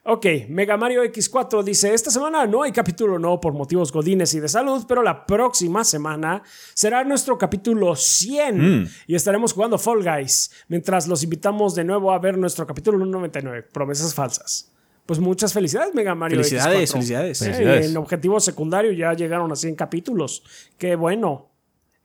[0.03, 4.40] Ok, Mega Mario X4 dice, esta semana no hay capítulo nuevo por motivos godines y
[4.40, 6.42] de salud, pero la próxima semana
[6.72, 12.18] será nuestro capítulo 100 y estaremos jugando Fall Guys, mientras los invitamos de nuevo a
[12.18, 14.72] ver nuestro capítulo 99, promesas falsas.
[15.05, 16.92] Pues muchas felicidades, Mega Mario Felicidades, X4.
[16.92, 17.42] felicidades.
[17.42, 17.90] Eh, Felicidades.
[17.90, 20.42] en objetivo secundario ya llegaron a 100 capítulos.
[20.78, 21.51] Qué bueno.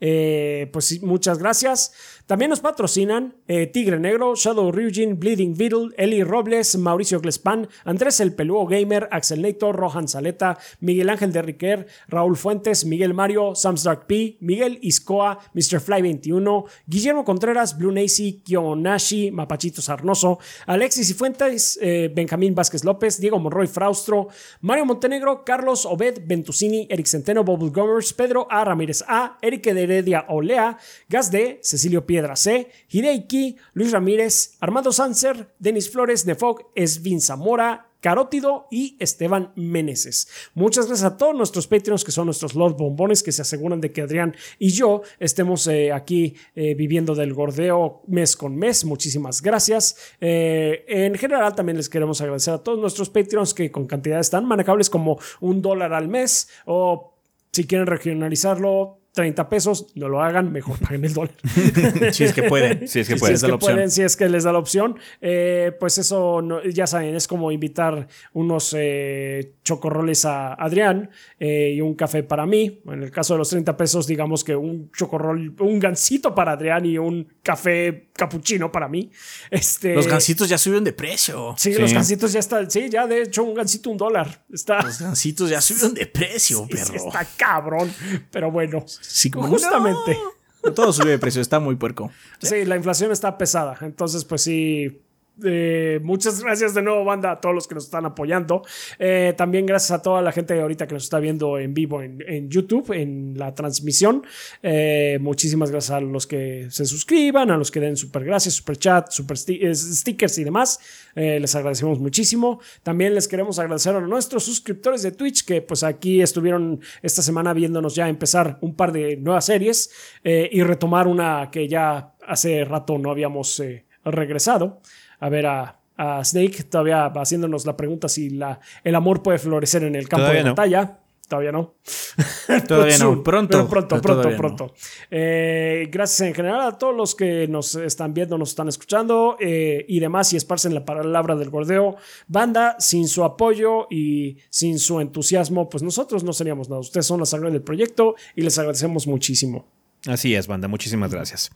[0.02, 1.94] Eh, pues muchas gracias.
[2.26, 8.20] También nos patrocinan eh, Tigre Negro, Shadow Ryujin, Bleeding Beetle, Eli Robles, Mauricio Glespan, Andrés
[8.20, 13.54] el Pelúo Gamer, Axel Neito, Rohan Saleta, Miguel Ángel de Riquer, Raúl Fuentes, Miguel Mario,
[13.54, 15.80] Sam's Dark P, Miguel Iscoa, Mr.
[15.80, 22.84] Fly 21, Guillermo Contreras, Blue Nacy, Kionashi, Mapachito Sarnoso, Alexis y Fuentes, eh, Benjamín Vázquez
[22.84, 24.30] López, Diego Monroy Fraustro,
[24.62, 28.66] Mario Montenegro, Carlos Obed, Ventusini, Eric Centeno, Bubble Gomers, Pedro A.
[28.66, 34.94] Ramírez A, Eric de Heredia Olea, Gas D, Cecilio Piedra C, Hideiki, Luis Ramírez, Armando
[34.94, 40.30] Sanser, Denis Flores, Nefog, Esvin Zamora, Carótido y Esteban Meneses.
[40.54, 43.92] Muchas gracias a todos nuestros Patreons que son nuestros Lord Bombones que se aseguran de
[43.92, 48.86] que Adrián y yo estemos eh, aquí eh, viviendo del gordeo mes con mes.
[48.86, 49.98] Muchísimas gracias.
[50.22, 54.46] Eh, en general también les queremos agradecer a todos nuestros Patreons que con cantidades tan
[54.46, 57.18] manejables como un dólar al mes o
[57.52, 61.34] si quieren regionalizarlo 30 pesos, no lo hagan, mejor paguen el dólar.
[62.12, 62.88] Si es que pueden.
[62.88, 63.36] Sí, es que Si pueden.
[63.36, 66.64] es la que pueden, si es que les da la opción, eh, pues eso, no-
[66.64, 71.10] ya saben, es como invitar unos eh, chocorroles a Adrián
[71.40, 72.82] eh, y un café para mí.
[72.86, 76.86] En el caso de los 30 pesos, digamos que un chocorrol, un gansito para Adrián
[76.86, 79.10] y un café capuchino para mí.
[79.50, 81.56] Este, Los gansitos ya subieron de precio.
[81.58, 81.82] Sí, Sí.
[81.82, 82.70] los gansitos ya están.
[82.70, 84.44] Sí, ya de hecho, un gansito un dólar.
[84.52, 84.82] Está.
[84.84, 87.90] Los gansitos ya subieron de precio, sí, está cabrón.
[88.32, 90.18] Pero bueno, Sí, como, justamente.
[90.64, 90.74] no.
[90.74, 92.12] Todo sube de precio, está muy puerco.
[92.42, 93.78] Sí, la inflación está pesada.
[93.82, 95.00] Entonces, pues sí.
[95.44, 98.64] Eh, muchas gracias de nuevo, banda, a todos los que nos están apoyando.
[99.00, 102.50] Eh, también gracias a toda la gente ahorita que nos está viendo en vivo en,
[102.50, 104.24] YouTube, en la transmisión.
[104.64, 108.78] Eh, muchísimas gracias a los que se suscriban, a los que den super gracias, super
[108.78, 110.80] chat, super sti- stickers y demás.
[111.16, 112.60] Les agradecemos muchísimo.
[112.84, 117.54] También les queremos agradecer a nuestros suscriptores de Twitch que pues aquí estuvieron esta semana
[117.54, 119.92] viéndonos ya empezar un par de nuevas series
[120.24, 123.62] y retomar una que ya hace rato no habíamos
[124.04, 124.82] regresado
[125.20, 129.84] a ver a, a Snake todavía haciéndonos la pregunta si la, el amor puede florecer
[129.84, 130.56] en el campo Todavía de no.
[130.56, 131.00] batalla.
[131.28, 131.74] Todavía no.
[132.68, 133.58] Todavía no, pronto.
[133.58, 134.38] pero pronto, pero pronto, no.
[134.38, 134.74] pronto.
[135.10, 139.86] Eh, gracias en general a todos los que nos están viendo, nos están escuchando eh,
[139.88, 141.96] y demás y esparcen la palabra del gordeo.
[142.28, 146.82] Banda, sin su apoyo y sin su entusiasmo, pues nosotros no seríamos nada.
[146.82, 149.66] Ustedes son la sangre del proyecto y les agradecemos muchísimo.
[150.06, 150.68] Así es, banda.
[150.68, 151.52] Muchísimas gracias.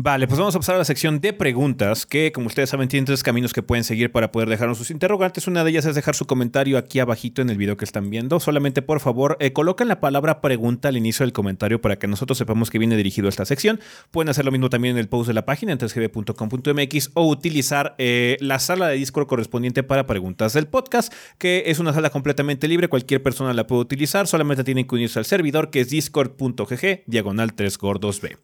[0.00, 3.04] Vale, pues vamos a pasar a la sección de preguntas, que como ustedes saben tienen
[3.04, 5.48] tres caminos que pueden seguir para poder dejarnos sus interrogantes.
[5.48, 8.38] Una de ellas es dejar su comentario aquí abajito en el video que están viendo.
[8.38, 12.38] Solamente por favor eh, coloquen la palabra pregunta al inicio del comentario para que nosotros
[12.38, 13.80] sepamos que viene dirigido a esta sección.
[14.12, 17.96] Pueden hacer lo mismo también en el post de la página en 3gb.com.mx o utilizar
[17.98, 22.68] eh, la sala de Discord correspondiente para preguntas del podcast, que es una sala completamente
[22.68, 27.02] libre, cualquier persona la puede utilizar, solamente tienen que unirse al servidor que es discord.gg
[27.06, 28.36] diagonal 3 gordos B.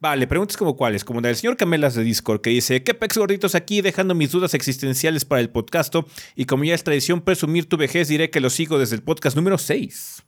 [0.00, 3.16] Vale, preguntas como cuáles, como la del señor Camelas de Discord, que dice, ¿qué pex
[3.16, 5.94] gorditos aquí dejando mis dudas existenciales para el podcast?
[6.36, 9.36] Y como ya es tradición presumir tu vejez, diré que lo sigo desde el podcast
[9.36, 10.22] número 6.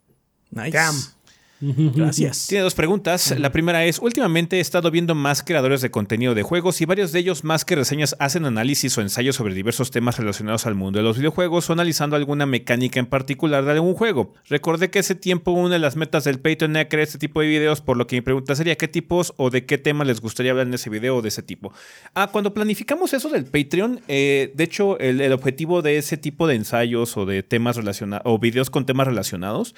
[0.51, 0.71] Nice.
[1.61, 2.47] Gracias.
[2.49, 3.35] Tiene dos preguntas.
[3.39, 7.13] La primera es, últimamente he estado viendo más creadores de contenido de juegos y varios
[7.13, 10.99] de ellos más que reseñas hacen análisis o ensayos sobre diversos temas relacionados al mundo
[10.99, 14.35] de los videojuegos o analizando alguna mecánica en particular de algún juego.
[14.49, 17.49] Recordé que ese tiempo una de las metas del Patreon era crear este tipo de
[17.49, 20.53] videos, por lo que mi pregunta sería qué tipos o de qué temas les gustaría
[20.53, 21.73] hablar en ese video o de ese tipo.
[22.15, 26.47] Ah, cuando planificamos eso del Patreon, eh, de hecho el, el objetivo de ese tipo
[26.47, 29.75] de ensayos o de temas relacionados o videos con temas relacionados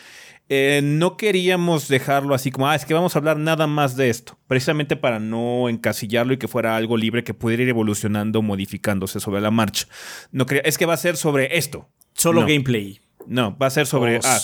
[0.49, 4.09] eh, no queríamos dejarlo así como, ah, es que vamos a hablar nada más de
[4.11, 9.21] esto, precisamente para no encasillarlo y que fuera algo libre que pudiera ir evolucionando, modificándose
[9.21, 9.87] sobre la marcha.
[10.33, 11.89] No es que va a ser sobre esto.
[12.15, 12.47] Solo No.
[12.47, 13.01] gameplay.
[13.27, 14.41] No, va a ser sobre O ah,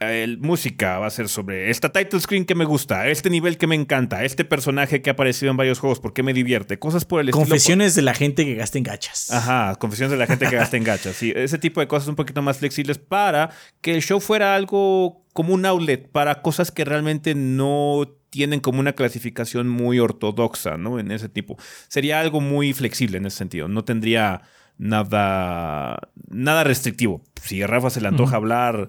[0.00, 3.66] el- música, va a ser sobre esta title screen que me gusta, este nivel que
[3.66, 7.20] me encanta, este personaje que ha aparecido en varios juegos porque me divierte, cosas por
[7.20, 7.44] el estilo.
[7.44, 9.30] Confesiones de la gente que gasta en gachas.
[9.30, 11.14] Ajá, confesiones de la gente que gasta en gachas.
[11.16, 13.50] Sí, ese tipo de cosas un poquito más flexibles para
[13.80, 18.80] que el show fuera algo como un outlet para cosas que realmente no tienen como
[18.80, 20.98] una clasificación muy ortodoxa, ¿no?
[20.98, 21.56] En ese tipo.
[21.88, 23.68] Sería algo muy flexible en ese sentido.
[23.68, 24.42] No tendría
[24.78, 27.22] nada, nada restrictivo.
[27.42, 28.88] Si a Rafa se le antoja hablar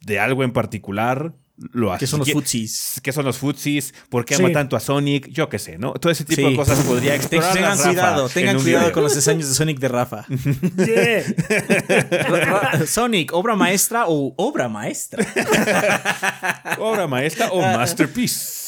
[0.00, 1.34] de algo en particular,
[1.72, 2.00] lo hace.
[2.00, 3.00] ¿Qué son los futsis?
[3.02, 3.94] ¿Qué son los futsis?
[4.08, 5.28] ¿Por qué ama tanto a Sonic?
[5.28, 5.92] Yo qué sé, ¿no?
[5.94, 7.54] Todo ese tipo de cosas podría explorar.
[7.54, 10.26] Tengan cuidado, tengan cuidado con los diseños de Sonic de Rafa.
[12.86, 15.24] Sonic, obra maestra o obra maestra.
[16.78, 18.61] obra maestra o masterpiece.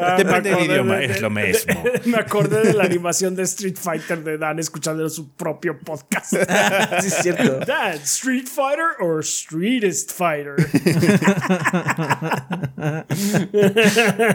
[0.00, 1.84] Ah, Depende del idioma, es lo mismo.
[2.04, 6.30] me acordé de la animación de Street Fighter de Dan escuchando su propio podcast.
[7.00, 7.60] sí, es cierto.
[7.66, 10.56] Dan, Street Fighter o Streetest Fighter.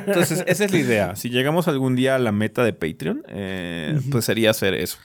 [0.07, 1.15] Entonces, esa es la idea.
[1.15, 4.97] Si llegamos algún día a la meta de Patreon, eh, pues sería hacer eso.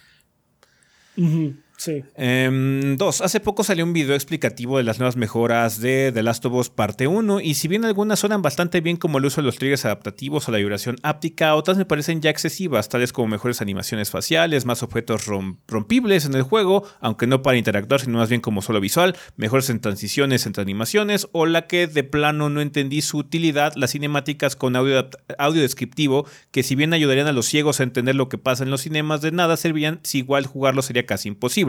[1.76, 2.02] Sí.
[2.14, 6.44] Em, dos, hace poco salió un video explicativo de las nuevas mejoras de The Last
[6.46, 9.46] of Us parte 1 y si bien algunas suenan bastante bien como el uso de
[9.46, 13.60] los triggers adaptativos o la vibración áptica, otras me parecen ya excesivas, tales como mejores
[13.60, 15.26] animaciones faciales, más objetos
[15.66, 19.68] rompibles en el juego, aunque no para interactuar, sino más bien como solo visual, mejores
[19.68, 24.56] en transiciones entre animaciones o la que de plano no entendí su utilidad, las cinemáticas
[24.56, 28.38] con audio, audio descriptivo, que si bien ayudarían a los ciegos a entender lo que
[28.38, 31.65] pasa en los cinemas, de nada servirían si igual jugarlo sería casi imposible.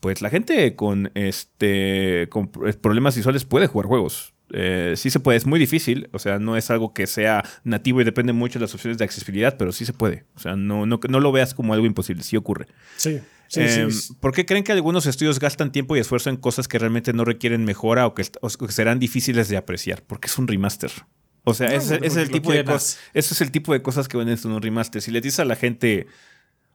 [0.00, 4.34] Pues la gente con, este, con problemas visuales puede jugar juegos.
[4.50, 8.00] Eh, sí se puede, es muy difícil, o sea, no es algo que sea nativo
[8.00, 10.24] y depende mucho de las opciones de accesibilidad, pero sí se puede.
[10.36, 12.66] O sea, no, no, no lo veas como algo imposible, sí ocurre.
[12.96, 13.20] Sí.
[13.54, 13.90] Em,
[14.20, 17.24] ¿Por qué creen que algunos estudios gastan tiempo y esfuerzo en cosas que realmente no
[17.24, 18.24] requieren mejora o que,
[18.68, 20.02] serán difíciles de apreciar?
[20.06, 20.90] Porque es un remaster.
[21.44, 24.18] O sea, ese, es el tipo de cosas, eso es el tipo de cosas que
[24.18, 25.00] venden en un remaster.
[25.00, 26.06] Si le dices a la gente,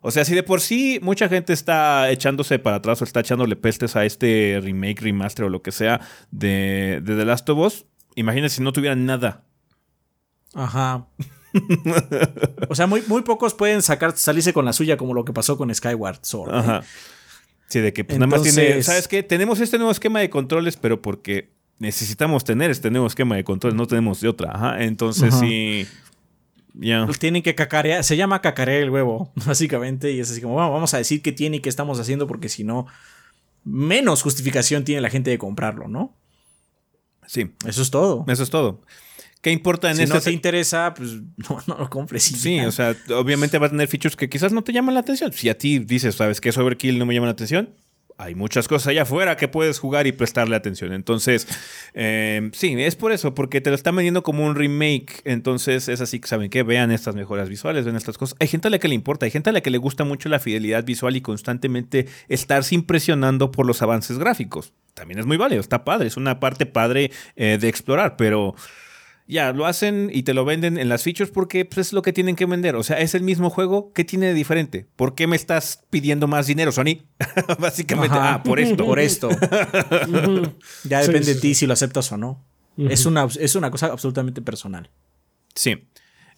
[0.04, 3.56] o sea, si de por sí mucha gente está echándose para atrás o está echándole
[3.56, 7.86] pestes a este remake, remaster o lo que sea de, The Last of Us,
[8.16, 9.46] imagínense si no tuvieran nada.
[10.54, 11.08] Ajá.
[12.70, 15.58] o sea, muy, muy pocos pueden sacar, salirse con la suya, como lo que pasó
[15.58, 16.54] con Skyward Sword.
[16.54, 16.58] ¿eh?
[16.58, 16.84] Ajá.
[17.70, 18.84] Sí, de que pues, nada más tiene.
[18.84, 19.24] ¿Sabes qué?
[19.24, 23.78] Tenemos este nuevo esquema de controles, pero porque necesitamos tener este nuevo esquema de controles,
[23.78, 24.52] no tenemos de otra.
[24.54, 24.84] Ajá.
[24.84, 25.88] Entonces sí.
[27.20, 30.98] Tienen que cacarear, se llama cacarear el huevo, básicamente, y es así como, vamos a
[30.98, 32.88] decir qué tiene y qué estamos haciendo, porque si no,
[33.64, 36.16] menos justificación tiene la gente de comprarlo, ¿no?
[37.28, 37.52] Sí.
[37.66, 38.26] Eso es todo.
[38.28, 38.82] Eso es todo.
[39.41, 41.16] ¿Qué importa en si este no te interesa, pues
[41.68, 42.24] no, lo compres.
[42.24, 45.34] Sí, o sea, obviamente va a tener features que quizás no te llaman la atención.
[45.34, 46.50] Si a ti dices, ¿sabes qué?
[46.50, 47.70] Overkill no me llama la atención,
[48.18, 50.94] hay muchas cosas allá afuera que puedes jugar y prestarle atención.
[50.94, 51.48] Entonces,
[51.94, 55.22] eh, sí, es por eso, porque te lo están vendiendo como un remake.
[55.26, 58.35] Entonces, es así que saben que vean estas mejoras visuales, ven estas cosas.
[58.40, 60.30] Hay gente a la que le importa, hay gente a la que le gusta mucho
[60.30, 64.73] la fidelidad visual y constantemente estarse impresionando por los avances gráficos.
[64.94, 68.56] También es muy válido, está padre, es una parte padre eh, de explorar, pero
[69.28, 72.12] ya, lo hacen y te lo venden en las features porque pues, es lo que
[72.12, 72.76] tienen que vender.
[72.76, 73.94] O sea, es el mismo juego.
[73.94, 74.86] ¿Qué tiene de diferente?
[74.95, 77.04] ¿Por qué me estás pidiendo más dinero, Sony?
[77.60, 78.86] Básicamente, ah, por esto.
[78.86, 79.30] Por esto.
[80.84, 82.44] ya depende de ti si lo aceptas o no.
[82.78, 84.90] es, una, es una cosa absolutamente personal.
[85.56, 85.88] Sí.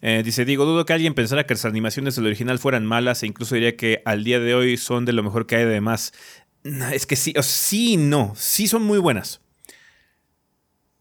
[0.02, 3.26] Eh, dice, digo, dudo que alguien pensara que las animaciones del original fueran malas e
[3.26, 6.12] incluso diría que al día de hoy son de lo mejor que hay de más.
[6.92, 9.40] Es que sí, o sí, no, sí son muy buenas.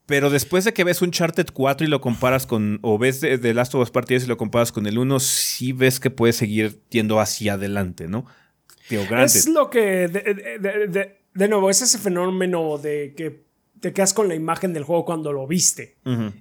[0.06, 3.53] Pero después de que ves un Uncharted 4 y lo comparas con, o ves de,
[3.53, 7.19] Last of Us y lo comparas con el 1, sí ves que puede seguir yendo
[7.19, 8.26] hacia adelante, ¿no?
[8.90, 13.45] Es lo que, de, nuevo, es ese fenómeno de que
[13.80, 15.98] te quedas con la imagen del juego cuando lo viste.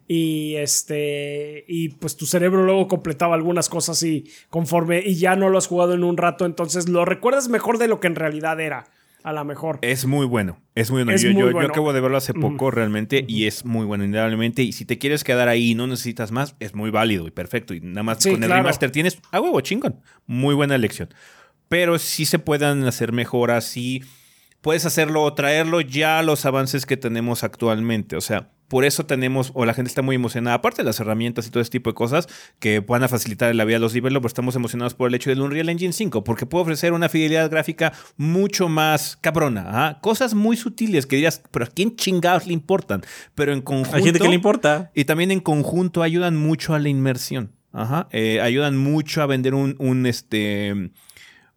[0.06, 1.64] Y este.
[1.66, 5.02] Y pues tu cerebro luego completaba algunas cosas y conforme.
[5.04, 6.44] Y ya no lo has jugado en un rato.
[6.44, 8.84] Entonces lo recuerdas mejor de lo que en realidad era
[9.24, 9.78] a lo mejor.
[9.80, 10.60] Es muy bueno.
[10.74, 11.18] Es muy bueno.
[11.18, 14.62] yo, acabo de verlo hace poco realmente y es muy bueno, indudablemente.
[14.62, 17.72] Y si te quieres quedar ahí y no necesitas más, es muy válido y perfecto.
[17.72, 20.00] Y nada más con el remaster tienes a huevo, chingón.
[20.26, 21.08] Muy buena elección.
[21.68, 24.02] Pero sí se puedan hacer mejoras y
[24.60, 28.16] puedes hacerlo o traerlo ya a los avances que tenemos actualmente.
[28.16, 31.46] O sea, por eso tenemos, o la gente está muy emocionada, aparte de las herramientas
[31.46, 32.26] y todo ese tipo de cosas
[32.58, 35.42] que van a facilitar la vida a los developers, estamos emocionados por el hecho del
[35.42, 39.64] Unreal Engine 5, porque puede ofrecer una fidelidad gráfica mucho más cabrona.
[39.68, 39.98] ¿ah?
[40.00, 43.02] Cosas muy sutiles que dirías, pero ¿a quién chingados le importan?
[43.36, 43.96] Pero en conjunto.
[43.96, 44.90] Hay gente que le importa.
[44.92, 47.52] Y también en conjunto ayudan mucho a la inmersión.
[47.70, 48.08] Ajá.
[48.10, 50.90] Eh, ayudan mucho a vender un, un, este,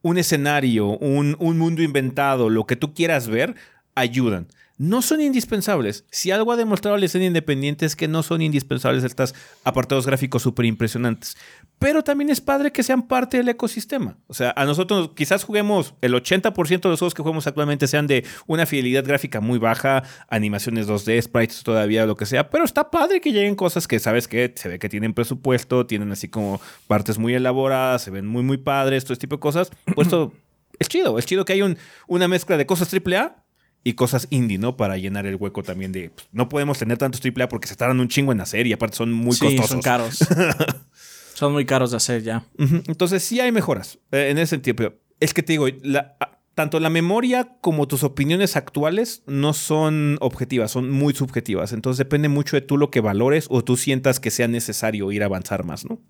[0.03, 3.55] un escenario, un, un mundo inventado, lo que tú quieras ver,
[3.95, 4.49] ayudan.
[4.77, 6.05] No son indispensables.
[6.11, 9.33] Si algo ha demostrado la escena independiente es que no son indispensables estos
[9.63, 11.35] apartados gráficos súper impresionantes.
[11.79, 14.17] Pero también es padre que sean parte del ecosistema.
[14.27, 18.07] O sea, a nosotros quizás juguemos, el 80% de los juegos que jugamos actualmente sean
[18.07, 22.49] de una fidelidad gráfica muy baja, animaciones 2D, sprites todavía, lo que sea.
[22.49, 26.11] Pero está padre que lleguen cosas que sabes que se ve que tienen presupuesto, tienen
[26.11, 29.71] así como partes muy elaboradas, se ven muy, muy padres, todo este tipo de cosas.
[29.95, 30.33] Pues esto
[30.77, 31.17] es chido.
[31.17, 31.77] Es chido que hay un,
[32.07, 33.46] una mezcla de cosas AAA
[33.87, 34.75] y cosas indie, ¿no?
[34.77, 36.09] Para llenar el hueco también de.
[36.09, 38.97] Pues, no podemos tener tantos AAA porque se tardan un chingo en hacer y aparte
[38.97, 39.69] son muy Sí, costosos.
[39.69, 40.19] son caros.
[41.33, 42.43] son muy caros de hacer ya.
[42.57, 44.75] Entonces sí hay mejoras eh, en ese sentido.
[44.75, 46.15] Pero es que te digo, la-
[46.55, 51.71] tanto la memoria como tus opiniones actuales no son objetivas, son muy subjetivas.
[51.71, 55.21] Entonces depende mucho de tú lo que valores o tú sientas que sea necesario ir
[55.21, 56.01] a avanzar más, ¿no?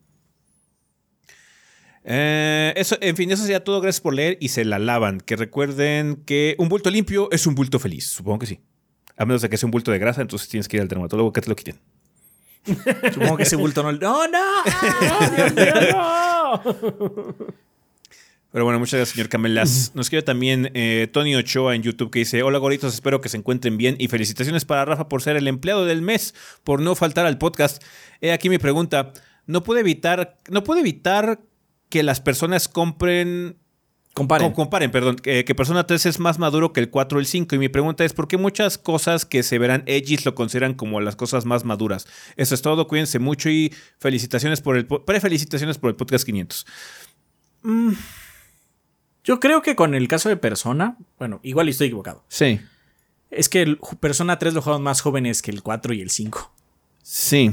[2.09, 3.81] Eh, eso, en fin, eso sería todo.
[3.81, 5.19] Gracias por leer y se la lavan.
[5.19, 8.07] Que recuerden que un bulto limpio es un bulto feliz.
[8.07, 8.61] Supongo que sí.
[9.17, 11.33] A menos de que sea un bulto de grasa, entonces tienes que ir al dermatólogo
[11.33, 11.79] que te lo quiten.
[13.13, 13.91] Supongo que ese bulto no.
[13.91, 14.39] ¡No, no!
[18.51, 19.91] Pero bueno, muchas gracias, señor Camelas.
[19.93, 23.35] Nos quiere también eh, Tony Ochoa en YouTube que dice: Hola, gorritos, espero que se
[23.35, 27.25] encuentren bien y felicitaciones para Rafa por ser el empleado del mes, por no faltar
[27.25, 27.83] al podcast.
[28.21, 29.11] He aquí mi pregunta:
[29.45, 31.41] ¿No puede evitar, no puede evitar
[31.89, 33.57] que las personas compren
[34.13, 34.47] Comparen.
[34.47, 37.27] Com- comparen, perdón, que, que Persona 3 es más maduro que el 4 o el
[37.27, 37.53] 5.
[37.53, 40.99] Y mi pregunta es: ¿por qué muchas cosas que se verán edgys lo consideran como
[41.01, 42.07] las cosas más maduras?
[42.35, 46.65] Eso es todo, cuídense mucho y felicitaciones por el pre-felicitaciones por el podcast 500.
[49.23, 52.23] Yo creo que con el caso de Persona, bueno, igual estoy equivocado.
[52.29, 52.59] Sí.
[53.29, 56.53] Es que el Persona 3 lo jugaron más jóvenes que el 4 y el 5.
[57.03, 57.51] Sí.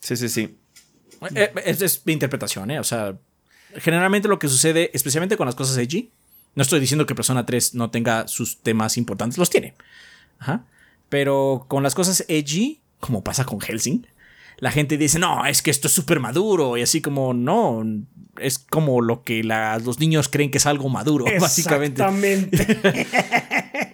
[0.00, 0.56] Sí, sí, sí.
[1.34, 2.78] Eh, Es, es mi interpretación, ¿eh?
[2.80, 3.16] O sea,
[3.76, 6.10] generalmente lo que sucede, especialmente con las cosas edgy,
[6.54, 9.74] no estoy diciendo que Persona 3 no tenga sus temas importantes, los tiene.
[10.38, 10.64] Ajá.
[11.08, 14.06] Pero con las cosas edgy, como pasa con Helsing,
[14.58, 16.76] la gente dice, no, es que esto es súper maduro.
[16.76, 17.84] Y así como, no,
[18.40, 22.02] es como lo que la- los niños creen que es algo maduro, básicamente.
[22.02, 23.06] Exactamente.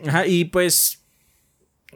[0.08, 1.00] Ajá, y pues.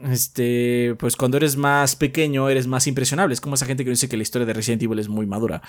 [0.03, 0.95] Este.
[0.99, 3.33] Pues cuando eres más pequeño, eres más impresionable.
[3.33, 5.61] Es como esa gente que dice que la historia de Resident Evil es muy madura.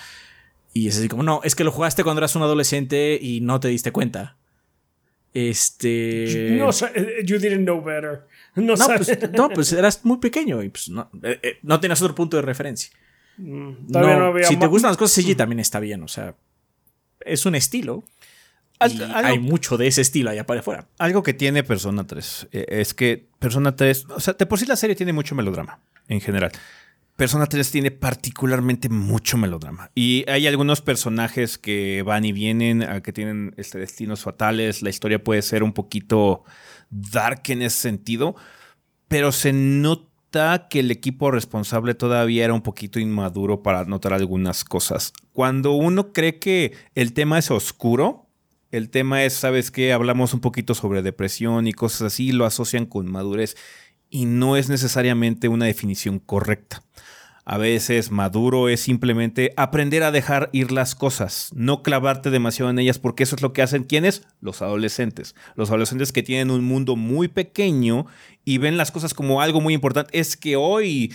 [0.73, 3.59] Y es así como, no, es que lo jugaste cuando eras un adolescente y no
[3.59, 4.37] te diste cuenta.
[5.33, 6.57] Este.
[6.57, 8.27] No, eh, you didn't know better.
[8.55, 9.17] No, No, sabes.
[9.17, 12.37] pues, no, pues eras muy pequeño y pues no, eh, eh, no tenías otro punto
[12.37, 12.91] de referencia.
[13.37, 16.35] Todavía No, había si te gustan las cosas CG también está bien, o sea,
[17.21, 18.03] es un estilo.
[18.81, 20.87] Al- y algo- hay mucho de ese estilo allá para afuera.
[20.97, 24.65] Algo que tiene Persona 3 eh, es que Persona 3, o sea, de por sí
[24.65, 26.51] la serie tiene mucho melodrama en general.
[27.15, 29.91] Persona 3 tiene particularmente mucho melodrama.
[29.93, 34.81] Y hay algunos personajes que van y vienen, que tienen este, destinos fatales.
[34.81, 36.43] La historia puede ser un poquito
[36.89, 38.35] dark en ese sentido,
[39.07, 44.63] pero se nota que el equipo responsable todavía era un poquito inmaduro para notar algunas
[44.63, 45.13] cosas.
[45.33, 48.25] Cuando uno cree que el tema es oscuro,
[48.71, 49.93] el tema es, ¿sabes qué?
[49.93, 53.55] Hablamos un poquito sobre depresión y cosas así, lo asocian con madurez
[54.09, 56.83] y no es necesariamente una definición correcta.
[57.43, 62.77] A veces maduro es simplemente aprender a dejar ir las cosas, no clavarte demasiado en
[62.77, 64.27] ellas, porque eso es lo que hacen quienes?
[64.41, 65.35] Los adolescentes.
[65.55, 68.05] Los adolescentes que tienen un mundo muy pequeño
[68.45, 70.17] y ven las cosas como algo muy importante.
[70.17, 71.13] Es que hoy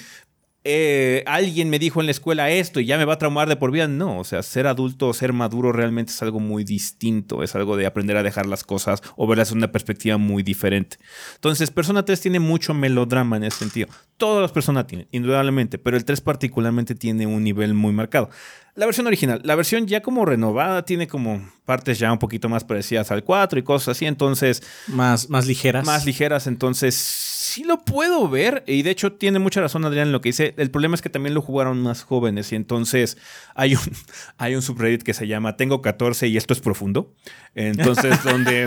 [0.68, 3.54] eh, alguien me dijo en la escuela esto y ya me va a traumar de
[3.56, 3.86] por vida.
[3.86, 7.42] No, o sea, ser adulto o ser maduro realmente es algo muy distinto.
[7.44, 10.98] Es algo de aprender a dejar las cosas o verlas en una perspectiva muy diferente.
[11.36, 13.88] Entonces, Persona 3 tiene mucho melodrama en ese sentido.
[14.16, 18.28] Todas las personas tienen, indudablemente, pero el 3 particularmente tiene un nivel muy marcado.
[18.74, 22.64] La versión original, la versión ya como renovada, tiene como partes ya un poquito más
[22.64, 24.04] parecidas al 4 y cosas así.
[24.06, 25.86] Entonces, Más, más ligeras.
[25.86, 27.25] más ligeras, entonces
[27.56, 28.64] sí lo puedo ver.
[28.66, 30.52] Y de hecho tiene mucha razón Adrián en lo que dice.
[30.58, 33.16] El problema es que también lo jugaron más jóvenes y entonces
[33.54, 33.80] hay un,
[34.36, 37.14] hay un subreddit que se llama Tengo 14 y esto es profundo.
[37.54, 38.66] Entonces donde,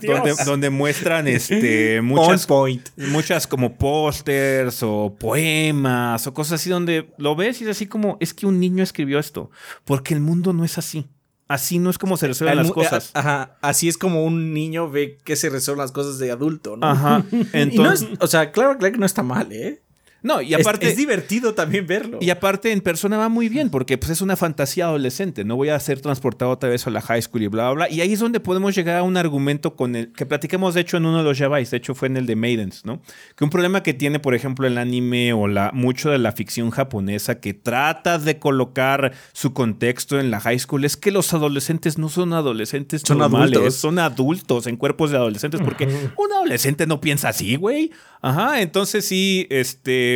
[0.46, 2.88] donde, muestran este, muchas, point.
[2.96, 8.16] muchas como pósters o poemas o cosas así donde lo ves y es así como,
[8.20, 9.50] es que un niño escribió esto,
[9.84, 11.06] porque el mundo no es así.
[11.52, 13.10] Así no es como se resuelven Al las mu- cosas.
[13.14, 16.86] Ajá, así es como un niño ve que se resuelven las cosas de adulto, ¿no?
[16.86, 17.24] Ajá.
[17.32, 19.82] No Entonces, es- o sea, claro, claro que no está mal, ¿eh?
[20.22, 20.88] No, y aparte.
[20.88, 22.18] Es, divertido también verlo.
[22.20, 25.44] Y aparte, en persona va muy bien, porque pues, es una fantasía adolescente.
[25.44, 27.90] No voy a ser transportado otra vez a la high school y bla, bla, bla.
[27.90, 30.96] Y ahí es donde podemos llegar a un argumento con el que platicamos, de hecho,
[30.96, 31.70] en uno de los Jabais.
[31.70, 33.02] De hecho, fue en el de Maidens, ¿no?
[33.36, 36.70] Que un problema que tiene, por ejemplo, el anime o la, mucho de la ficción
[36.70, 41.98] japonesa que trata de colocar su contexto en la high school es que los adolescentes
[41.98, 43.74] no son adolescentes son adultos.
[43.74, 45.86] son adultos en cuerpos de adolescentes, porque
[46.16, 47.90] un adolescente no piensa así, güey.
[48.20, 50.11] Ajá, entonces sí, este...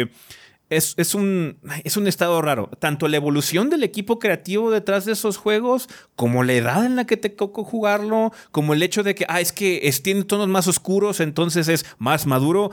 [0.68, 2.70] Es, un, es un estado raro.
[2.80, 7.06] Tanto la evolución del equipo creativo detrás de esos juegos, como la edad en la
[7.06, 10.48] que te tocó jugarlo, como el hecho de que, ah, es que es, tiene tonos
[10.48, 12.72] más oscuros, entonces es más maduro.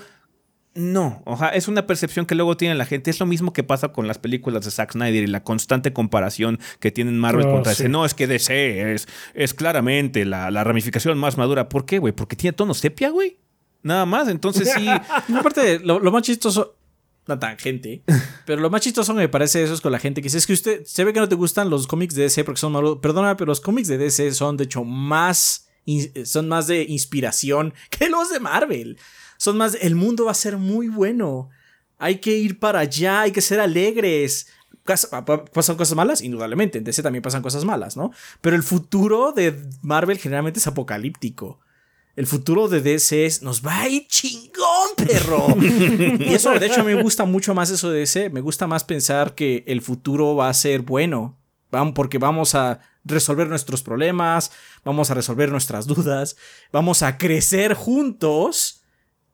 [0.75, 3.11] No, oja, es una percepción que luego tiene la gente.
[3.11, 6.59] Es lo mismo que pasa con las películas de Zack Snyder y la constante comparación
[6.79, 7.89] que tienen Marvel oh, contra DC.
[7.89, 11.69] No, es que DC es, es claramente la, la ramificación más madura.
[11.69, 12.11] ¿Por qué, güey?
[12.11, 13.37] Porque tiene tono sepia, güey.
[13.83, 14.87] Nada más, entonces sí.
[15.37, 16.77] Aparte, lo, lo más chistoso,
[17.27, 18.03] no tangente,
[18.45, 20.53] pero lo más chistoso me parece eso es con la gente que dice, es que
[20.53, 22.99] usted, se ve que no te gustan los cómics de DC porque son malos.
[23.01, 25.69] Perdona, pero los cómics de DC son de hecho más,
[26.25, 28.97] son más de inspiración que los de Marvel.
[29.37, 31.49] Son más, el mundo va a ser muy bueno.
[31.97, 34.47] Hay que ir para allá, hay que ser alegres.
[34.83, 36.21] ¿Pasan cosas malas?
[36.21, 36.77] Indudablemente.
[36.77, 38.11] En DC también pasan cosas malas, ¿no?
[38.41, 41.59] Pero el futuro de Marvel generalmente es apocalíptico.
[42.15, 45.47] El futuro de DC es, nos va a ir chingón, perro.
[45.61, 48.29] y eso, de hecho, me gusta mucho más eso de DC.
[48.29, 51.37] Me gusta más pensar que el futuro va a ser bueno.
[51.95, 54.51] Porque vamos a resolver nuestros problemas,
[54.83, 56.37] vamos a resolver nuestras dudas,
[56.71, 58.83] vamos a crecer juntos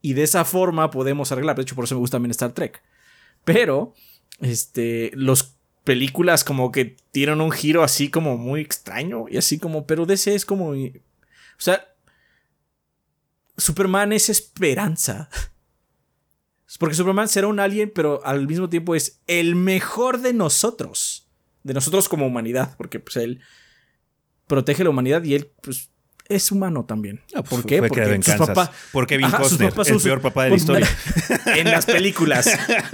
[0.01, 1.57] y de esa forma podemos arreglar.
[1.57, 2.81] De hecho, por eso me gusta también Star Trek.
[3.43, 3.93] Pero,
[4.39, 9.85] este, los películas como que tienen un giro así como muy extraño y así como,
[9.85, 10.77] pero DC es como, o
[11.57, 11.85] sea,
[13.59, 15.29] Superman es esperanza.
[16.77, 21.27] Porque Superman será un alien, pero al mismo tiempo es el mejor de nosotros.
[21.63, 22.75] De nosotros como humanidad.
[22.77, 23.41] Porque pues él
[24.47, 25.89] protege la humanidad y él pues,
[26.29, 27.21] es humano también.
[27.33, 27.81] Ah, pues, ¿Por qué?
[27.81, 28.69] Porque sus papás.
[28.91, 30.87] Porque Kevin Costner, el peor papá de la historia.
[31.55, 32.49] en las películas.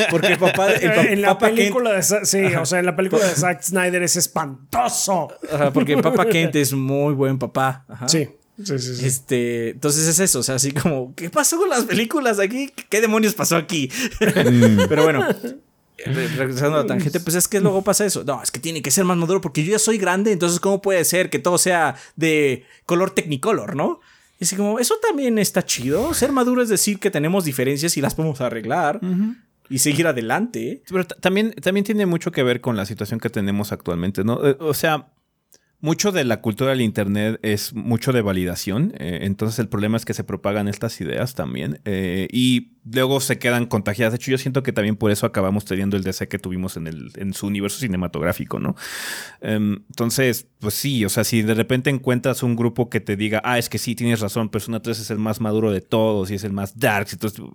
[0.10, 0.74] Porque el papá.
[0.74, 2.02] en la película de.
[2.02, 5.28] Sí, o sea, en la película de Zack Snyder es espantoso.
[5.74, 7.86] porque el papá Kent es muy buen papá.
[8.08, 8.30] Sí.
[8.64, 9.06] Sí, sí, sí.
[9.06, 12.72] Este, entonces es eso, o sea, así como, ¿qué pasó con las películas aquí?
[12.90, 13.90] ¿Qué demonios pasó aquí?
[14.22, 14.84] Mm.
[14.90, 15.28] Pero bueno,
[16.06, 18.24] regresando a la tangente, pues es que luego pasa eso.
[18.24, 20.82] No, es que tiene que ser más maduro porque yo ya soy grande, entonces ¿cómo
[20.82, 24.00] puede ser que todo sea de color technicolor, no?
[24.40, 26.14] Y así como, eso también está chido.
[26.14, 29.00] Ser maduro es decir que tenemos diferencias y las podemos arreglar.
[29.68, 30.84] Y seguir adelante.
[30.88, 34.46] Pero también, también tiene mucho que ver con la situación que tenemos actualmente, ¿no?
[34.46, 35.08] Eh, o sea,
[35.86, 40.04] mucho de la cultura del Internet es mucho de validación, eh, entonces el problema es
[40.04, 44.14] que se propagan estas ideas también eh, y luego se quedan contagiadas.
[44.14, 46.88] De hecho, yo siento que también por eso acabamos teniendo el DC que tuvimos en,
[46.88, 48.76] el, en su universo cinematográfico, ¿no?
[49.42, 53.42] Em, entonces, pues sí, o sea, si de repente encuentras un grupo que te diga,
[53.46, 56.34] ah, es que sí, tienes razón, Persona 3 es el más maduro de todos y
[56.34, 57.46] es el más dark, entonces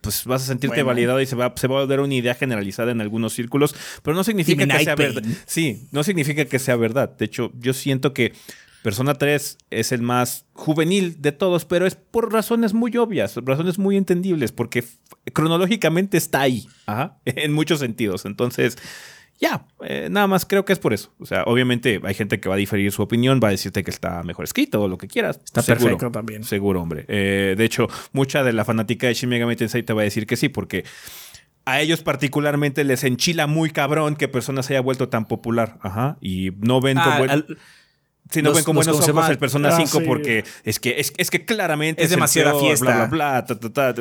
[0.00, 2.92] pues vas a sentirte validado y se va, se va a volver una idea generalizada
[2.92, 5.22] en algunos círculos, pero no significa que sea verdad.
[5.46, 7.16] Sí, no significa que sea verdad.
[7.16, 8.32] De hecho, yo siento que
[8.82, 13.78] Persona 3 es el más juvenil de todos, pero es por razones muy obvias, razones
[13.78, 14.84] muy entendibles, porque
[15.34, 16.66] cronológicamente está ahí,
[17.24, 18.24] en muchos sentidos.
[18.24, 18.78] Entonces,
[19.40, 21.12] ya, eh, nada más creo que es por eso.
[21.18, 23.90] O sea, obviamente hay gente que va a diferir su opinión, va a decirte que
[23.90, 25.40] está mejor escrito o lo que quieras.
[25.42, 26.44] Está perfecto también.
[26.44, 27.06] Seguro, hombre.
[27.08, 30.26] Eh, de hecho, mucha de la fanática de Shin Megami Tensei te va a decir
[30.26, 30.84] que sí, porque
[31.64, 35.78] a ellos particularmente les enchila muy cabrón que Persona se haya vuelto tan popular.
[35.80, 36.18] Ajá.
[36.20, 37.44] Y no ven ah, como...
[38.30, 41.30] Si no ven con buenos ojos el Persona 5 ah, porque es que, es, es,
[41.30, 43.06] que claramente es, demasiada fiesta.
[43.06, 43.94] Bla, bla, bla,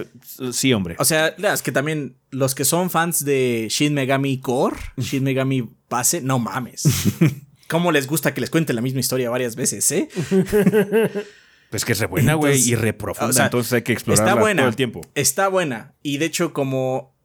[0.54, 0.96] sí, hombre.
[1.00, 5.68] O sea, es que también los que son fans de Shin Megami Core, Shin Megami
[5.90, 6.84] Base, no mames.
[7.68, 10.10] ¿Cómo les gusta que les cuente la misma historia varias veces, eh?
[11.70, 13.46] Pues que es re buena, güey, y re profunda.
[13.46, 15.02] entonces hay que explorarla está buena, todo el tiempo.
[15.14, 15.94] Está buena.
[16.02, 17.16] Y de hecho, como.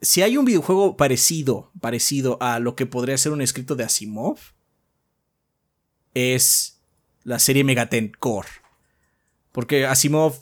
[0.00, 4.38] Si hay un videojuego parecido, parecido a lo que podría ser un escrito de Asimov,
[6.14, 6.80] es
[7.24, 8.48] la serie Megaten Core.
[9.52, 10.34] Porque Asimov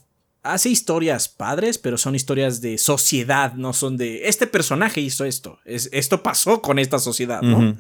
[0.43, 5.59] hace historias padres, pero son historias de sociedad, no son de este personaje hizo esto,
[5.65, 7.77] es, esto pasó con esta sociedad, ¿no?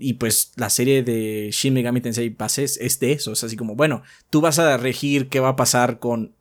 [0.00, 3.74] Y pues la serie de Shin Megami Tensei Bases es de eso, es así como,
[3.74, 6.34] bueno, tú vas a regir qué va a pasar con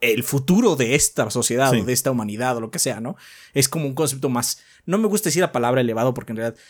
[0.00, 3.16] el futuro de esta sociedad o de esta humanidad o lo que sea, ¿no?
[3.54, 6.60] Es como un concepto más, no me gusta decir la palabra elevado porque en realidad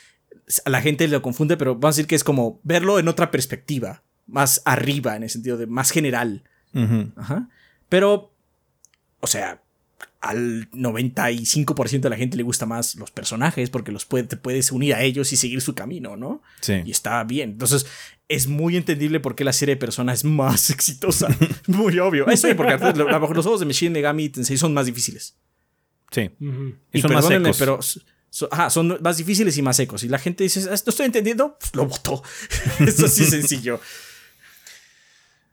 [0.65, 3.31] a la gente lo confunde, pero vamos a decir que es como verlo en otra
[3.31, 6.45] perspectiva, más arriba, en el sentido de más general.
[7.17, 7.49] Ajá.
[7.89, 8.33] Pero,
[9.21, 9.63] o sea,
[10.23, 14.95] al 95% de la gente le gusta más los personajes porque los te puedes unir
[14.95, 16.43] a ellos y seguir su camino, ¿no?
[16.61, 16.75] Sí.
[16.85, 17.51] Y está bien.
[17.51, 17.87] Entonces,
[18.29, 21.29] es muy entendible por qué la serie de personas es más exitosa.
[21.67, 22.27] muy obvio.
[22.29, 25.37] Eso es porque a lo mejor los juegos de Machine Megami Tensei son más difíciles.
[26.11, 26.31] Sí.
[26.93, 27.59] Y, son más secos.
[27.59, 27.81] pero
[28.33, 30.03] son más difíciles y más secos.
[30.05, 31.57] Y la gente dice, ¿no estoy entendiendo?
[31.59, 32.23] Pues lo voto.
[32.81, 33.81] Eso sí sencillo.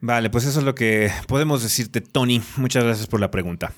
[0.01, 2.41] Vale, pues eso es lo que podemos decirte, Tony.
[2.55, 3.73] Muchas gracias por la pregunta.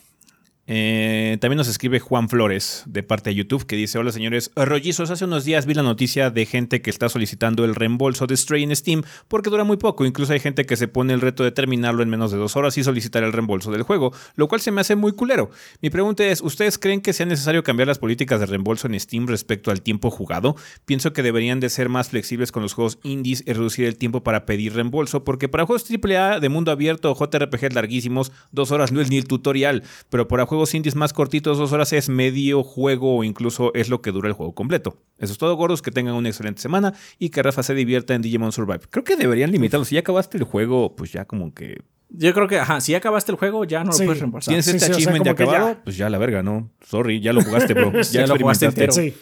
[0.73, 5.11] Eh, también nos escribe Juan Flores de parte de YouTube que dice: Hola señores rollizos.
[5.11, 8.63] Hace unos días vi la noticia de gente que está solicitando el reembolso de Stray
[8.63, 10.05] en Steam porque dura muy poco.
[10.05, 12.77] Incluso hay gente que se pone el reto de terminarlo en menos de dos horas
[12.77, 15.49] y solicitar el reembolso del juego, lo cual se me hace muy culero.
[15.81, 19.27] Mi pregunta es: ¿Ustedes creen que sea necesario cambiar las políticas de reembolso en Steam
[19.27, 20.55] respecto al tiempo jugado?
[20.85, 24.23] Pienso que deberían de ser más flexibles con los juegos indies y reducir el tiempo
[24.23, 28.93] para pedir reembolso, porque para juegos AAA de mundo abierto o JRPG larguísimos, dos horas
[28.93, 32.63] no es ni el tutorial, pero para juegos indies más cortitos, dos horas es medio
[32.63, 34.97] juego o incluso es lo que dura el juego completo.
[35.17, 35.81] Eso es todo, gordos.
[35.81, 38.81] Que tengan una excelente semana y que Rafa se divierta en Digimon Survive.
[38.89, 39.85] Creo que deberían limitarlo.
[39.85, 41.81] Si ya acabaste el juego, pues ya como que.
[42.09, 44.51] Yo creo que, ajá, si ya acabaste el juego, ya no lo puedes reembolsar.
[44.51, 45.77] ¿Tienes este achievement de acabado?
[45.83, 46.69] Pues ya la verga, ¿no?
[46.81, 48.01] Sorry, ya lo jugaste, bro.
[48.11, 48.91] ya, lo jugaste entero.
[48.91, 49.13] Sí.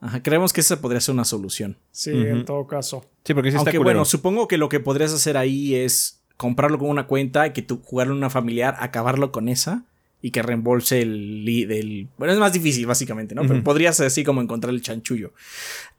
[0.00, 1.78] Ajá, creemos que esa podría ser una solución.
[1.92, 3.06] Sí, en todo caso.
[3.24, 6.88] Sí, porque sí Aunque bueno, supongo que lo que podrías hacer ahí es comprarlo con
[6.88, 9.84] una cuenta y que tú jugarlo en una familiar, acabarlo con esa
[10.24, 12.08] y que reembolse el, del...
[12.16, 13.42] Bueno, es más difícil, básicamente, ¿no?
[13.46, 15.34] Pero podría ser así como encontrar el chanchullo.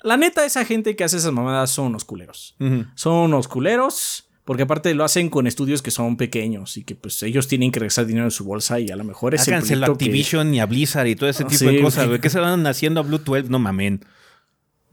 [0.01, 2.55] La neta, esa gente que hace esas mamadas son unos culeros.
[2.95, 4.27] Son unos culeros.
[4.43, 7.79] Porque aparte lo hacen con estudios que son pequeños y que pues ellos tienen que
[7.79, 10.65] regresar dinero en su bolsa y a lo mejor es el a Activision y a
[10.65, 12.19] Blizzard y todo ese ah, tipo de cosas, güey.
[12.19, 13.49] ¿Qué se van haciendo a Blue 12?
[13.49, 14.05] No mamen.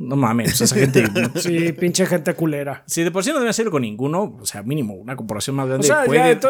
[0.02, 1.04] No mames, esa gente.
[1.36, 2.82] sí, pinche gente culera.
[2.86, 5.68] Sí, de por sí no debe hacerlo con ninguno, o sea, mínimo, una corporación más
[5.68, 5.88] grande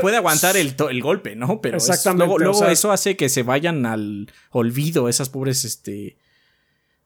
[0.00, 1.60] puede, aguantar el, el, golpe, ¿no?
[1.60, 6.16] Pero Exactamente, luego, eso hace que se vayan al olvido esas pobres, este.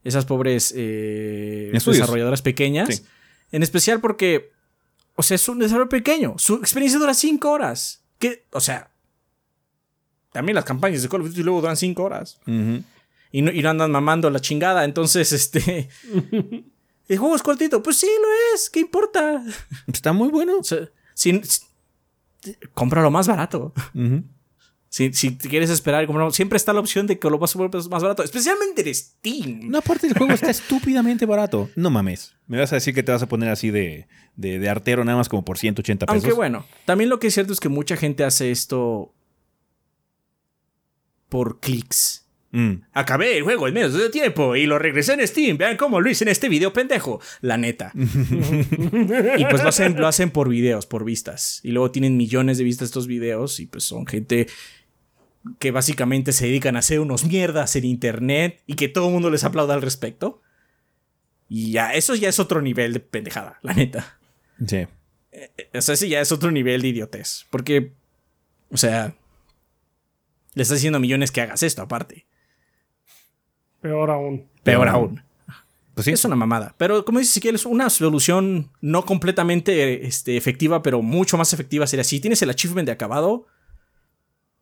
[0.04, 3.02] Esas pobres eh, desarrolladoras pequeñas.
[3.50, 4.52] En especial porque.
[5.16, 6.34] O sea, es un desarrollo pequeño.
[6.38, 8.04] Su experiencia dura 5 horas.
[8.20, 8.90] Que, o sea.
[10.30, 12.38] También las campañas de Call of Duty luego duran 5 horas
[13.36, 14.84] y no, andan mamando la chingada.
[14.86, 15.90] Entonces, este.
[17.08, 17.82] El juego es cortito.
[17.82, 18.70] Pues sí, lo es.
[18.70, 19.44] ¿Qué importa?
[19.86, 20.54] Está muy bueno.
[22.72, 23.74] compra lo más barato.
[24.88, 28.02] si, si, quieres esperar, siempre está la opción de que lo vas a volver más
[28.02, 28.22] barato.
[28.22, 29.68] Especialmente en Steam.
[29.68, 31.68] No, aparte el juego está estúpidamente barato.
[31.76, 32.34] No mames.
[32.46, 35.18] Me vas a decir que te vas a poner así de, de, de artero nada
[35.18, 36.24] más como por 180 pesos.
[36.24, 39.14] Aunque bueno, también lo que es cierto es que mucha gente hace esto
[41.28, 42.25] por clics.
[42.52, 42.82] Mm.
[42.92, 45.58] Acabé el juego en menos de tiempo y lo regresé en Steam.
[45.58, 47.20] Vean cómo lo hice en este video pendejo.
[47.40, 47.92] La neta.
[47.94, 51.60] y pues lo hacen, lo hacen por videos, por vistas.
[51.62, 54.46] Y luego tienen millones de vistas estos videos y pues son gente
[55.58, 59.30] que básicamente se dedican a hacer unos mierdas en internet y que todo el mundo
[59.30, 60.42] les aplauda al respecto.
[61.48, 64.18] Y ya, eso ya es otro nivel de pendejada, la neta.
[64.66, 64.86] Sí.
[65.32, 67.46] Eh, o sea, ese ya es otro nivel de idiotez.
[67.50, 67.92] Porque,
[68.70, 69.14] o sea,
[70.54, 72.26] le estás diciendo a millones que hagas esto aparte.
[73.80, 74.46] Peor aún.
[74.62, 75.22] Peor aún.
[75.94, 76.12] Pues sí.
[76.12, 76.74] Es una mamada.
[76.76, 81.86] Pero como dices, si quieres una solución no completamente este, efectiva, pero mucho más efectiva
[81.86, 83.46] sería si tienes el achievement de acabado,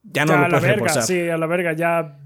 [0.05, 2.19] ya no lo puedes verga, Sí, a la verga, ya.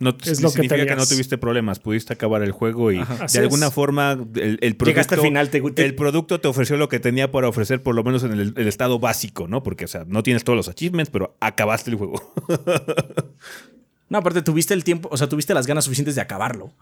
[0.00, 3.70] No es lo que, que, no tuviste problemas, pudiste acabar el juego y de alguna
[3.70, 7.94] forma el, producto, final, te, el producto te ofreció lo que tenía para ofrecer, por
[7.94, 9.62] lo menos en el, el, estado básico, ¿no?
[9.62, 12.32] Porque, o sea, no tienes todos los achievements, pero acabaste el juego.
[14.10, 16.74] No, aparte tuviste el tiempo, o sea, tuviste las ganas suficientes de acabarlo.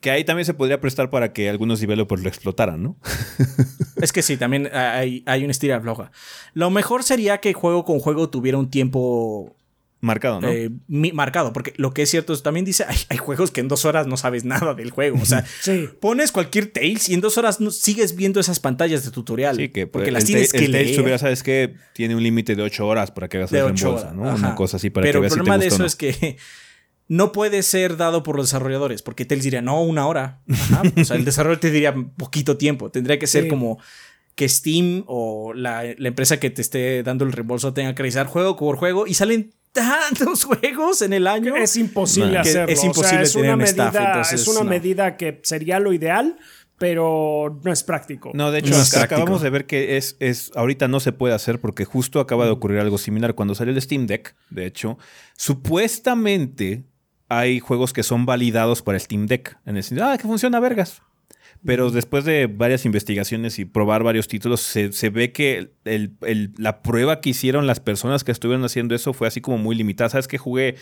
[0.00, 2.96] Que ahí también se podría prestar para que algunos developers lo explotaran, ¿no?
[3.96, 6.12] es que sí, también hay, hay una estira floja.
[6.54, 9.57] Lo mejor sería que juego con juego tuviera un tiempo
[10.00, 10.48] Marcado, ¿no?
[10.48, 13.84] Eh, marcado, porque lo que es cierto es también dice, hay, juegos que en dos
[13.84, 15.18] horas no sabes nada del juego.
[15.20, 15.44] O sea,
[16.00, 19.56] pones cualquier Tales y en dos horas no, sigues viendo esas pantallas de tutorial.
[19.56, 21.18] Sí, que porque las tienes que el leer.
[21.18, 24.34] sabes que tiene un límite de ocho horas para que hagas el reembolso, ¿no?
[24.34, 26.36] Una cosa así para Pero que veas el problema de eso es que
[27.08, 30.42] no puede ser dado por los desarrolladores, porque Tales diría, no, una hora.
[30.96, 32.90] o sea, el desarrollador te diría poquito tiempo.
[32.90, 33.78] Tendría que ser como
[34.36, 38.28] que Steam o la, la, empresa que te esté dando el reembolso tenga que revisar
[38.28, 41.56] juego por juego y salen tantos juegos en el año.
[41.56, 42.72] Es imposible hacerlo.
[42.72, 46.36] Es imposible es una medida, es una medida que sería lo ideal,
[46.78, 48.30] pero no es práctico.
[48.34, 51.84] No, de hecho, acabamos de ver que es, es, ahorita no se puede hacer porque
[51.84, 53.34] justo acaba de ocurrir algo similar.
[53.34, 54.98] Cuando salió el Steam Deck, de hecho,
[55.36, 56.84] supuestamente
[57.28, 59.58] hay juegos que son validados para Steam Deck.
[59.66, 61.02] En el sentido, ah, que funciona vergas.
[61.64, 65.70] Pero después de varias investigaciones y probar varios títulos, se, ve que
[66.56, 70.10] la prueba que hicieron las personas que estuvieron haciendo eso fue así como muy limitada.
[70.10, 70.76] Sabes que jugué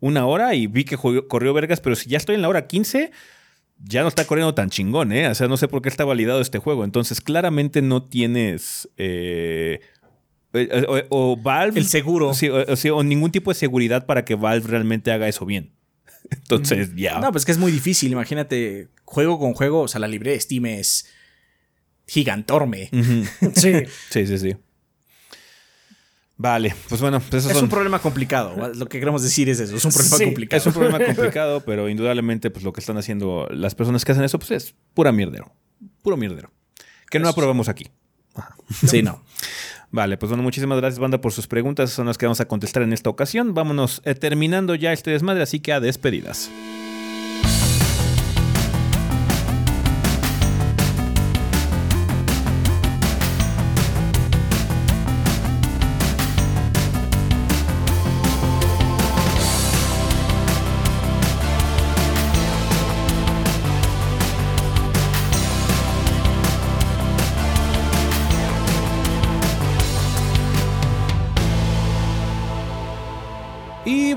[0.00, 3.12] una hora y vi que corrió vergas, pero si ya estoy en la hora 15,
[3.84, 5.28] ya no está corriendo tan chingón, ¿eh?
[5.28, 6.84] O sea, no sé por qué está validado este juego.
[6.84, 8.88] Entonces, claramente no tienes.
[8.96, 9.80] Eh,
[10.54, 11.78] eh, o, Valve.
[11.78, 12.34] El seguro.
[12.34, 15.72] Sí, o, ningún tipo de seguridad para que Valve realmente haga eso bien.
[16.30, 17.18] Entonces, ya.
[17.20, 18.12] No, pues que es muy difícil.
[18.12, 21.06] Imagínate, juego con juego, o sea, la libre de Steam es
[22.06, 22.90] gigantorme.
[23.54, 23.72] Sí.
[24.10, 24.56] Sí, sí, sí.
[26.36, 28.56] Vale, pues bueno, pues es un problema complicado.
[28.74, 30.60] Lo que queremos decir es eso, es un problema complicado.
[30.60, 34.24] Es un problema complicado, pero indudablemente, pues lo que están haciendo las personas que hacen
[34.24, 35.54] eso, pues es pura mierdero.
[36.02, 36.50] Puro mierdero.
[37.10, 37.86] Que no aprobamos aquí.
[38.88, 39.22] Sí, no.
[39.92, 41.90] Vale, pues bueno, muchísimas gracias, banda, por sus preguntas.
[41.90, 43.52] Son las que vamos a contestar en esta ocasión.
[43.52, 46.50] Vámonos eh, terminando ya este desmadre, así que a despedidas.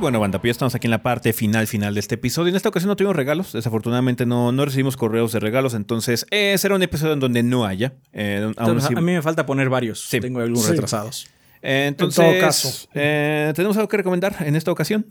[0.06, 2.50] Bueno, banda, pues ya estamos aquí en la parte final, final de este episodio.
[2.50, 6.56] En esta ocasión no tuvimos regalos, desafortunadamente no, no recibimos correos de regalos, entonces eh,
[6.60, 7.96] será un episodio en donde no haya.
[8.14, 8.70] Eh, a
[9.02, 11.28] mí me falta poner varios, tengo algunos retrasados.
[11.60, 12.88] entonces, en todo caso.
[12.94, 15.08] Eh, ¿tenemos algo que recomendar en esta ocasión?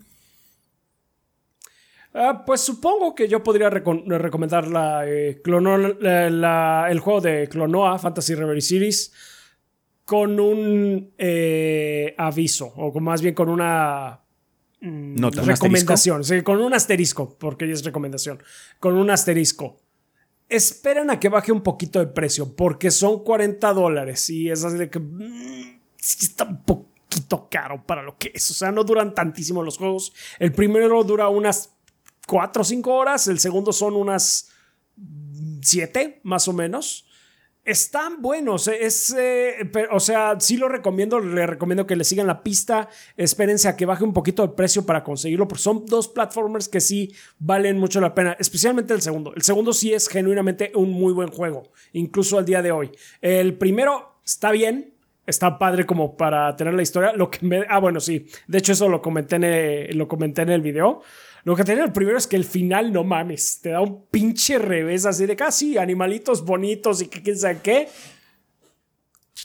[2.13, 9.11] Ah, pues supongo que yo podría recomendar la, el juego de Clonoa, Fantasy Reverie Series,
[10.05, 11.11] con un
[12.17, 14.21] aviso, o más bien con una
[14.85, 18.41] Nota, recomendación, con un asterisco, porque es recomendación,
[18.79, 19.77] con un asterisco.
[20.47, 24.77] Esperen a que baje un poquito de precio, porque son 40 dólares y es así
[24.77, 28.51] de que mm, está un poquito caro para lo que es.
[28.51, 30.13] O sea, no duran tantísimo los juegos.
[30.37, 31.73] El primero dura unas
[32.27, 34.51] 4 o 5 horas, el segundo son unas
[35.61, 37.05] 7 más o menos
[37.65, 38.67] están buenos.
[38.67, 41.19] Eh, es, eh, o sea, sí lo recomiendo.
[41.19, 42.87] Le recomiendo que le sigan la pista.
[43.17, 46.79] Espérense a que baje un poquito el precio para conseguirlo, porque son dos platformers que
[46.79, 48.37] sí valen mucho la pena.
[48.39, 49.33] Especialmente el segundo.
[49.35, 51.63] El segundo sí es genuinamente un muy buen juego,
[51.93, 52.91] incluso al día de hoy.
[53.21, 54.91] El primero está bien.
[55.27, 57.11] Está padre como para tener la historia.
[57.13, 57.65] Lo que me.
[57.67, 58.27] Ah, bueno, sí.
[58.47, 61.01] De hecho, eso lo comenté en lo comenté en el video.
[61.45, 64.57] Lo que tenía el primero es que el final, no mames, te da un pinche
[64.57, 67.87] revés así de casi ah, animalitos bonitos y que quién sabe qué.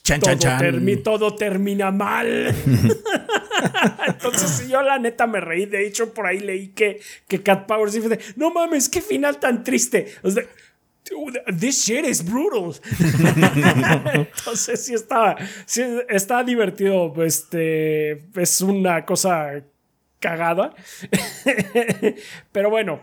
[0.03, 2.55] Chan, todo, chan, todo termina mal.
[4.07, 5.67] Entonces, yo la neta me reí.
[5.67, 9.63] De hecho, por ahí leí que, que Cat Power dice: No mames, qué final tan
[9.63, 10.07] triste.
[11.59, 12.81] This shit is brutal.
[14.15, 15.37] Entonces, sí está,
[15.67, 17.13] sí está divertido.
[17.23, 19.63] Este es una cosa
[20.21, 20.75] cagada.
[22.53, 23.01] Pero bueno,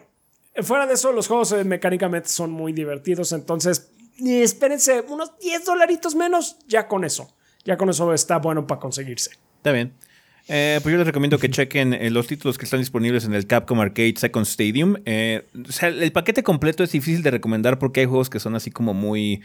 [0.64, 3.34] fuera de eso, los juegos eh, mecánicamente son muy divertidos.
[3.34, 3.92] Entonces,
[4.26, 7.36] espérense unos 10 dolaritos menos, ya con eso.
[7.66, 9.32] Ya con eso está bueno para conseguirse.
[9.58, 9.94] Está bien.
[10.48, 13.46] Eh, pues yo les recomiendo que chequen eh, los títulos que están disponibles en el
[13.48, 14.96] Capcom Arcade Second Stadium.
[14.96, 18.72] o sea, el paquete completo es difícil de recomendar porque hay juegos que son así
[18.72, 19.42] como muy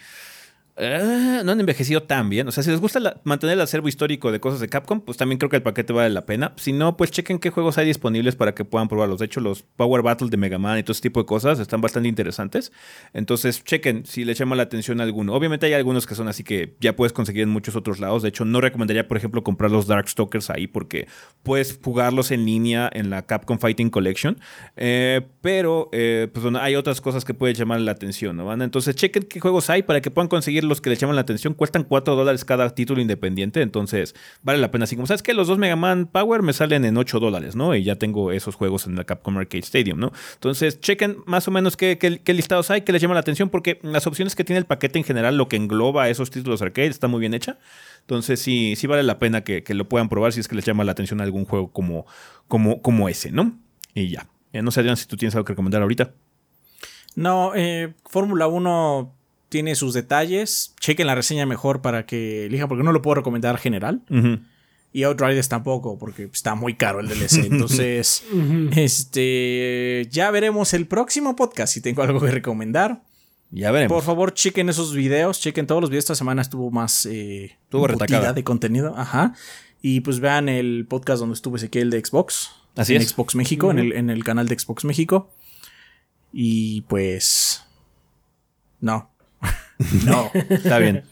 [0.76, 2.48] eh, no han envejecido tan bien.
[2.48, 5.38] O sea, si les gusta mantener el acervo histórico de cosas de Capcom, pues también
[5.38, 6.54] creo que el paquete vale la pena.
[6.56, 9.18] Si no, pues chequen qué juegos hay disponibles para que puedan probarlos.
[9.18, 11.82] De hecho, los Power Battle de Mega Man y todo ese tipo de cosas están
[11.82, 12.72] bastante interesantes.
[13.12, 15.34] Entonces, chequen si les llama la atención alguno.
[15.34, 18.22] Obviamente hay algunos que son así que ya puedes conseguir en muchos otros lados.
[18.22, 21.06] De hecho, no recomendaría, por ejemplo, comprar los Darkstalkers ahí porque
[21.42, 24.38] puedes jugarlos en línea en la Capcom Fighting Collection.
[24.76, 28.52] Eh, pero, eh, pues hay otras cosas que pueden llamar la atención, ¿no?
[28.52, 31.54] Entonces, chequen qué juegos hay para que puedan conseguir los que les llaman la atención
[31.54, 34.84] cuestan 4 dólares cada título independiente, entonces vale la pena.
[34.84, 37.74] Así como, ¿sabes que Los dos Mega Man Power me salen en 8 dólares, ¿no?
[37.74, 40.12] Y ya tengo esos juegos en la Capcom Arcade Stadium, ¿no?
[40.34, 43.78] Entonces, chequen más o menos qué, qué, listados hay que les llama la atención, porque
[43.82, 47.08] las opciones que tiene el paquete en general, lo que engloba esos títulos arcade, está
[47.08, 47.58] muy bien hecha.
[48.00, 50.84] Entonces, sí, sí vale la pena que, lo puedan probar si es que les llama
[50.84, 52.06] la atención algún juego como,
[52.48, 53.58] como, como ese, ¿no?
[53.94, 54.26] Y ya.
[54.52, 56.12] Eh, no sé, Adrián, si tú tienes algo que recomendar ahorita.
[57.14, 59.14] No, eh, Fórmula 1
[59.52, 60.74] tiene sus detalles.
[60.80, 64.00] Chequen la reseña mejor para que elijan, porque no lo puedo recomendar general.
[64.94, 67.44] Y Outriders tampoco, porque está muy caro el DLC.
[67.50, 68.24] Entonces,
[68.74, 73.02] este, ya veremos el próximo podcast si tengo algo que recomendar.
[73.50, 73.94] Ya veremos.
[73.94, 76.04] Por favor, chequen esos videos, chequen todos los videos.
[76.04, 78.94] Esta semana estuvo más eh, estuvo de contenido.
[78.96, 79.34] Ajá.
[79.82, 82.52] Y pues vean el podcast donde estuvo Ezequiel de Xbox.
[82.74, 85.30] Así en Xbox México, en, el, en el canal de Xbox México.
[86.32, 87.62] Y pues
[88.80, 89.11] No.
[90.04, 90.30] No.
[90.48, 91.02] Está bien.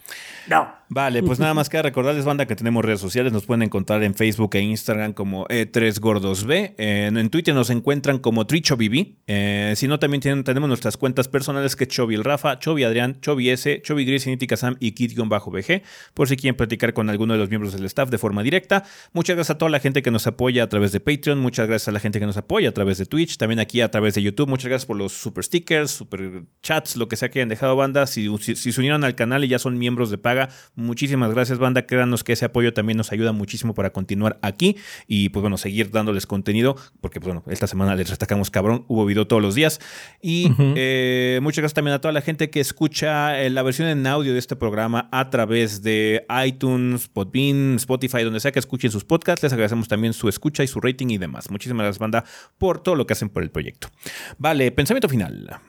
[0.51, 0.81] No.
[0.93, 3.31] Vale, pues nada más que recordarles, banda, que tenemos redes sociales.
[3.31, 6.73] Nos pueden encontrar en Facebook e Instagram como E3GordosB.
[6.77, 9.15] En, Twitter nos encuentran como TrichoBB.
[9.27, 12.83] Eh, si no, también tienen- tenemos nuestras cuentas personales que es Chovy el Rafa, Chovy
[12.83, 15.81] Adrián, Chovy S, Chovy Gris, Nítica Sam y Kid-BG.
[16.13, 18.83] Por si quieren platicar con alguno de los miembros del staff de forma directa.
[19.13, 21.39] Muchas gracias a toda la gente que nos apoya a través de Patreon.
[21.39, 23.37] Muchas gracias a la gente que nos apoya a través de Twitch.
[23.37, 24.49] También aquí a través de YouTube.
[24.49, 28.05] Muchas gracias por los super stickers, super chats, lo que sea que hayan dejado, banda.
[28.07, 30.40] Si- si se unieron al canal y ya son miembros de paga,
[30.75, 31.85] muchísimas gracias, banda.
[31.85, 34.77] Créanos que ese apoyo también nos ayuda muchísimo para continuar aquí
[35.07, 39.05] y, pues bueno, seguir dándoles contenido, porque, pues bueno, esta semana les destacamos cabrón, hubo
[39.05, 39.79] video todos los días.
[40.21, 44.05] Y eh, muchas gracias también a toda la gente que escucha eh, la versión en
[44.07, 49.03] audio de este programa a través de iTunes, Podbean, Spotify, donde sea que escuchen sus
[49.03, 49.43] podcasts.
[49.43, 51.49] Les agradecemos también su escucha y su rating y demás.
[51.49, 52.23] Muchísimas gracias, banda,
[52.57, 53.89] por todo lo que hacen por el proyecto.
[54.37, 55.59] Vale, pensamiento final.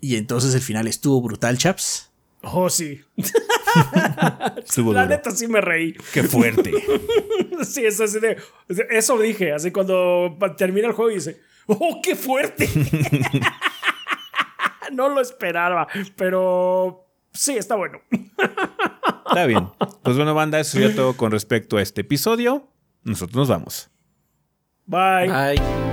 [0.00, 2.10] Y entonces el final estuvo brutal, chaps.
[2.52, 3.02] Oh, sí.
[4.64, 5.16] Estuvo La duro.
[5.16, 5.94] neta sí me reí.
[6.12, 6.72] Qué fuerte.
[7.64, 8.36] Sí, es así de.
[8.90, 12.68] Eso dije, así cuando termina el juego y dice: ¡Oh, qué fuerte!
[14.92, 17.98] no lo esperaba, pero sí, está bueno.
[19.26, 19.70] Está bien.
[20.02, 22.68] Pues bueno, banda, eso ya todo con respecto a este episodio.
[23.04, 23.88] Nosotros nos vamos.
[24.84, 25.28] Bye.
[25.28, 25.85] Bye.